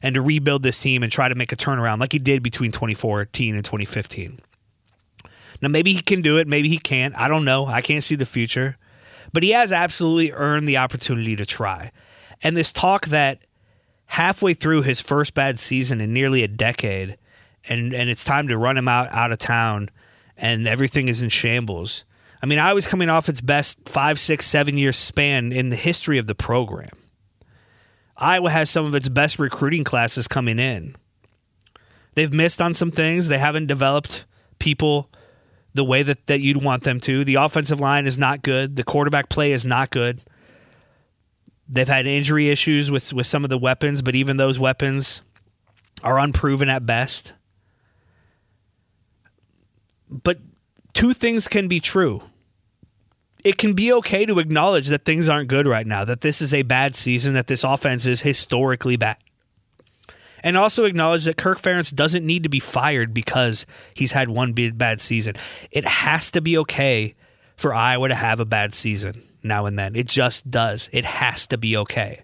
and 0.00 0.14
to 0.14 0.22
rebuild 0.22 0.62
this 0.62 0.80
team 0.80 1.02
and 1.02 1.10
try 1.10 1.28
to 1.28 1.34
make 1.34 1.50
a 1.50 1.56
turnaround 1.56 1.98
like 1.98 2.12
he 2.12 2.20
did 2.20 2.40
between 2.40 2.70
2014 2.70 3.56
and 3.56 3.64
2015. 3.64 4.38
Now, 5.60 5.68
maybe 5.68 5.92
he 5.92 6.02
can 6.02 6.22
do 6.22 6.38
it, 6.38 6.46
maybe 6.46 6.68
he 6.68 6.78
can't. 6.78 7.16
I 7.18 7.26
don't 7.26 7.44
know. 7.44 7.66
I 7.66 7.80
can't 7.80 8.04
see 8.04 8.14
the 8.14 8.26
future. 8.26 8.76
But 9.32 9.42
he 9.42 9.50
has 9.50 9.72
absolutely 9.72 10.30
earned 10.30 10.68
the 10.68 10.76
opportunity 10.76 11.34
to 11.34 11.44
try. 11.44 11.90
And 12.44 12.56
this 12.56 12.72
talk 12.72 13.06
that 13.06 13.45
halfway 14.06 14.54
through 14.54 14.82
his 14.82 15.00
first 15.00 15.34
bad 15.34 15.58
season 15.58 16.00
in 16.00 16.12
nearly 16.12 16.42
a 16.42 16.48
decade, 16.48 17.18
and, 17.68 17.92
and 17.92 18.08
it's 18.08 18.24
time 18.24 18.48
to 18.48 18.58
run 18.58 18.76
him 18.76 18.88
out, 18.88 19.12
out 19.12 19.32
of 19.32 19.38
town, 19.38 19.90
and 20.36 20.66
everything 20.66 21.08
is 21.08 21.22
in 21.22 21.28
shambles. 21.28 22.04
I 22.42 22.46
mean, 22.46 22.58
Iowa's 22.58 22.86
coming 22.86 23.08
off 23.08 23.28
its 23.28 23.40
best 23.40 23.88
five, 23.88 24.20
six, 24.20 24.46
seven 24.46 24.76
year 24.76 24.92
span 24.92 25.52
in 25.52 25.70
the 25.70 25.76
history 25.76 26.18
of 26.18 26.26
the 26.26 26.34
program. 26.34 26.90
Iowa 28.18 28.50
has 28.50 28.70
some 28.70 28.86
of 28.86 28.94
its 28.94 29.08
best 29.08 29.38
recruiting 29.38 29.84
classes 29.84 30.28
coming 30.28 30.58
in. 30.58 30.94
They've 32.14 32.32
missed 32.32 32.62
on 32.62 32.72
some 32.72 32.90
things. 32.90 33.28
They 33.28 33.38
haven't 33.38 33.66
developed 33.66 34.24
people 34.58 35.10
the 35.74 35.84
way 35.84 36.02
that, 36.02 36.26
that 36.26 36.40
you'd 36.40 36.62
want 36.62 36.84
them 36.84 36.98
to. 37.00 37.24
The 37.24 37.34
offensive 37.34 37.80
line 37.80 38.06
is 38.06 38.16
not 38.16 38.42
good. 38.42 38.76
The 38.76 38.84
quarterback 38.84 39.28
play 39.28 39.52
is 39.52 39.66
not 39.66 39.90
good. 39.90 40.22
They've 41.68 41.88
had 41.88 42.06
injury 42.06 42.48
issues 42.48 42.90
with, 42.90 43.12
with 43.12 43.26
some 43.26 43.44
of 43.44 43.50
the 43.50 43.58
weapons, 43.58 44.02
but 44.02 44.14
even 44.14 44.36
those 44.36 44.58
weapons 44.58 45.22
are 46.02 46.18
unproven 46.18 46.68
at 46.68 46.86
best. 46.86 47.32
But 50.08 50.38
two 50.92 51.12
things 51.12 51.48
can 51.48 51.66
be 51.66 51.80
true. 51.80 52.22
It 53.44 53.58
can 53.58 53.74
be 53.74 53.92
okay 53.94 54.26
to 54.26 54.38
acknowledge 54.38 54.88
that 54.88 55.04
things 55.04 55.28
aren't 55.28 55.48
good 55.48 55.66
right 55.66 55.86
now, 55.86 56.04
that 56.04 56.20
this 56.20 56.40
is 56.40 56.54
a 56.54 56.62
bad 56.62 56.94
season, 56.94 57.34
that 57.34 57.46
this 57.46 57.64
offense 57.64 58.06
is 58.06 58.22
historically 58.22 58.96
bad. 58.96 59.16
And 60.42 60.56
also 60.56 60.84
acknowledge 60.84 61.24
that 61.24 61.36
Kirk 61.36 61.60
Ferentz 61.60 61.92
doesn't 61.92 62.24
need 62.24 62.44
to 62.44 62.48
be 62.48 62.60
fired 62.60 63.12
because 63.12 63.66
he's 63.94 64.12
had 64.12 64.28
one 64.28 64.52
bad 64.52 65.00
season. 65.00 65.34
It 65.72 65.84
has 65.84 66.30
to 66.32 66.40
be 66.40 66.56
okay 66.58 67.14
for 67.56 67.74
Iowa 67.74 68.08
to 68.08 68.14
have 68.14 68.38
a 68.38 68.44
bad 68.44 68.74
season 68.74 69.22
now 69.46 69.66
and 69.66 69.78
then. 69.78 69.96
It 69.96 70.08
just 70.08 70.50
does. 70.50 70.88
It 70.92 71.04
has 71.04 71.46
to 71.48 71.58
be 71.58 71.76
okay. 71.76 72.22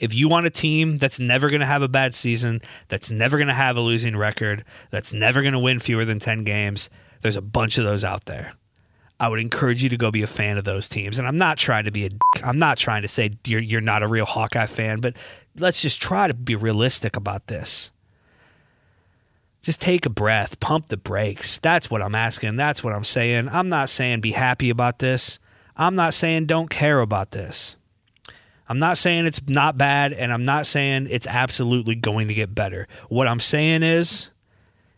If 0.00 0.14
you 0.14 0.28
want 0.28 0.46
a 0.46 0.50
team 0.50 0.98
that's 0.98 1.20
never 1.20 1.50
going 1.50 1.60
to 1.60 1.66
have 1.66 1.82
a 1.82 1.88
bad 1.88 2.14
season, 2.14 2.60
that's 2.88 3.10
never 3.10 3.36
going 3.38 3.48
to 3.48 3.54
have 3.54 3.76
a 3.76 3.80
losing 3.80 4.16
record, 4.16 4.64
that's 4.90 5.12
never 5.12 5.40
going 5.40 5.52
to 5.52 5.58
win 5.58 5.80
fewer 5.80 6.04
than 6.04 6.18
10 6.18 6.44
games, 6.44 6.90
there's 7.22 7.36
a 7.36 7.42
bunch 7.42 7.78
of 7.78 7.84
those 7.84 8.04
out 8.04 8.24
there. 8.26 8.52
I 9.20 9.28
would 9.28 9.40
encourage 9.40 9.82
you 9.82 9.88
to 9.90 9.96
go 9.96 10.10
be 10.10 10.22
a 10.22 10.26
fan 10.26 10.58
of 10.58 10.64
those 10.64 10.88
teams. 10.88 11.18
And 11.18 11.28
I'm 11.28 11.38
not 11.38 11.56
trying 11.56 11.84
to 11.84 11.92
be 11.92 12.06
a 12.06 12.10
I'm 12.42 12.58
not 12.58 12.78
trying 12.78 13.02
to 13.02 13.08
say 13.08 13.38
you're 13.46 13.60
you're 13.60 13.80
not 13.80 14.02
a 14.02 14.08
real 14.08 14.26
Hawkeye 14.26 14.66
fan, 14.66 15.00
but 15.00 15.16
let's 15.56 15.80
just 15.80 16.02
try 16.02 16.26
to 16.26 16.34
be 16.34 16.56
realistic 16.56 17.16
about 17.16 17.46
this. 17.46 17.90
Just 19.64 19.80
take 19.80 20.04
a 20.04 20.10
breath, 20.10 20.60
pump 20.60 20.88
the 20.88 20.98
brakes. 20.98 21.56
That's 21.58 21.90
what 21.90 22.02
I'm 22.02 22.14
asking. 22.14 22.56
That's 22.56 22.84
what 22.84 22.92
I'm 22.92 23.02
saying. 23.02 23.48
I'm 23.48 23.70
not 23.70 23.88
saying 23.88 24.20
be 24.20 24.32
happy 24.32 24.68
about 24.68 24.98
this. 24.98 25.38
I'm 25.74 25.94
not 25.94 26.12
saying 26.12 26.44
don't 26.44 26.68
care 26.68 27.00
about 27.00 27.30
this. 27.30 27.76
I'm 28.68 28.78
not 28.78 28.98
saying 28.98 29.24
it's 29.24 29.40
not 29.48 29.78
bad, 29.78 30.12
and 30.12 30.34
I'm 30.34 30.44
not 30.44 30.66
saying 30.66 31.06
it's 31.08 31.26
absolutely 31.26 31.94
going 31.94 32.28
to 32.28 32.34
get 32.34 32.54
better. 32.54 32.86
What 33.08 33.26
I'm 33.26 33.40
saying 33.40 33.82
is 33.82 34.28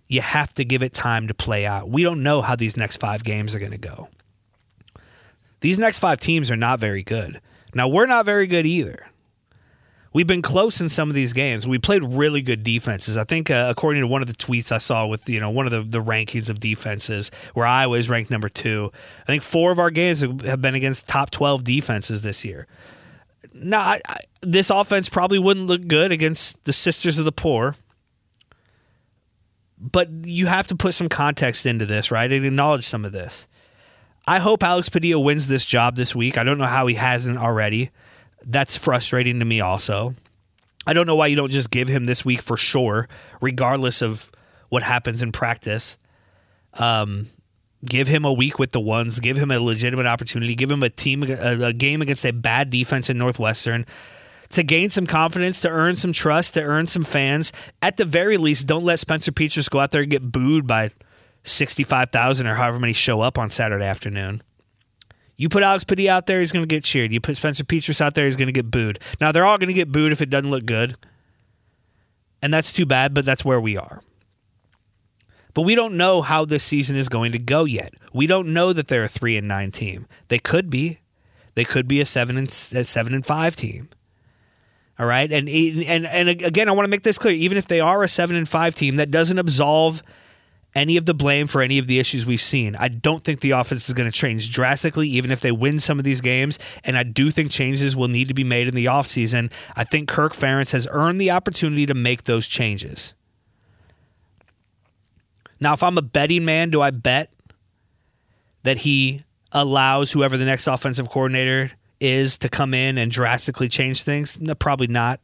you 0.09 0.21
have 0.21 0.53
to 0.55 0.65
give 0.65 0.83
it 0.83 0.93
time 0.93 1.29
to 1.29 1.35
play 1.35 1.65
out. 1.65 1.89
We 1.89 2.03
don't 2.03 2.25
know 2.25 2.43
how 2.43 2.57
these 2.57 2.77
next 2.77 2.97
five 2.97 3.23
games 3.23 3.55
are 3.55 3.61
going 3.61 3.71
to 3.71 3.79
go. 3.79 4.09
These 5.61 5.79
next 5.79 6.01
five 6.01 6.19
teams 6.19 6.51
are 6.51 6.57
not 6.57 6.81
very 6.81 7.05
good. 7.05 7.41
Now, 7.73 7.87
we're 7.87 8.07
not 8.07 8.27
very 8.27 8.49
good 8.49 8.67
either. 8.67 9.07
We've 10.17 10.27
been 10.27 10.41
close 10.41 10.81
in 10.81 10.89
some 10.89 11.11
of 11.11 11.15
these 11.15 11.35
games. 11.35 11.67
We 11.67 11.79
played 11.79 12.03
really 12.03 12.41
good 12.41 12.65
defenses. 12.65 13.19
I 13.19 13.25
think, 13.25 13.51
uh, 13.51 13.67
according 13.69 14.01
to 14.01 14.07
one 14.07 14.23
of 14.23 14.29
the 14.29 14.33
tweets 14.33 14.73
I 14.73 14.79
saw 14.79 15.07
with 15.07 15.29
you 15.29 15.41
know 15.41 15.51
one 15.51 15.67
of 15.67 15.73
the, 15.73 15.83
the 15.83 16.03
rankings 16.03 16.49
of 16.49 16.59
defenses, 16.59 17.31
where 17.53 17.67
Iowa 17.67 17.99
is 17.99 18.09
ranked 18.09 18.31
number 18.31 18.49
two. 18.49 18.91
I 19.21 19.27
think 19.27 19.43
four 19.43 19.73
of 19.73 19.79
our 19.79 19.91
games 19.91 20.21
have 20.21 20.63
been 20.63 20.75
against 20.75 21.07
top 21.07 21.29
twelve 21.29 21.65
defenses 21.65 22.23
this 22.23 22.47
year. 22.47 22.67
Now, 23.53 23.81
I, 23.81 24.01
I, 24.09 24.17
this 24.41 24.71
offense 24.71 25.11
probably 25.11 25.39
wouldn't 25.39 25.67
look 25.67 25.87
good 25.87 26.13
against 26.13 26.65
the 26.65 26.73
Sisters 26.73 27.19
of 27.19 27.27
the 27.27 27.31
Poor, 27.31 27.75
but 29.79 30.09
you 30.25 30.47
have 30.47 30.67
to 30.69 30.77
put 30.77 30.95
some 30.95 31.11
context 31.11 31.67
into 31.67 31.85
this, 31.85 32.11
right, 32.11 32.33
and 32.33 32.47
acknowledge 32.47 32.85
some 32.85 33.05
of 33.05 33.13
this. 33.13 33.47
I 34.27 34.39
hope 34.39 34.63
Alex 34.63 34.89
Padilla 34.89 35.21
wins 35.21 35.47
this 35.47 35.67
job 35.67 35.95
this 35.95 36.17
week. 36.17 36.39
I 36.39 36.43
don't 36.43 36.57
know 36.57 36.65
how 36.65 36.87
he 36.87 36.95
hasn't 36.95 37.37
already. 37.37 37.91
That's 38.47 38.79
frustrating 38.79 39.41
to 39.41 39.45
me 39.45 39.61
also. 39.61 40.15
I 40.87 40.93
don't 40.93 41.07
know 41.07 41.17
why 41.17 41.27
you 41.27 41.37
don't 41.37 41.51
just 41.51 41.71
give 41.71 41.89
him 41.89 42.05
this 42.05 42.25
week 42.25 42.41
for 42.41 42.57
sure, 42.57 43.09
regardless 43.41 44.03
of 44.03 44.31
what 44.69 44.85
happens 44.85 45.21
in 45.21 45.33
practice. 45.33 45.99
Um, 46.75 47.29
give 47.85 48.07
him 48.07 48.25
a 48.25 48.33
week 48.33 48.61
with 48.61 48.71
the 48.71 48.81
ones, 48.81 49.19
give 49.19 49.37
him 49.37 49.51
a 49.51 49.59
legitimate 49.59 50.07
opportunity, 50.07 50.55
give 50.55 50.71
him 50.71 50.85
a 50.85 50.89
team 50.89 51.25
a, 51.25 51.67
a 51.67 51.73
game 51.73 52.03
against 52.03 52.25
a 52.25 52.33
bad 52.33 52.71
defense 52.71 53.11
in 53.11 53.19
Northwestern 53.19 53.85
to 54.51 54.63
gain 54.63 54.91
some 54.91 55.07
confidence, 55.07 55.61
to 55.63 55.69
earn 55.69 55.97
some 55.97 56.13
trust, 56.13 56.55
to 56.55 56.63
earn 56.63 56.87
some 56.87 57.03
fans. 57.03 57.53
At 57.83 57.97
the 57.97 58.05
very 58.05 58.37
least, 58.37 58.67
don't 58.67 58.85
let 58.85 59.01
Spencer 59.01 59.33
Petras 59.33 59.69
go 59.69 59.81
out 59.81 59.91
there 59.91 60.03
and 60.03 60.11
get 60.11 60.31
booed 60.31 60.69
by 60.69 60.91
65,000 61.43 62.47
or 62.47 62.55
however 62.55 62.79
many 62.79 62.93
show 62.93 63.21
up 63.21 63.39
on 63.39 63.51
Saturday 63.51 63.85
afternoon. 63.85 64.43
You 65.37 65.49
put 65.49 65.63
Alex 65.63 65.85
Padilla 65.85 66.13
out 66.13 66.27
there, 66.27 66.41
he's 66.41 66.53
going 66.53 66.67
to 66.67 66.75
get 66.75 66.85
cheered. 66.85 67.13
You 67.13 67.21
put 67.21 67.37
Spencer 67.37 67.65
Petras 67.65 68.01
out 68.01 68.15
there, 68.15 68.25
he's 68.25 68.37
going 68.37 68.47
to 68.47 68.53
get 68.53 68.71
booed. 68.71 68.99
Now, 69.21 69.33
they're 69.33 69.45
all 69.45 69.59
going 69.59 69.69
to 69.69 69.75
get 69.75 69.93
booed 69.93 70.13
if 70.13 70.23
it 70.23 70.31
doesn't 70.31 70.51
look 70.51 70.65
good. 70.65 70.97
And 72.43 72.53
that's 72.53 72.73
too 72.73 72.87
bad, 72.87 73.13
but 73.13 73.25
that's 73.25 73.45
where 73.45 73.61
we 73.61 73.77
are. 73.77 74.03
But 75.53 75.63
we 75.63 75.75
don't 75.75 75.97
know 75.97 76.21
how 76.21 76.45
this 76.45 76.63
season 76.63 76.97
is 76.97 77.09
going 77.09 77.33
to 77.33 77.39
go 77.39 77.65
yet. 77.65 77.95
We 78.13 78.27
don't 78.27 78.53
know 78.53 78.73
that 78.73 78.89
they're 78.89 79.05
a 79.05 79.09
3 79.09 79.39
and 79.39 79.49
9 79.49 79.71
team. 79.71 80.07
They 80.29 80.39
could 80.39 80.69
be. 80.69 81.01
They 81.55 81.65
could 81.65 81.89
be 81.89 82.01
a 82.01 82.07
7 82.07 82.37
and 82.37 82.49
a 82.49 82.85
7 82.85 83.15
and 83.15 83.25
5 83.25 83.57
team. 83.57 83.89
All 84.99 85.07
right? 85.07 85.31
And 85.33 85.49
and 85.49 86.07
and 86.07 86.29
again, 86.29 86.69
I 86.69 86.73
want 86.73 86.85
to 86.85 86.91
make 86.91 87.03
this 87.03 87.19
clear, 87.19 87.35
even 87.35 87.57
if 87.59 87.67
they 87.67 87.81
are 87.81 88.03
a 88.03 88.09
7 88.09 88.37
and 88.37 88.49
5 88.49 88.75
team, 88.75 88.97
that 88.97 89.11
doesn't 89.11 89.39
absolve 89.39 90.03
any 90.77 90.99
of 90.99 91.07
the 91.07 91.15
blame 91.15 91.47
for 91.47 91.63
any 91.63 91.79
of 91.79 91.87
the 91.87 91.99
issues 91.99 92.27
we've 92.27 92.41
seen. 92.41 92.77
I 92.77 92.89
don't 92.89 93.25
think 93.25 93.41
the 93.41 93.53
offense 93.53 93.89
is 93.89 93.95
going 93.95 94.09
to 94.09 94.17
change 94.17 94.53
drastically, 94.53 95.09
even 95.09 95.31
if 95.31 95.41
they 95.41 95.51
win 95.51 95.81
some 95.81 95.99
of 95.99 96.05
these 96.05 96.21
games. 96.21 96.59
And 96.85 96.99
I 96.99 97.03
do 97.03 97.31
think 97.31 97.51
changes 97.51 97.97
will 97.97 98.09
need 98.09 98.29
to 98.29 98.35
be 98.35 98.45
made 98.45 98.69
in 98.69 98.75
the 98.75 98.85
offseason. 98.85 99.51
I 99.75 99.85
think 99.85 100.07
Kirk 100.07 100.35
Ferentz 100.35 100.73
has 100.73 100.87
earned 100.91 101.19
the 101.19 101.31
opportunity 101.31 101.87
to 101.87 101.95
make 101.95 102.25
those 102.25 102.47
changes. 102.47 103.15
Now, 105.59 105.73
if 105.73 105.83
I'm 105.83 105.97
a 105.97 106.03
betting 106.03 106.45
man, 106.45 106.69
do 106.69 106.83
I 106.83 106.91
bet 106.91 107.33
that 108.63 108.77
he 108.77 109.23
allows 109.53 110.13
whoever 110.13 110.37
the 110.37 110.45
next 110.45 110.67
offensive 110.67 111.09
coordinator 111.09 111.71
is 112.01 112.37
to 112.39 112.51
come 112.51 112.75
in 112.75 112.99
and 112.99 113.11
drastically 113.11 113.69
change 113.69 114.03
things? 114.03 114.39
No, 114.39 114.55
probably 114.55 114.89
not. 114.89 115.21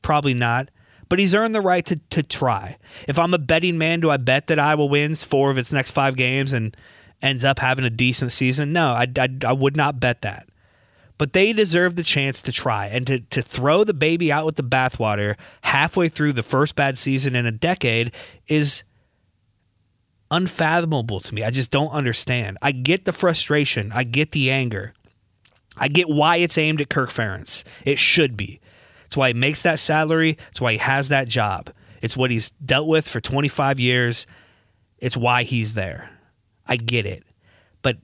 Probably 0.00 0.34
not 0.34 0.68
but 1.12 1.18
he's 1.18 1.34
earned 1.34 1.54
the 1.54 1.60
right 1.60 1.84
to, 1.84 1.96
to 2.08 2.22
try. 2.22 2.78
If 3.06 3.18
I'm 3.18 3.34
a 3.34 3.38
betting 3.38 3.76
man, 3.76 4.00
do 4.00 4.08
I 4.08 4.16
bet 4.16 4.46
that 4.46 4.58
Iowa 4.58 4.86
wins 4.86 5.22
four 5.22 5.50
of 5.50 5.58
its 5.58 5.70
next 5.70 5.90
five 5.90 6.16
games 6.16 6.54
and 6.54 6.74
ends 7.20 7.44
up 7.44 7.58
having 7.58 7.84
a 7.84 7.90
decent 7.90 8.32
season? 8.32 8.72
No, 8.72 8.92
I, 8.92 9.06
I, 9.18 9.28
I 9.44 9.52
would 9.52 9.76
not 9.76 10.00
bet 10.00 10.22
that. 10.22 10.48
But 11.18 11.34
they 11.34 11.52
deserve 11.52 11.96
the 11.96 12.02
chance 12.02 12.40
to 12.40 12.50
try 12.50 12.86
and 12.86 13.06
to, 13.08 13.20
to 13.20 13.42
throw 13.42 13.84
the 13.84 13.92
baby 13.92 14.32
out 14.32 14.46
with 14.46 14.56
the 14.56 14.62
bathwater 14.62 15.36
halfway 15.64 16.08
through 16.08 16.32
the 16.32 16.42
first 16.42 16.76
bad 16.76 16.96
season 16.96 17.36
in 17.36 17.44
a 17.44 17.52
decade 17.52 18.14
is 18.46 18.82
unfathomable 20.30 21.20
to 21.20 21.34
me. 21.34 21.44
I 21.44 21.50
just 21.50 21.70
don't 21.70 21.92
understand. 21.92 22.56
I 22.62 22.72
get 22.72 23.04
the 23.04 23.12
frustration, 23.12 23.92
I 23.92 24.04
get 24.04 24.32
the 24.32 24.50
anger. 24.50 24.94
I 25.76 25.88
get 25.88 26.08
why 26.08 26.36
it's 26.36 26.56
aimed 26.56 26.80
at 26.80 26.88
Kirk 26.88 27.10
Ferentz. 27.10 27.64
It 27.84 27.98
should 27.98 28.34
be. 28.34 28.61
It's 29.12 29.16
why 29.18 29.28
he 29.28 29.34
makes 29.34 29.60
that 29.60 29.78
salary. 29.78 30.38
It's 30.48 30.58
why 30.58 30.72
he 30.72 30.78
has 30.78 31.08
that 31.08 31.28
job. 31.28 31.68
It's 32.00 32.16
what 32.16 32.30
he's 32.30 32.48
dealt 32.64 32.88
with 32.88 33.06
for 33.06 33.20
25 33.20 33.78
years. 33.78 34.26
It's 34.96 35.18
why 35.18 35.42
he's 35.42 35.74
there. 35.74 36.08
I 36.66 36.76
get 36.76 37.04
it. 37.04 37.22
But 37.82 37.98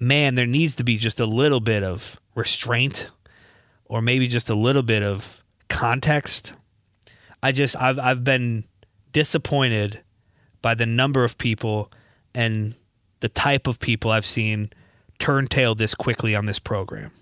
man, 0.00 0.34
there 0.34 0.44
needs 0.44 0.74
to 0.74 0.84
be 0.84 0.98
just 0.98 1.20
a 1.20 1.24
little 1.24 1.60
bit 1.60 1.84
of 1.84 2.20
restraint 2.34 3.12
or 3.84 4.02
maybe 4.02 4.26
just 4.26 4.50
a 4.50 4.56
little 4.56 4.82
bit 4.82 5.04
of 5.04 5.44
context. 5.68 6.52
I 7.40 7.52
just 7.52 7.76
I've 7.76 8.00
I've 8.00 8.24
been 8.24 8.64
disappointed 9.12 10.00
by 10.62 10.74
the 10.74 10.84
number 10.84 11.22
of 11.22 11.38
people 11.38 11.92
and 12.34 12.74
the 13.20 13.28
type 13.28 13.68
of 13.68 13.78
people 13.78 14.10
I've 14.10 14.26
seen 14.26 14.70
turn 15.20 15.46
tail 15.46 15.76
this 15.76 15.94
quickly 15.94 16.34
on 16.34 16.46
this 16.46 16.58
program. 16.58 17.12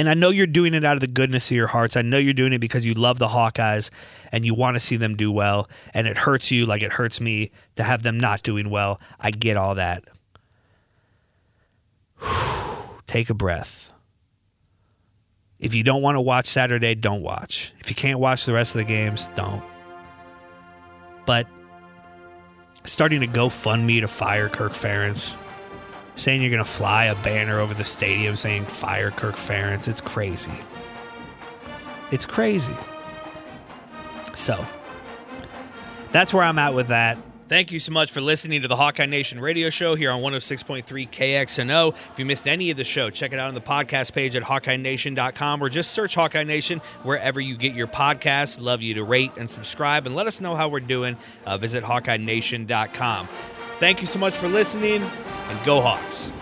And 0.00 0.08
I 0.08 0.14
know 0.14 0.30
you're 0.30 0.46
doing 0.46 0.72
it 0.72 0.82
out 0.82 0.94
of 0.94 1.00
the 1.00 1.06
goodness 1.06 1.50
of 1.50 1.56
your 1.58 1.66
hearts. 1.66 1.94
I 1.94 2.00
know 2.00 2.16
you're 2.16 2.32
doing 2.32 2.54
it 2.54 2.58
because 2.58 2.86
you 2.86 2.94
love 2.94 3.18
the 3.18 3.28
Hawkeyes 3.28 3.90
and 4.32 4.46
you 4.46 4.54
want 4.54 4.76
to 4.76 4.80
see 4.80 4.96
them 4.96 5.14
do 5.14 5.30
well. 5.30 5.68
And 5.92 6.06
it 6.06 6.16
hurts 6.16 6.50
you 6.50 6.64
like 6.64 6.82
it 6.82 6.90
hurts 6.90 7.20
me 7.20 7.50
to 7.76 7.82
have 7.82 8.02
them 8.02 8.18
not 8.18 8.42
doing 8.42 8.70
well. 8.70 8.98
I 9.20 9.30
get 9.30 9.58
all 9.58 9.74
that. 9.74 10.04
Take 13.06 13.28
a 13.28 13.34
breath. 13.34 13.92
If 15.58 15.74
you 15.74 15.82
don't 15.82 16.00
want 16.00 16.16
to 16.16 16.22
watch 16.22 16.46
Saturday, 16.46 16.94
don't 16.94 17.20
watch. 17.20 17.74
If 17.80 17.90
you 17.90 17.94
can't 17.94 18.20
watch 18.20 18.46
the 18.46 18.54
rest 18.54 18.74
of 18.74 18.78
the 18.78 18.84
games, 18.84 19.28
don't. 19.34 19.62
But 21.26 21.46
starting 22.84 23.20
to 23.20 23.26
GoFundMe 23.26 24.00
to 24.00 24.08
fire 24.08 24.48
Kirk 24.48 24.72
Ferentz, 24.72 25.36
saying 26.20 26.42
you're 26.42 26.50
going 26.50 26.64
to 26.64 26.70
fly 26.70 27.06
a 27.06 27.14
banner 27.22 27.58
over 27.60 27.74
the 27.74 27.84
stadium 27.84 28.36
saying 28.36 28.66
fire 28.66 29.10
Kirk 29.10 29.36
Ferentz, 29.36 29.88
it's 29.88 30.00
crazy. 30.00 30.52
It's 32.10 32.26
crazy. 32.26 32.74
So, 34.34 34.66
that's 36.12 36.34
where 36.34 36.44
I'm 36.44 36.58
at 36.58 36.74
with 36.74 36.88
that. 36.88 37.18
Thank 37.50 37.72
you 37.72 37.80
so 37.80 37.90
much 37.90 38.12
for 38.12 38.20
listening 38.20 38.62
to 38.62 38.68
the 38.68 38.76
Hawkeye 38.76 39.06
Nation 39.06 39.40
radio 39.40 39.70
show 39.70 39.96
here 39.96 40.12
on 40.12 40.20
106.3 40.22 40.84
KXNO. 40.84 41.96
If 42.12 42.16
you 42.16 42.24
missed 42.24 42.46
any 42.46 42.70
of 42.70 42.76
the 42.76 42.84
show, 42.84 43.10
check 43.10 43.32
it 43.32 43.40
out 43.40 43.48
on 43.48 43.54
the 43.54 43.60
podcast 43.60 44.12
page 44.12 44.36
at 44.36 44.44
HawkeyeNation.com 44.44 45.60
or 45.60 45.68
just 45.68 45.90
search 45.90 46.14
Hawkeye 46.14 46.44
Nation 46.44 46.78
wherever 47.02 47.40
you 47.40 47.56
get 47.56 47.74
your 47.74 47.88
podcasts. 47.88 48.60
Love 48.60 48.82
you 48.82 48.94
to 48.94 49.02
rate 49.02 49.32
and 49.36 49.50
subscribe 49.50 50.06
and 50.06 50.14
let 50.14 50.28
us 50.28 50.40
know 50.40 50.54
how 50.54 50.68
we're 50.68 50.78
doing. 50.78 51.16
Uh, 51.44 51.58
visit 51.58 51.82
HawkeyeNation.com. 51.82 53.28
Thank 53.80 54.02
you 54.02 54.06
so 54.06 54.18
much 54.18 54.36
for 54.36 54.46
listening, 54.46 55.02
and 55.02 55.64
go 55.64 55.80
Hawks. 55.80 56.32